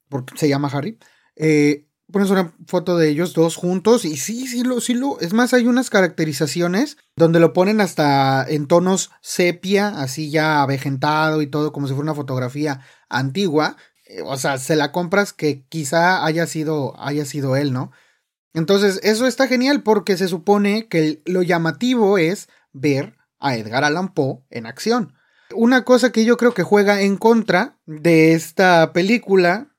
porque 0.09 0.35
se 0.37 0.49
llama 0.49 0.69
Harry, 0.73 0.97
eh, 1.35 1.86
pones 2.11 2.29
una 2.29 2.53
foto 2.67 2.97
de 2.97 3.09
ellos 3.09 3.33
dos 3.33 3.55
juntos 3.55 4.05
y 4.05 4.17
sí, 4.17 4.47
sí 4.47 4.63
lo, 4.63 4.79
sí 4.79 4.93
lo, 4.93 5.19
es 5.19 5.33
más, 5.33 5.53
hay 5.53 5.67
unas 5.67 5.89
caracterizaciones 5.89 6.97
donde 7.15 7.39
lo 7.39 7.53
ponen 7.53 7.81
hasta 7.81 8.45
en 8.47 8.67
tonos 8.67 9.11
sepia, 9.21 9.89
así 9.89 10.31
ya 10.31 10.61
avejentado 10.61 11.41
y 11.41 11.47
todo, 11.47 11.73
como 11.73 11.87
si 11.87 11.93
fuera 11.93 12.11
una 12.11 12.15
fotografía 12.15 12.81
antigua. 13.09 13.77
Eh, 14.05 14.21
o 14.23 14.37
sea, 14.37 14.57
se 14.57 14.75
la 14.75 14.91
compras 14.91 15.33
que 15.33 15.65
quizá 15.67 16.25
haya 16.25 16.47
sido, 16.47 16.99
haya 16.99 17.25
sido 17.25 17.55
él, 17.55 17.73
¿no? 17.73 17.91
Entonces, 18.53 18.99
eso 19.03 19.27
está 19.27 19.47
genial 19.47 19.83
porque 19.83 20.17
se 20.17 20.27
supone 20.27 20.87
que 20.87 21.21
lo 21.25 21.43
llamativo 21.43 22.17
es 22.17 22.47
ver 22.71 23.15
a 23.39 23.55
Edgar 23.55 23.83
Allan 23.83 24.13
Poe 24.13 24.39
en 24.49 24.65
acción. 24.65 25.13
Una 25.53 25.83
cosa 25.83 26.11
que 26.11 26.25
yo 26.25 26.37
creo 26.37 26.53
que 26.53 26.63
juega 26.63 27.01
en 27.01 27.17
contra 27.17 27.77
de 27.85 28.33
esta 28.33 28.93
película 28.93 29.75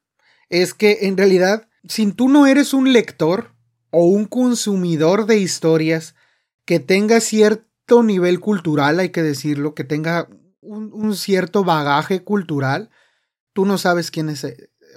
es 0.48 0.74
que 0.74 0.98
en 1.02 1.16
realidad 1.16 1.68
si 1.88 2.12
tú 2.12 2.28
no 2.28 2.46
eres 2.46 2.74
un 2.74 2.92
lector 2.92 3.54
o 3.90 4.04
un 4.04 4.26
consumidor 4.26 5.26
de 5.26 5.38
historias 5.38 6.14
que 6.64 6.80
tenga 6.80 7.20
cierto 7.20 8.02
nivel 8.02 8.40
cultural, 8.40 9.00
hay 9.00 9.08
que 9.08 9.22
decirlo, 9.22 9.74
que 9.74 9.84
tenga 9.84 10.28
un, 10.60 11.16
cierto 11.16 11.64
bagaje 11.64 12.22
cultural, 12.22 12.90
tú 13.54 13.64
no 13.64 13.78
sabes 13.78 14.10
quién 14.10 14.28
es. 14.28 14.46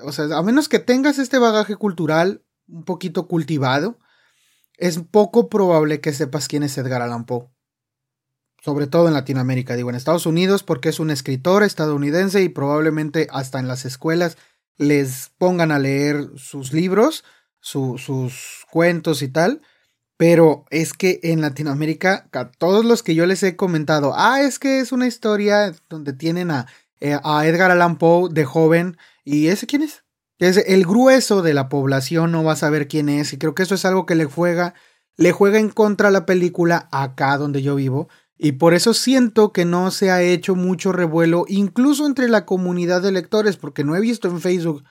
O 0.03 0.11
sea, 0.11 0.25
a 0.37 0.43
menos 0.43 0.67
que 0.67 0.79
tengas 0.79 1.17
este 1.17 1.37
bagaje 1.37 1.77
cultural 1.77 2.43
un 2.67 2.83
poquito 2.83 3.27
cultivado, 3.27 3.97
es 4.77 4.99
poco 4.99 5.47
probable 5.47 6.01
que 6.01 6.11
sepas 6.11 6.47
quién 6.47 6.63
es 6.63 6.77
Edgar 6.77 7.01
Allan 7.01 7.25
Poe. 7.25 7.47
Sobre 8.61 8.85
todo 8.87 9.07
en 9.07 9.13
Latinoamérica, 9.13 9.75
digo, 9.75 9.89
en 9.89 9.95
Estados 9.95 10.25
Unidos, 10.25 10.63
porque 10.63 10.89
es 10.89 10.99
un 10.99 11.09
escritor 11.09 11.63
estadounidense 11.63 12.43
y 12.43 12.49
probablemente 12.49 13.27
hasta 13.31 13.59
en 13.59 13.67
las 13.67 13.85
escuelas 13.85 14.37
les 14.82 15.32
pongan 15.38 15.71
a 15.71 15.79
leer 15.79 16.32
sus 16.36 16.73
libros, 16.73 17.23
sus 17.61 18.65
cuentos 18.71 19.21
y 19.21 19.27
tal. 19.27 19.61
Pero 20.17 20.65
es 20.69 20.93
que 20.93 21.19
en 21.23 21.41
Latinoamérica, 21.41 22.29
todos 22.57 22.84
los 22.84 23.03
que 23.03 23.15
yo 23.15 23.25
les 23.25 23.41
he 23.43 23.55
comentado, 23.55 24.13
ah, 24.15 24.41
es 24.41 24.59
que 24.59 24.79
es 24.79 24.91
una 24.91 25.07
historia 25.07 25.73
donde 25.89 26.13
tienen 26.13 26.51
a, 26.51 26.67
eh, 26.99 27.17
a 27.23 27.45
Edgar 27.47 27.71
Allan 27.71 27.97
Poe 27.97 28.29
de 28.32 28.45
joven. 28.45 28.97
¿Y 29.23 29.47
ese 29.47 29.65
quién 29.67 29.84
es? 29.84 30.03
Es 30.38 30.57
el 30.57 30.86
grueso 30.86 31.43
de 31.43 31.53
la 31.53 31.69
población 31.69 32.32
no 32.32 32.43
va 32.43 32.53
a 32.53 32.55
saber 32.55 32.88
quién 32.88 33.09
es. 33.09 33.34
Y 33.34 33.38
creo 33.38 33.55
que 33.55 33.63
eso 33.63 33.75
es 33.75 33.86
algo 33.86 34.05
que 34.05 34.15
le 34.15 34.25
juega, 34.25 34.73
le 35.15 35.32
juega 35.32 35.59
en 35.59 35.69
contra 35.69 36.07
a 36.07 36.11
la 36.11 36.25
película 36.25 36.88
acá 36.91 37.38
donde 37.38 37.61
yo 37.61 37.75
vivo. 37.75 38.09
Y 38.43 38.53
por 38.53 38.73
eso 38.73 38.95
siento 38.95 39.53
que 39.53 39.65
no 39.65 39.91
se 39.91 40.09
ha 40.09 40.23
hecho 40.23 40.55
mucho 40.55 40.91
revuelo, 40.91 41.45
incluso 41.47 42.07
entre 42.07 42.27
la 42.27 42.43
comunidad 42.43 43.03
de 43.03 43.11
lectores, 43.11 43.55
porque 43.55 43.83
no 43.83 43.95
he 43.95 44.01
visto 44.01 44.27
en 44.29 44.41
Facebook 44.41 44.83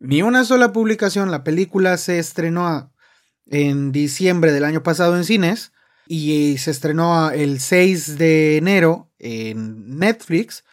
ni 0.00 0.22
una 0.22 0.44
sola 0.44 0.72
publicación. 0.72 1.30
La 1.30 1.44
película 1.44 1.98
se 1.98 2.18
estrenó 2.18 2.92
en 3.46 3.92
diciembre 3.92 4.50
del 4.50 4.64
año 4.64 4.82
pasado 4.82 5.16
en 5.16 5.22
cines 5.22 5.70
y 6.08 6.58
se 6.58 6.72
estrenó 6.72 7.30
el 7.30 7.60
6 7.60 8.18
de 8.18 8.56
enero 8.56 9.08
en 9.20 9.98
Netflix. 10.00 10.64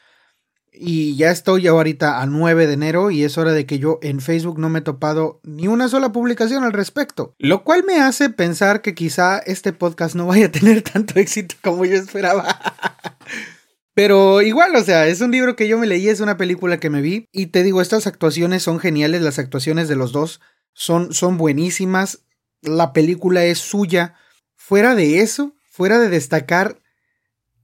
Y 0.76 1.16
ya 1.16 1.30
estoy 1.30 1.68
ahorita 1.68 2.22
a 2.22 2.26
9 2.26 2.68
de 2.68 2.74
enero 2.74 3.12
y 3.12 3.24
es 3.24 3.38
hora 3.38 3.52
de 3.52 3.66
que 3.66 3.78
yo 3.78 4.00
en 4.02 4.20
Facebook 4.20 4.60
no 4.60 4.70
me 4.70 4.80
he 4.80 4.82
topado 4.82 5.40
ni 5.44 5.68
una 5.68 5.88
sola 5.88 6.12
publicación 6.12 6.64
al 6.64 6.74
respecto. 6.74 7.36
Lo 7.38 7.64
cual 7.64 7.84
me 7.84 8.00
hace 8.00 8.30
pensar 8.30 8.82
que 8.82 8.96
quizá 8.96 9.38
este 9.40 9.74
podcast 9.74 10.16
no 10.16 10.26
vaya 10.26 10.48
a 10.48 10.52
tener 10.52 10.82
tanto 10.94 11.20
éxito 11.20 11.56
como 11.62 11.86
yo 11.86 11.94
esperaba. 11.94 12.60
Pero 13.94 14.42
igual, 14.42 14.76
o 14.76 14.84
sea, 14.84 15.08
es 15.08 15.22
un 15.22 15.32
libro 15.32 15.56
que 15.56 15.68
yo 15.68 15.78
me 15.78 15.86
leí, 15.86 16.10
es 16.10 16.20
una 16.20 16.38
película 16.38 16.80
que 16.80 16.90
me 16.90 17.02
vi 17.02 17.28
y 17.32 17.48
te 17.48 17.62
digo, 17.62 17.80
estas 17.80 18.08
actuaciones 18.08 18.64
son 18.64 18.80
geniales, 18.80 19.22
las 19.22 19.38
actuaciones 19.38 19.88
de 19.88 19.96
los 19.96 20.12
dos 20.12 20.42
son, 20.74 21.14
son 21.14 21.38
buenísimas, 21.38 22.24
la 22.62 22.94
película 22.94 23.46
es 23.46 23.60
suya. 23.60 24.16
Fuera 24.56 24.96
de 24.96 25.20
eso, 25.20 25.56
fuera 25.70 26.00
de 26.00 26.10
destacar 26.10 26.82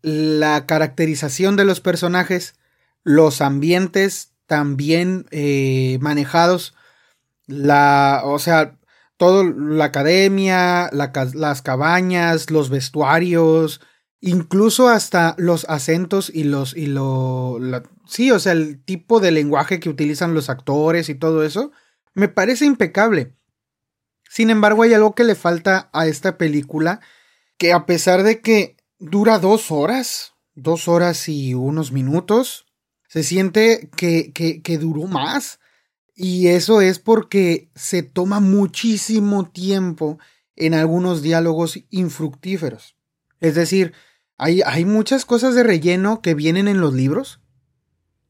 la 0.02 0.66
caracterización 0.68 1.56
de 1.56 1.66
los 1.66 1.82
personajes, 1.82 2.56
los 3.10 3.42
ambientes 3.42 4.36
también 4.46 5.26
eh, 5.32 5.98
manejados, 6.00 6.76
la, 7.48 8.22
o 8.24 8.38
sea, 8.38 8.78
todo, 9.18 9.44
la 9.44 9.86
academia, 9.86 10.92
las 10.92 11.64
cabañas, 11.64 12.52
los 12.52 12.70
vestuarios, 12.70 13.82
incluso 14.22 14.90
hasta 14.90 15.34
los 15.40 15.66
acentos 15.70 16.32
y 16.32 16.44
los, 16.44 16.78
y 16.78 16.86
lo, 16.86 17.58
sí, 18.06 18.30
o 18.30 18.38
sea, 18.38 18.52
el 18.52 18.84
tipo 18.84 19.20
de 19.20 19.32
lenguaje 19.32 19.80
que 19.80 19.90
utilizan 19.90 20.36
los 20.36 20.52
actores 20.52 21.10
y 21.10 21.16
todo 21.16 21.44
eso, 21.44 21.72
me 22.14 22.28
parece 22.28 22.66
impecable. 22.66 23.34
Sin 24.30 24.52
embargo, 24.52 24.84
hay 24.84 24.94
algo 24.94 25.16
que 25.16 25.24
le 25.24 25.34
falta 25.34 25.90
a 25.94 26.06
esta 26.06 26.38
película, 26.38 27.00
que 27.58 27.74
a 27.74 27.88
pesar 27.88 28.22
de 28.22 28.42
que 28.42 28.78
dura 29.00 29.40
dos 29.40 29.72
horas, 29.72 30.36
dos 30.54 30.88
horas 30.88 31.28
y 31.28 31.56
unos 31.56 31.92
minutos, 31.92 32.68
se 33.10 33.24
siente 33.24 33.90
que, 33.98 34.32
que, 34.32 34.62
que 34.62 34.78
duró 34.78 35.08
más. 35.08 35.60
Y 36.16 36.48
eso 36.48 36.80
es 36.80 37.00
porque 37.00 37.70
se 37.76 38.04
toma 38.04 38.40
muchísimo 38.40 39.50
tiempo 39.50 40.20
en 40.56 40.74
algunos 40.74 41.22
diálogos 41.22 41.80
infructíferos. 41.90 42.96
Es 43.40 43.56
decir, 43.56 43.94
hay, 44.38 44.62
hay, 44.66 44.86
muchas 44.86 45.26
cosas 45.26 45.56
de 45.56 45.64
relleno 45.64 46.22
que 46.22 46.36
vienen 46.36 46.68
en 46.68 46.82
los 46.82 46.94
libros, 46.94 47.42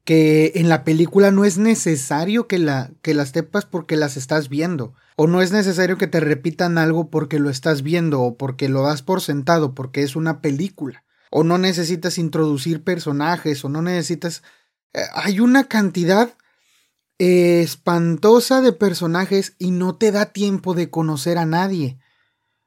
que 0.06 0.54
en 0.56 0.70
la 0.70 0.84
película 0.84 1.32
no 1.32 1.46
es 1.46 1.58
necesario 1.58 2.48
que, 2.48 2.58
la, 2.58 2.92
que 3.02 3.14
las 3.14 3.32
tepas 3.32 3.66
porque 3.66 3.98
las 3.98 4.18
estás 4.18 4.50
viendo, 4.50 4.94
o 5.18 5.28
no 5.28 5.42
es 5.42 5.52
necesario 5.52 5.98
que 5.98 6.08
te 6.08 6.20
repitan 6.20 6.78
algo 6.78 7.10
porque 7.10 7.38
lo 7.38 7.50
estás 7.50 7.82
viendo, 7.82 8.22
o 8.22 8.38
porque 8.38 8.70
lo 8.70 8.84
das 8.84 9.02
por 9.02 9.22
sentado, 9.22 9.76
porque 9.76 10.04
es 10.04 10.16
una 10.16 10.42
película, 10.42 11.04
o 11.32 11.44
no 11.44 11.58
necesitas 11.58 12.18
introducir 12.18 12.84
personajes, 12.84 13.66
o 13.66 13.70
no 13.70 13.82
necesitas 13.82 14.42
hay 15.14 15.40
una 15.40 15.66
cantidad 15.66 16.36
espantosa 17.20 18.62
de 18.62 18.72
personajes 18.72 19.56
y 19.60 19.72
no 19.72 19.96
te 19.96 20.12
da 20.12 20.28
tiempo 20.28 20.74
de 20.74 20.90
conocer 20.90 21.38
a 21.38 21.46
nadie. 21.46 22.00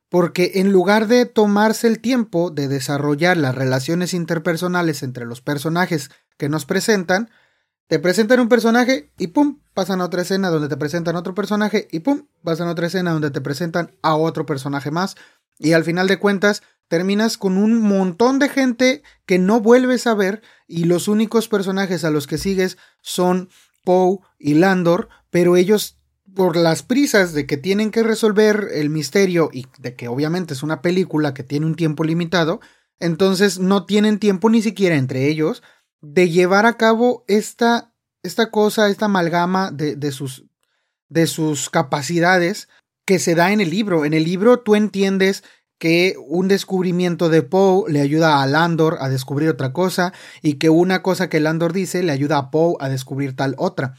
Porque 0.08 0.52
en 0.56 0.72
lugar 0.72 1.08
de 1.08 1.24
tomarse 1.24 1.88
el 1.88 2.00
tiempo 2.00 2.50
de 2.50 2.68
desarrollar 2.68 3.38
las 3.38 3.54
relaciones 3.54 4.12
interpersonales 4.12 5.02
entre 5.02 5.24
los 5.24 5.40
personajes 5.40 6.10
que 6.36 6.50
nos 6.50 6.66
presentan, 6.66 7.30
te 7.86 7.98
presentan 7.98 8.40
un 8.40 8.48
personaje 8.48 9.10
y 9.18 9.28
pum, 9.28 9.60
pasan 9.72 10.02
a 10.02 10.04
otra 10.04 10.22
escena 10.22 10.50
donde 10.50 10.68
te 10.68 10.76
presentan 10.76 11.16
otro 11.16 11.34
personaje 11.34 11.88
y 11.90 12.00
pum, 12.00 12.26
pasan 12.44 12.68
a 12.68 12.72
otra 12.72 12.86
escena 12.86 13.12
donde 13.12 13.30
te 13.30 13.40
presentan 13.40 13.96
a 14.02 14.14
otro 14.16 14.44
personaje 14.44 14.90
más. 14.90 15.16
Y 15.58 15.72
al 15.72 15.84
final 15.84 16.08
de 16.08 16.18
cuentas, 16.18 16.62
terminas 16.92 17.38
con 17.38 17.56
un 17.56 17.80
montón 17.80 18.38
de 18.38 18.50
gente 18.50 19.02
que 19.24 19.38
no 19.38 19.62
vuelves 19.62 20.06
a 20.06 20.12
ver 20.12 20.42
y 20.68 20.84
los 20.84 21.08
únicos 21.08 21.48
personajes 21.48 22.04
a 22.04 22.10
los 22.10 22.26
que 22.26 22.36
sigues 22.36 22.76
son 23.00 23.48
Poe 23.82 24.18
y 24.38 24.52
Landor, 24.52 25.08
pero 25.30 25.56
ellos 25.56 25.96
por 26.34 26.54
las 26.54 26.82
prisas 26.82 27.32
de 27.32 27.46
que 27.46 27.56
tienen 27.56 27.92
que 27.92 28.02
resolver 28.02 28.68
el 28.74 28.90
misterio 28.90 29.48
y 29.54 29.68
de 29.78 29.96
que 29.96 30.08
obviamente 30.08 30.52
es 30.52 30.62
una 30.62 30.82
película 30.82 31.32
que 31.32 31.42
tiene 31.42 31.64
un 31.64 31.76
tiempo 31.76 32.04
limitado, 32.04 32.60
entonces 33.00 33.58
no 33.58 33.86
tienen 33.86 34.18
tiempo 34.18 34.50
ni 34.50 34.60
siquiera 34.60 34.96
entre 34.96 35.28
ellos 35.28 35.62
de 36.02 36.28
llevar 36.28 36.66
a 36.66 36.76
cabo 36.76 37.24
esta, 37.26 37.94
esta 38.22 38.50
cosa, 38.50 38.90
esta 38.90 39.06
amalgama 39.06 39.70
de, 39.70 39.96
de, 39.96 40.12
sus, 40.12 40.44
de 41.08 41.26
sus 41.26 41.70
capacidades 41.70 42.68
que 43.06 43.18
se 43.18 43.34
da 43.34 43.50
en 43.50 43.62
el 43.62 43.70
libro. 43.70 44.04
En 44.04 44.12
el 44.12 44.24
libro 44.24 44.60
tú 44.60 44.74
entiendes 44.74 45.42
que 45.78 46.14
un 46.26 46.48
descubrimiento 46.48 47.28
de 47.28 47.42
Poe 47.42 47.90
le 47.90 48.00
ayuda 48.00 48.42
a 48.42 48.46
Landor 48.46 48.98
a 49.00 49.08
descubrir 49.08 49.48
otra 49.48 49.72
cosa 49.72 50.12
y 50.40 50.54
que 50.54 50.70
una 50.70 51.02
cosa 51.02 51.28
que 51.28 51.40
Landor 51.40 51.72
dice 51.72 52.02
le 52.02 52.12
ayuda 52.12 52.38
a 52.38 52.50
Poe 52.50 52.76
a 52.80 52.88
descubrir 52.88 53.34
tal 53.34 53.54
otra. 53.58 53.94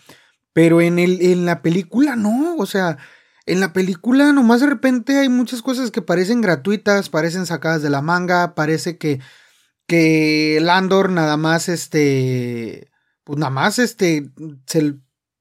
Pero 0.53 0.81
en, 0.81 0.99
el, 0.99 1.21
en 1.21 1.45
la 1.45 1.61
película 1.61 2.15
no, 2.15 2.55
o 2.57 2.65
sea, 2.65 2.97
en 3.45 3.59
la 3.59 3.73
película 3.73 4.31
nomás 4.31 4.61
de 4.61 4.67
repente 4.67 5.17
hay 5.17 5.29
muchas 5.29 5.61
cosas 5.61 5.91
que 5.91 6.01
parecen 6.01 6.41
gratuitas, 6.41 7.09
parecen 7.09 7.45
sacadas 7.45 7.81
de 7.81 7.89
la 7.89 8.01
manga, 8.01 8.55
parece 8.55 8.97
que, 8.97 9.19
que 9.87 10.59
Landor 10.61 11.09
nada 11.09 11.35
más, 11.37 11.67
este, 11.69 12.91
pues 13.23 13.39
nada 13.39 13.49
más, 13.49 13.79
este, 13.79 14.31
se, 14.67 14.95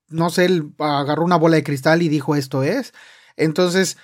no 0.08 0.30
sé, 0.30 0.62
agarró 0.78 1.24
una 1.24 1.36
bola 1.36 1.56
de 1.56 1.64
cristal 1.64 2.02
y 2.02 2.08
dijo 2.08 2.34
esto 2.34 2.62
es. 2.62 2.92
Entonces, 3.36 3.98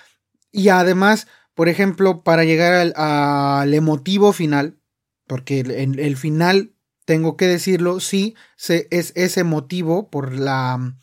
y 0.51 0.69
además, 0.69 1.27
por 1.59 1.67
ejemplo, 1.67 2.23
para 2.23 2.45
llegar 2.45 2.93
al, 2.95 3.73
emotivo 3.73 4.31
final, 4.31 4.79
porque 5.27 5.59
el, 5.59 5.99
el, 5.99 6.15
final, 6.15 6.71
tengo 7.03 7.35
que 7.35 7.47
decirlo, 7.47 7.99
sí, 7.99 8.33
es, 8.65 9.11
es 9.13 9.35
emotivo 9.35 10.09
por 10.09 10.31
la, 10.31 10.95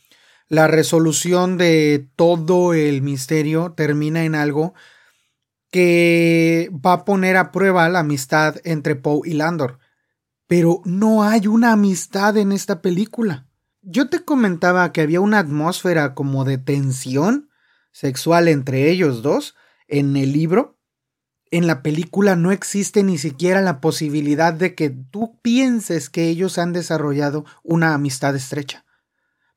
la 0.48 0.66
resolución 0.66 1.58
de 1.58 2.08
todo 2.16 2.72
el 2.72 3.02
misterio 3.02 3.74
termina 3.76 4.24
en 4.24 4.34
algo 4.34 4.72
que 5.70 6.70
va 6.72 6.94
a 6.94 7.04
poner 7.04 7.36
a 7.36 7.52
prueba 7.52 7.86
la 7.90 7.98
amistad 7.98 8.56
entre 8.64 8.96
Poe 8.96 9.28
y 9.28 9.34
Landor. 9.34 9.78
Pero 10.46 10.80
no 10.86 11.22
hay 11.22 11.48
una 11.48 11.72
amistad 11.72 12.34
en 12.38 12.50
esta 12.50 12.80
película. 12.80 13.46
Yo 13.82 14.08
te 14.08 14.24
comentaba 14.24 14.90
que 14.94 15.02
había 15.02 15.20
una 15.20 15.40
atmósfera 15.40 16.14
como 16.14 16.46
de 16.46 16.56
tensión 16.56 17.50
sexual 17.92 18.48
entre 18.48 18.88
ellos 18.88 19.20
dos 19.20 19.54
en 19.88 20.16
el 20.16 20.32
libro, 20.32 20.78
en 21.50 21.66
la 21.66 21.82
película 21.82 22.36
no 22.36 22.50
existe 22.50 23.02
ni 23.02 23.18
siquiera 23.18 23.60
la 23.60 23.80
posibilidad 23.80 24.52
de 24.52 24.74
que 24.74 24.90
tú 24.90 25.38
pienses 25.42 26.10
que 26.10 26.28
ellos 26.28 26.58
han 26.58 26.72
desarrollado 26.72 27.44
una 27.62 27.94
amistad 27.94 28.34
estrecha. 28.34 28.84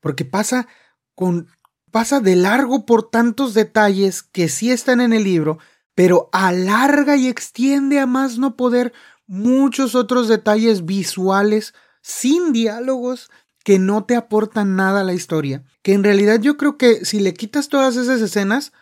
Porque 0.00 0.24
pasa 0.24 0.68
con 1.14 1.48
pasa 1.90 2.20
de 2.20 2.36
largo 2.36 2.86
por 2.86 3.10
tantos 3.10 3.52
detalles 3.54 4.22
que 4.22 4.48
sí 4.48 4.70
están 4.70 5.00
en 5.00 5.12
el 5.12 5.24
libro, 5.24 5.58
pero 5.94 6.28
alarga 6.32 7.16
y 7.16 7.26
extiende 7.26 7.98
a 7.98 8.06
más 8.06 8.38
no 8.38 8.56
poder 8.56 8.92
muchos 9.26 9.94
otros 9.94 10.28
detalles 10.28 10.84
visuales 10.84 11.74
sin 12.00 12.52
diálogos 12.52 13.30
que 13.64 13.78
no 13.78 14.04
te 14.04 14.16
aportan 14.16 14.76
nada 14.76 15.00
a 15.00 15.04
la 15.04 15.12
historia. 15.12 15.64
Que 15.82 15.92
en 15.92 16.04
realidad 16.04 16.40
yo 16.40 16.56
creo 16.56 16.78
que 16.78 17.04
si 17.04 17.20
le 17.20 17.34
quitas 17.34 17.68
todas 17.68 17.96
esas 17.96 18.20
escenas, 18.20 18.72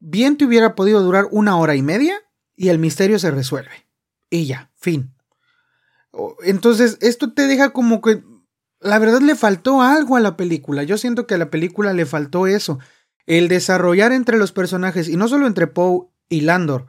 bien 0.00 0.36
te 0.36 0.44
hubiera 0.44 0.74
podido 0.74 1.02
durar 1.02 1.28
una 1.30 1.56
hora 1.56 1.74
y 1.74 1.82
media 1.82 2.16
y 2.56 2.68
el 2.68 2.78
misterio 2.78 3.18
se 3.18 3.30
resuelve. 3.30 3.86
Y 4.30 4.46
ya, 4.46 4.70
fin. 4.76 5.14
Entonces, 6.42 6.98
esto 7.00 7.32
te 7.32 7.46
deja 7.46 7.70
como 7.70 8.00
que 8.00 8.22
la 8.80 8.98
verdad 8.98 9.20
le 9.20 9.34
faltó 9.34 9.82
algo 9.82 10.16
a 10.16 10.20
la 10.20 10.36
película. 10.36 10.82
Yo 10.82 10.98
siento 10.98 11.26
que 11.26 11.34
a 11.34 11.38
la 11.38 11.50
película 11.50 11.92
le 11.92 12.06
faltó 12.06 12.46
eso. 12.46 12.78
El 13.26 13.48
desarrollar 13.48 14.12
entre 14.12 14.38
los 14.38 14.52
personajes, 14.52 15.08
y 15.08 15.16
no 15.16 15.28
solo 15.28 15.46
entre 15.46 15.66
Poe 15.66 16.08
y 16.28 16.42
Landor, 16.42 16.86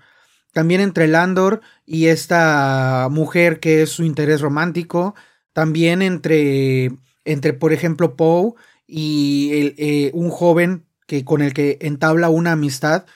también 0.53 0.82
entre 0.82 1.07
Landor 1.07 1.62
y 1.86 2.07
esta 2.07 3.07
mujer 3.12 3.60
que 3.60 3.84
es 3.84 3.89
su 3.89 4.03
interés 4.03 4.41
romántico, 4.41 5.16
también 5.53 6.01
entre, 6.01 6.91
entre 7.26 7.53
por 7.53 7.74
ejemplo, 7.74 8.16
Poe 8.16 8.53
y 8.88 9.74
eh, 9.78 10.12
un 10.14 10.30
joven 10.30 10.86
que, 11.10 11.26
con 11.26 11.41
el 11.41 11.55
que 11.55 11.80
entabla 11.82 12.30
una 12.30 12.51
amistad, 12.51 13.07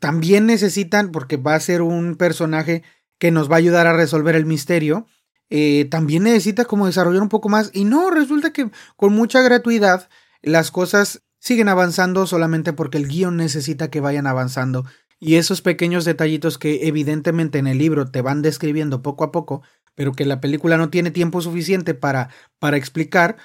también 0.00 0.44
necesitan, 0.44 1.10
porque 1.10 1.38
va 1.38 1.54
a 1.54 1.60
ser 1.60 1.80
un 1.80 2.14
personaje 2.14 2.82
que 3.18 3.30
nos 3.30 3.50
va 3.50 3.54
a 3.54 3.58
ayudar 3.58 3.86
a 3.86 3.96
resolver 3.96 4.36
el 4.36 4.44
misterio, 4.44 5.06
eh, 5.48 5.86
también 5.90 6.24
necesita 6.24 6.66
como 6.66 6.84
desarrollar 6.84 7.22
un 7.22 7.30
poco 7.30 7.48
más. 7.48 7.70
Y 7.72 7.86
no, 7.86 8.10
resulta 8.10 8.52
que 8.52 8.70
con 8.96 9.14
mucha 9.14 9.40
gratuidad 9.40 10.10
las 10.42 10.70
cosas 10.70 11.22
siguen 11.38 11.70
avanzando 11.70 12.26
solamente 12.26 12.74
porque 12.74 12.98
el 12.98 13.08
guion 13.08 13.38
necesita 13.38 13.90
que 13.90 14.00
vayan 14.00 14.26
avanzando. 14.26 14.84
Y 15.18 15.36
esos 15.36 15.62
pequeños 15.62 16.04
detallitos 16.04 16.58
que 16.58 16.86
evidentemente 16.86 17.56
en 17.56 17.66
el 17.66 17.78
libro 17.78 18.10
te 18.10 18.20
van 18.20 18.42
describiendo 18.42 19.00
poco 19.00 19.24
a 19.24 19.32
poco, 19.32 19.62
pero 19.94 20.12
que 20.12 20.26
la 20.26 20.42
película 20.42 20.76
no 20.76 20.90
tiene 20.90 21.10
tiempo 21.10 21.40
suficiente 21.40 21.94
para, 21.94 22.28
para 22.58 22.76
explicar, 22.76 23.38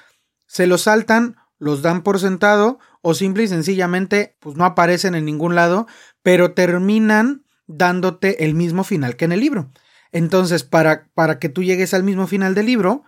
se 0.45 0.67
los 0.67 0.81
saltan 0.81 1.37
los 1.63 1.81
dan 1.81 2.03
por 2.03 2.19
sentado 2.19 2.79
o 3.03 3.13
simple 3.13 3.43
y 3.43 3.47
sencillamente 3.47 4.37
pues 4.39 4.55
no 4.55 4.65
aparecen 4.65 5.13
en 5.13 5.25
ningún 5.25 5.55
lado, 5.55 5.87
pero 6.23 6.53
terminan 6.53 7.43
dándote 7.67 8.45
el 8.45 8.55
mismo 8.55 8.83
final 8.83 9.17
que 9.17 9.25
en 9.25 9.33
el 9.33 9.41
libro. 9.41 9.71
Entonces, 10.11 10.63
para, 10.63 11.09
para 11.13 11.37
que 11.37 11.49
tú 11.49 11.63
llegues 11.63 11.93
al 11.93 12.03
mismo 12.03 12.27
final 12.27 12.55
del 12.55 12.67
libro, 12.67 13.03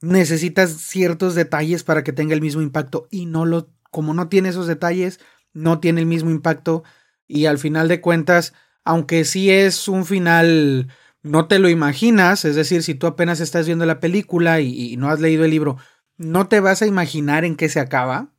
necesitas 0.00 0.70
ciertos 0.70 1.34
detalles 1.34 1.82
para 1.82 2.04
que 2.04 2.12
tenga 2.12 2.34
el 2.34 2.40
mismo 2.40 2.62
impacto. 2.62 3.08
Y 3.10 3.26
no 3.26 3.44
lo, 3.44 3.70
como 3.90 4.14
no 4.14 4.28
tiene 4.28 4.50
esos 4.50 4.68
detalles, 4.68 5.18
no 5.52 5.80
tiene 5.80 6.00
el 6.00 6.06
mismo 6.06 6.30
impacto. 6.30 6.84
Y 7.26 7.46
al 7.46 7.58
final 7.58 7.88
de 7.88 8.00
cuentas, 8.00 8.52
aunque 8.84 9.24
sí 9.24 9.50
es 9.50 9.88
un 9.88 10.06
final, 10.06 10.88
no 11.22 11.48
te 11.48 11.58
lo 11.58 11.68
imaginas, 11.68 12.44
es 12.44 12.54
decir, 12.54 12.82
si 12.84 12.94
tú 12.94 13.08
apenas 13.08 13.40
estás 13.40 13.66
viendo 13.66 13.86
la 13.86 13.98
película 13.98 14.60
y, 14.60 14.92
y 14.92 14.96
no 14.96 15.08
has 15.08 15.20
leído 15.20 15.44
el 15.44 15.50
libro, 15.50 15.78
no 16.16 16.48
te 16.48 16.60
vas 16.60 16.82
a 16.82 16.86
imaginar 16.86 17.44
en 17.44 17.56
qué 17.56 17.68
se 17.68 17.80
acaba, 17.80 18.31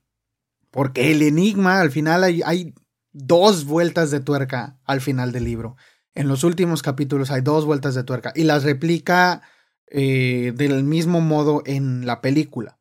porque 0.73 1.11
el 1.11 1.21
enigma, 1.21 1.79
al 1.79 1.91
final 1.91 2.23
hay, 2.23 2.73
dos 3.15 3.65
vueltas 3.65 4.09
de 4.09 4.19
tuerca 4.19 4.79
al 4.85 5.01
final 5.01 5.31
del 5.31 5.43
libro. 5.43 5.77
En 6.15 6.27
los 6.27 6.43
últimos 6.43 6.81
capítulos 6.81 7.29
hay 7.29 7.41
dos 7.41 7.63
vueltas 7.63 7.93
de 7.93 8.03
tuerca 8.03 8.33
y 8.33 8.43
las 8.43 8.63
replica 8.63 9.43
eh, 9.85 10.51
del 10.55 10.83
mismo 10.83 11.21
modo 11.21 11.61
en 11.67 12.07
la 12.07 12.21
película. 12.21 12.79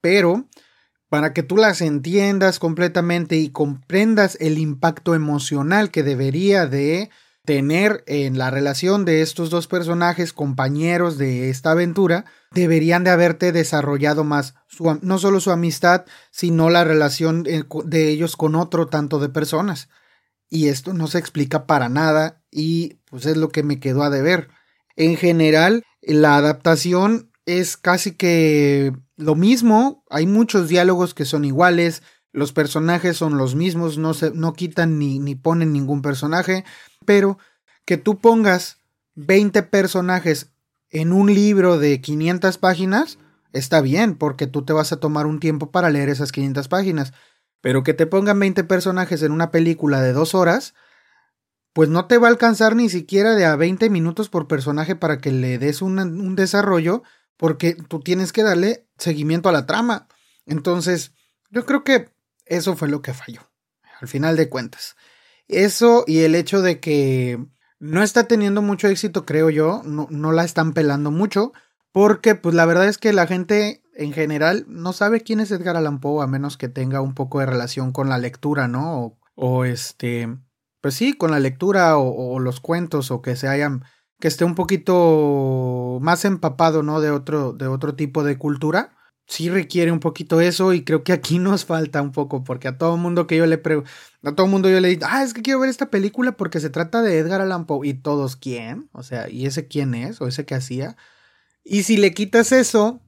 Pero 0.00 0.48
para 1.10 1.34
que 1.34 1.42
tú 1.42 1.58
las 1.58 1.82
entiendas 1.82 2.58
completamente 2.58 3.36
y 3.36 3.50
comprendas 3.50 4.38
el 4.40 4.56
impacto 4.56 5.14
emocional 5.14 5.90
que 5.90 6.02
debería 6.02 6.66
de 6.66 7.10
tener 7.48 8.04
en 8.06 8.36
la 8.36 8.50
relación 8.50 9.06
de 9.06 9.22
estos 9.22 9.48
dos 9.48 9.68
personajes, 9.68 10.34
compañeros 10.34 11.16
de 11.16 11.48
esta 11.48 11.70
aventura, 11.70 12.26
deberían 12.50 13.04
de 13.04 13.10
haberte 13.10 13.52
desarrollado 13.52 14.22
más 14.22 14.54
su, 14.66 14.98
no 15.00 15.18
solo 15.18 15.40
su 15.40 15.50
amistad, 15.50 16.04
sino 16.30 16.68
la 16.68 16.84
relación 16.84 17.44
eh, 17.46 17.64
de 17.86 18.10
ellos 18.10 18.36
con 18.36 18.54
otro 18.54 18.88
tanto 18.88 19.18
de 19.18 19.30
personas. 19.30 19.88
Y 20.50 20.68
esto 20.68 20.92
no 20.92 21.06
se 21.06 21.20
explica 21.20 21.66
para 21.66 21.88
nada 21.88 22.42
y 22.50 22.98
pues 23.06 23.24
es 23.24 23.38
lo 23.38 23.48
que 23.48 23.62
me 23.62 23.80
quedó 23.80 24.02
a 24.02 24.10
deber. 24.10 24.48
En 24.94 25.16
general, 25.16 25.84
la 26.02 26.36
adaptación 26.36 27.32
es 27.46 27.78
casi 27.78 28.12
que 28.12 28.92
lo 29.16 29.36
mismo, 29.36 30.04
hay 30.10 30.26
muchos 30.26 30.68
diálogos 30.68 31.14
que 31.14 31.24
son 31.24 31.46
iguales, 31.46 32.02
los 32.30 32.52
personajes 32.52 33.16
son 33.16 33.38
los 33.38 33.54
mismos, 33.54 33.96
no, 33.96 34.12
se, 34.12 34.32
no 34.32 34.52
quitan 34.52 34.98
ni, 34.98 35.18
ni 35.18 35.34
ponen 35.34 35.72
ningún 35.72 36.02
personaje, 36.02 36.66
pero 37.08 37.38
que 37.86 37.96
tú 37.96 38.18
pongas 38.18 38.76
20 39.14 39.62
personajes 39.62 40.52
en 40.90 41.14
un 41.14 41.32
libro 41.32 41.78
de 41.78 42.02
500 42.02 42.58
páginas, 42.58 43.18
está 43.54 43.80
bien, 43.80 44.14
porque 44.14 44.46
tú 44.46 44.62
te 44.66 44.74
vas 44.74 44.92
a 44.92 45.00
tomar 45.00 45.24
un 45.24 45.40
tiempo 45.40 45.70
para 45.70 45.88
leer 45.88 46.10
esas 46.10 46.32
500 46.32 46.68
páginas. 46.68 47.14
Pero 47.62 47.82
que 47.82 47.94
te 47.94 48.04
pongan 48.04 48.38
20 48.38 48.62
personajes 48.64 49.22
en 49.22 49.32
una 49.32 49.50
película 49.50 50.02
de 50.02 50.12
dos 50.12 50.34
horas, 50.34 50.74
pues 51.72 51.88
no 51.88 52.04
te 52.04 52.18
va 52.18 52.26
a 52.26 52.30
alcanzar 52.30 52.76
ni 52.76 52.90
siquiera 52.90 53.34
de 53.34 53.46
a 53.46 53.56
20 53.56 53.88
minutos 53.88 54.28
por 54.28 54.48
personaje 54.48 54.94
para 54.94 55.16
que 55.16 55.32
le 55.32 55.56
des 55.56 55.80
un 55.80 56.36
desarrollo, 56.36 57.04
porque 57.38 57.74
tú 57.74 58.00
tienes 58.00 58.34
que 58.34 58.42
darle 58.42 58.86
seguimiento 58.98 59.48
a 59.48 59.52
la 59.52 59.64
trama. 59.64 60.08
Entonces, 60.44 61.12
yo 61.48 61.64
creo 61.64 61.84
que 61.84 62.10
eso 62.44 62.76
fue 62.76 62.88
lo 62.88 63.00
que 63.00 63.14
falló, 63.14 63.50
al 63.98 64.08
final 64.08 64.36
de 64.36 64.50
cuentas. 64.50 64.94
Eso 65.48 66.04
y 66.06 66.20
el 66.20 66.34
hecho 66.34 66.62
de 66.62 66.78
que 66.78 67.44
no 67.80 68.02
está 68.02 68.24
teniendo 68.24 68.62
mucho 68.62 68.88
éxito, 68.88 69.24
creo 69.24 69.50
yo, 69.50 69.82
no, 69.84 70.06
no 70.10 70.32
la 70.32 70.44
están 70.44 70.72
pelando 70.72 71.10
mucho, 71.10 71.52
porque 71.92 72.34
pues 72.34 72.54
la 72.54 72.66
verdad 72.66 72.86
es 72.86 72.98
que 72.98 73.12
la 73.12 73.26
gente 73.26 73.82
en 73.94 74.12
general 74.12 74.66
no 74.68 74.92
sabe 74.92 75.22
quién 75.22 75.40
es 75.40 75.50
Edgar 75.50 75.76
Allan 75.76 76.00
Poe 76.00 76.22
a 76.22 76.26
menos 76.26 76.56
que 76.56 76.68
tenga 76.68 77.00
un 77.00 77.14
poco 77.14 77.40
de 77.40 77.46
relación 77.46 77.92
con 77.92 78.08
la 78.08 78.18
lectura, 78.18 78.68
¿no? 78.68 79.00
O, 79.00 79.18
o 79.34 79.64
este, 79.64 80.28
pues 80.80 80.94
sí, 80.94 81.14
con 81.14 81.30
la 81.30 81.40
lectura 81.40 81.96
o, 81.96 82.34
o, 82.34 82.38
los 82.38 82.60
cuentos 82.60 83.10
o 83.10 83.22
que 83.22 83.34
se 83.34 83.48
hayan, 83.48 83.84
que 84.20 84.28
esté 84.28 84.44
un 84.44 84.54
poquito 84.54 85.98
más 86.02 86.24
empapado, 86.24 86.82
¿no? 86.82 87.00
De 87.00 87.10
otro, 87.10 87.52
de 87.52 87.66
otro 87.66 87.94
tipo 87.94 88.22
de 88.22 88.38
cultura 88.38 88.97
sí 89.28 89.50
requiere 89.50 89.92
un 89.92 90.00
poquito 90.00 90.40
eso 90.40 90.72
y 90.72 90.82
creo 90.84 91.04
que 91.04 91.12
aquí 91.12 91.38
nos 91.40 91.64
falta 91.64 92.02
un 92.02 92.12
poco 92.12 92.42
porque 92.44 92.68
a 92.68 92.78
todo 92.78 92.96
mundo 92.96 93.26
que 93.26 93.36
yo 93.36 93.46
le 93.46 93.58
pregunto, 93.58 93.90
a 94.24 94.34
todo 94.34 94.46
mundo 94.48 94.68
yo 94.70 94.80
le 94.80 94.88
digo, 94.88 95.06
ah, 95.08 95.22
es 95.22 95.34
que 95.34 95.42
quiero 95.42 95.60
ver 95.60 95.70
esta 95.70 95.90
película 95.90 96.32
porque 96.32 96.60
se 96.60 96.70
trata 96.70 97.02
de 97.02 97.18
Edgar 97.18 97.40
Allan 97.40 97.66
Poe 97.66 97.86
y 97.86 97.94
todos 97.94 98.36
quién, 98.36 98.88
o 98.92 99.02
sea, 99.02 99.28
y 99.28 99.46
ese 99.46 99.68
quién 99.68 99.94
es 99.94 100.20
o 100.20 100.26
ese 100.28 100.44
que 100.44 100.54
hacía. 100.54 100.96
Y 101.64 101.82
si 101.84 101.96
le 101.98 102.14
quitas 102.14 102.52
eso, 102.52 103.00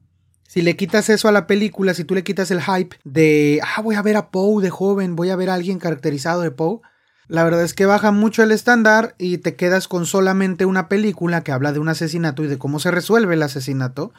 Si 0.49 0.63
le 0.63 0.77
quitas 0.77 1.09
eso 1.11 1.29
a 1.29 1.33
la 1.33 1.47
película, 1.47 1.95
si 1.95 2.05
tú 2.05 2.15
le 2.15 2.25
quitas 2.25 2.51
el 2.51 2.61
hype 2.63 2.97
de, 3.05 3.61
ah, 3.65 3.83
voy 3.83 3.95
a 3.97 4.03
ver 4.03 4.17
a 4.17 4.31
Poe 4.33 4.63
de 4.63 4.71
joven, 4.71 5.17
voy 5.17 5.31
a 5.31 5.37
ver 5.37 5.51
a 5.51 5.55
alguien 5.55 5.79
caracterizado 5.79 6.43
de 6.43 6.51
Poe, 6.51 6.81
la 7.29 7.45
verdad 7.45 7.63
es 7.63 7.75
que 7.75 7.87
baja 7.87 8.11
mucho 8.11 8.43
el 8.43 8.51
estándar 8.53 9.15
y 9.19 9.39
te 9.39 9.55
quedas 9.57 9.87
con 9.89 10.07
solamente 10.07 10.65
una 10.67 10.89
película 10.89 11.43
que 11.45 11.53
habla 11.53 11.73
de 11.73 11.79
un 11.79 11.89
asesinato 11.89 12.43
y 12.45 12.49
de 12.49 12.59
cómo 12.59 12.81
se 12.81 12.91
resuelve 12.91 13.35
el 13.35 13.43
asesinato. 13.45 14.13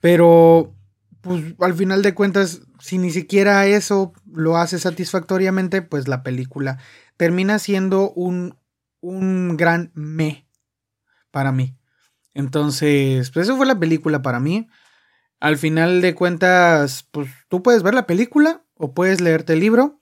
Pero, 0.00 0.74
pues 1.22 1.54
al 1.60 1.74
final 1.74 2.02
de 2.02 2.14
cuentas, 2.14 2.62
si 2.78 2.98
ni 2.98 3.10
siquiera 3.10 3.66
eso 3.66 4.12
lo 4.30 4.56
hace 4.56 4.78
satisfactoriamente, 4.78 5.80
pues 5.80 6.08
la 6.08 6.22
película 6.22 6.78
termina 7.16 7.58
siendo 7.58 8.10
un, 8.10 8.58
un 9.00 9.56
gran 9.56 9.92
me 9.94 10.46
para 11.30 11.52
mí. 11.52 11.76
Entonces, 12.34 13.30
pues 13.30 13.46
eso 13.46 13.56
fue 13.56 13.66
la 13.66 13.78
película 13.78 14.22
para 14.22 14.40
mí. 14.40 14.68
Al 15.40 15.56
final 15.58 16.00
de 16.00 16.14
cuentas, 16.14 17.06
pues 17.10 17.30
tú 17.48 17.62
puedes 17.62 17.82
ver 17.82 17.94
la 17.94 18.06
película 18.06 18.64
o 18.74 18.94
puedes 18.94 19.20
leerte 19.20 19.52
el 19.54 19.60
libro. 19.60 20.00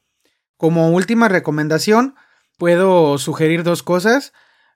Como 0.56 0.90
última 0.90 1.28
recomendación, 1.28 2.14
puedo 2.58 3.18
sugerir 3.18 3.62
dos 3.62 3.82
cosas. 3.82 4.32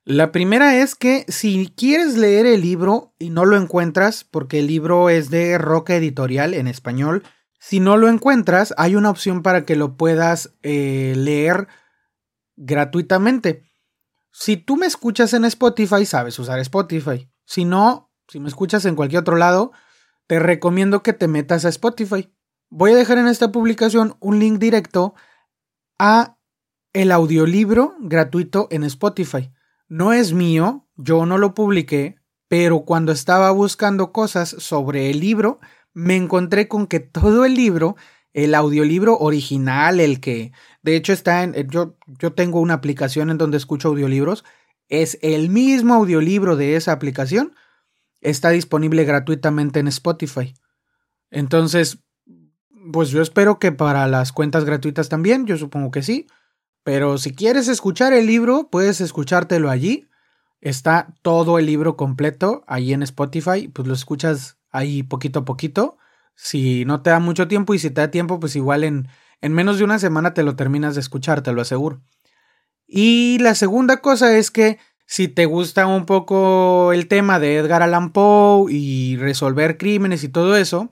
La 0.06 0.32
primera 0.32 0.76
es 0.76 0.94
que 0.94 1.24
si 1.28 1.72
quieres 1.74 2.18
leer 2.18 2.44
el 2.44 2.60
libro 2.60 3.14
y 3.18 3.30
no 3.30 3.46
lo 3.46 3.56
encuentras, 3.56 4.24
porque 4.24 4.58
el 4.58 4.66
libro 4.66 5.08
es 5.08 5.30
de 5.30 5.56
Roca 5.56 5.96
Editorial 5.96 6.52
en 6.52 6.66
español, 6.66 7.22
si 7.58 7.80
no 7.80 7.96
lo 7.96 8.08
encuentras, 8.08 8.74
hay 8.76 8.96
una 8.96 9.08
opción 9.08 9.42
para 9.42 9.64
que 9.64 9.76
lo 9.76 9.96
puedas 9.96 10.52
eh, 10.62 11.14
leer 11.16 11.68
gratuitamente. 12.56 13.64
Si 14.30 14.58
tú 14.58 14.76
me 14.76 14.84
escuchas 14.84 15.32
en 15.32 15.46
Spotify, 15.46 16.04
sabes 16.04 16.38
usar 16.38 16.58
Spotify. 16.58 17.30
Si 17.46 17.64
no, 17.64 18.12
si 18.28 18.40
me 18.40 18.48
escuchas 18.48 18.84
en 18.84 18.96
cualquier 18.96 19.20
otro 19.20 19.36
lado, 19.36 19.72
te 20.26 20.38
recomiendo 20.38 21.02
que 21.02 21.14
te 21.14 21.28
metas 21.28 21.64
a 21.64 21.70
Spotify. 21.70 22.30
Voy 22.68 22.92
a 22.92 22.96
dejar 22.96 23.16
en 23.16 23.28
esta 23.28 23.50
publicación 23.50 24.18
un 24.20 24.38
link 24.38 24.58
directo 24.58 25.14
a 25.98 26.36
el 26.92 27.10
audiolibro 27.10 27.96
gratuito 28.00 28.68
en 28.70 28.84
Spotify. 28.84 29.53
No 29.94 30.12
es 30.12 30.32
mío, 30.32 30.88
yo 30.96 31.24
no 31.24 31.38
lo 31.38 31.54
publiqué, 31.54 32.16
pero 32.48 32.80
cuando 32.80 33.12
estaba 33.12 33.52
buscando 33.52 34.10
cosas 34.10 34.48
sobre 34.48 35.08
el 35.08 35.20
libro, 35.20 35.60
me 35.92 36.16
encontré 36.16 36.66
con 36.66 36.88
que 36.88 36.98
todo 36.98 37.44
el 37.44 37.54
libro, 37.54 37.94
el 38.32 38.56
audiolibro 38.56 39.16
original, 39.18 40.00
el 40.00 40.18
que 40.18 40.50
de 40.82 40.96
hecho 40.96 41.12
está 41.12 41.44
en 41.44 41.54
yo 41.70 41.96
yo 42.18 42.32
tengo 42.32 42.58
una 42.58 42.74
aplicación 42.74 43.30
en 43.30 43.38
donde 43.38 43.56
escucho 43.56 43.86
audiolibros, 43.86 44.44
es 44.88 45.16
el 45.22 45.48
mismo 45.48 45.94
audiolibro 45.94 46.56
de 46.56 46.74
esa 46.74 46.90
aplicación, 46.90 47.54
está 48.20 48.50
disponible 48.50 49.04
gratuitamente 49.04 49.78
en 49.78 49.86
Spotify. 49.86 50.54
Entonces, 51.30 52.00
pues 52.92 53.10
yo 53.10 53.22
espero 53.22 53.60
que 53.60 53.70
para 53.70 54.08
las 54.08 54.32
cuentas 54.32 54.64
gratuitas 54.64 55.08
también, 55.08 55.46
yo 55.46 55.56
supongo 55.56 55.92
que 55.92 56.02
sí. 56.02 56.26
Pero 56.84 57.18
si 57.18 57.34
quieres 57.34 57.66
escuchar 57.68 58.12
el 58.12 58.26
libro, 58.26 58.68
puedes 58.70 59.00
escuchártelo 59.00 59.70
allí. 59.70 60.08
Está 60.60 61.14
todo 61.22 61.58
el 61.58 61.66
libro 61.66 61.96
completo 61.96 62.62
ahí 62.66 62.92
en 62.92 63.02
Spotify, 63.02 63.68
pues 63.68 63.88
lo 63.88 63.94
escuchas 63.94 64.58
ahí 64.70 65.02
poquito 65.02 65.40
a 65.40 65.44
poquito. 65.44 65.98
Si 66.36 66.84
no 66.84 67.02
te 67.02 67.10
da 67.10 67.18
mucho 67.20 67.48
tiempo 67.48 67.74
y 67.74 67.78
si 67.78 67.90
te 67.90 68.00
da 68.00 68.10
tiempo, 68.10 68.38
pues 68.38 68.54
igual 68.54 68.84
en, 68.84 69.08
en 69.40 69.52
menos 69.52 69.78
de 69.78 69.84
una 69.84 69.98
semana 69.98 70.34
te 70.34 70.42
lo 70.42 70.56
terminas 70.56 70.94
de 70.94 71.00
escuchar, 71.00 71.42
te 71.42 71.52
lo 71.52 71.62
aseguro. 71.62 72.02
Y 72.86 73.38
la 73.40 73.54
segunda 73.54 73.98
cosa 73.98 74.36
es 74.36 74.50
que 74.50 74.78
si 75.06 75.28
te 75.28 75.46
gusta 75.46 75.86
un 75.86 76.06
poco 76.06 76.92
el 76.92 77.08
tema 77.08 77.38
de 77.38 77.56
Edgar 77.56 77.82
Allan 77.82 78.12
Poe 78.12 78.72
y 78.72 79.16
resolver 79.16 79.78
crímenes 79.78 80.24
y 80.24 80.28
todo 80.28 80.56
eso, 80.56 80.90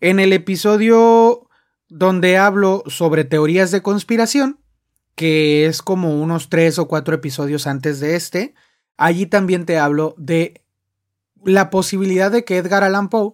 en 0.00 0.20
el 0.20 0.32
episodio 0.32 1.48
donde 1.88 2.38
hablo 2.38 2.82
sobre 2.86 3.24
teorías 3.24 3.70
de 3.70 3.82
conspiración, 3.82 4.57
que 5.18 5.66
es 5.66 5.82
como 5.82 6.22
unos 6.22 6.48
tres 6.48 6.78
o 6.78 6.86
cuatro 6.86 7.12
episodios 7.12 7.66
antes 7.66 7.98
de 7.98 8.14
este, 8.14 8.54
allí 8.96 9.26
también 9.26 9.66
te 9.66 9.76
hablo 9.76 10.14
de 10.16 10.62
la 11.44 11.70
posibilidad 11.70 12.30
de 12.30 12.44
que 12.44 12.56
Edgar 12.56 12.84
Allan 12.84 13.08
Poe 13.08 13.32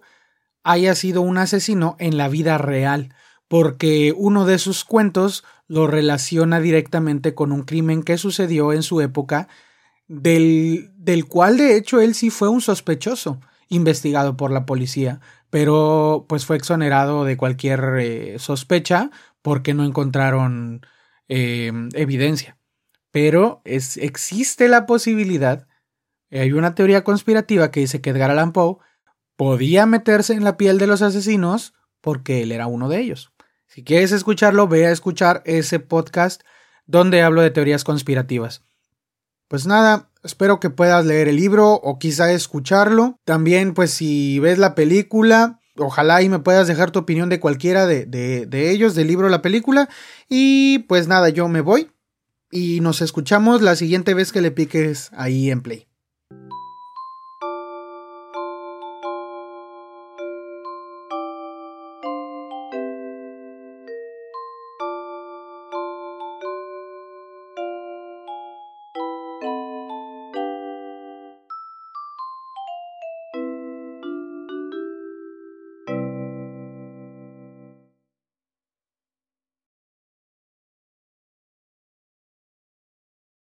haya 0.62 0.95
sido 0.95 1.20
un 1.20 1.37
asesino 1.37 1.95
en 1.99 2.16
la 2.16 2.28
vida 2.28 2.57
real, 2.57 3.14
porque 3.49 4.14
uno 4.16 4.47
de 4.47 4.59
sus 4.59 4.82
cuentos 4.82 5.45
lo 5.68 5.87
relaciona 5.87 6.59
directamente 6.59 7.35
con 7.35 7.53
un 7.53 7.64
crimen 7.64 8.03
que 8.03 8.16
sucedió 8.16 8.72
en 8.72 8.82
su 8.82 9.03
época, 9.03 9.49
del, 10.09 10.91
del 10.97 11.26
cual 11.26 11.59
de 11.59 11.76
hecho 11.76 12.01
él 12.01 12.14
sí 12.14 12.30
fue 12.30 12.49
un 12.49 12.62
sospechoso, 12.62 13.41
investigado 13.68 14.39
por 14.39 14.51
la 14.51 14.64
policía, 14.64 15.20
pero 15.51 16.24
pues 16.30 16.47
fue 16.47 16.57
exonerado 16.57 17.26
de 17.26 17.37
cualquier 17.37 17.97
eh, 18.01 18.39
sospecha 18.39 19.11
porque 19.43 19.74
no 19.74 19.85
encontraron 19.85 20.80
Em, 21.28 21.88
evidencia. 21.94 22.58
Pero 23.10 23.62
es, 23.64 23.96
existe 23.96 24.68
la 24.68 24.86
posibilidad, 24.86 25.66
hay 26.30 26.52
una 26.52 26.74
teoría 26.74 27.04
conspirativa 27.04 27.70
que 27.70 27.80
dice 27.80 28.00
que 28.00 28.10
Edgar 28.10 28.30
Allan 28.30 28.52
Poe 28.52 28.78
podía 29.36 29.86
meterse 29.86 30.34
en 30.34 30.44
la 30.44 30.56
piel 30.56 30.78
de 30.78 30.86
los 30.86 31.00
asesinos 31.02 31.74
porque 32.00 32.42
él 32.42 32.52
era 32.52 32.66
uno 32.66 32.88
de 32.88 33.00
ellos. 33.00 33.32
Si 33.66 33.84
quieres 33.84 34.12
escucharlo, 34.12 34.68
ve 34.68 34.86
a 34.86 34.90
escuchar 34.90 35.42
ese 35.46 35.80
podcast 35.80 36.42
donde 36.86 37.22
hablo 37.22 37.40
de 37.40 37.50
teorías 37.50 37.84
conspirativas. 37.84 38.62
Pues 39.48 39.66
nada, 39.66 40.10
espero 40.22 40.60
que 40.60 40.70
puedas 40.70 41.04
leer 41.06 41.28
el 41.28 41.36
libro 41.36 41.72
o 41.72 41.98
quizá 41.98 42.32
escucharlo. 42.32 43.18
También, 43.24 43.74
pues 43.74 43.90
si 43.90 44.38
ves 44.38 44.58
la 44.58 44.74
película, 44.74 45.60
Ojalá 45.76 46.22
y 46.22 46.28
me 46.28 46.38
puedas 46.38 46.68
dejar 46.68 46.90
tu 46.90 47.00
opinión 47.00 47.28
de 47.28 47.40
cualquiera 47.40 47.86
de, 47.86 48.06
de, 48.06 48.70
ellos, 48.70 48.94
del 48.94 49.08
libro 49.08 49.26
o 49.26 49.30
la 49.30 49.42
película. 49.42 49.88
Y 50.28 50.80
pues 50.80 51.08
nada, 51.08 51.28
yo 51.30 51.48
me 51.48 51.60
voy. 51.60 51.90
Y 52.50 52.80
nos 52.80 53.00
escuchamos 53.00 53.62
la 53.62 53.74
siguiente 53.74 54.14
vez 54.14 54.30
que 54.30 54.40
le 54.40 54.52
piques 54.52 55.10
ahí 55.14 55.50
en 55.50 55.62
play. 55.62 55.88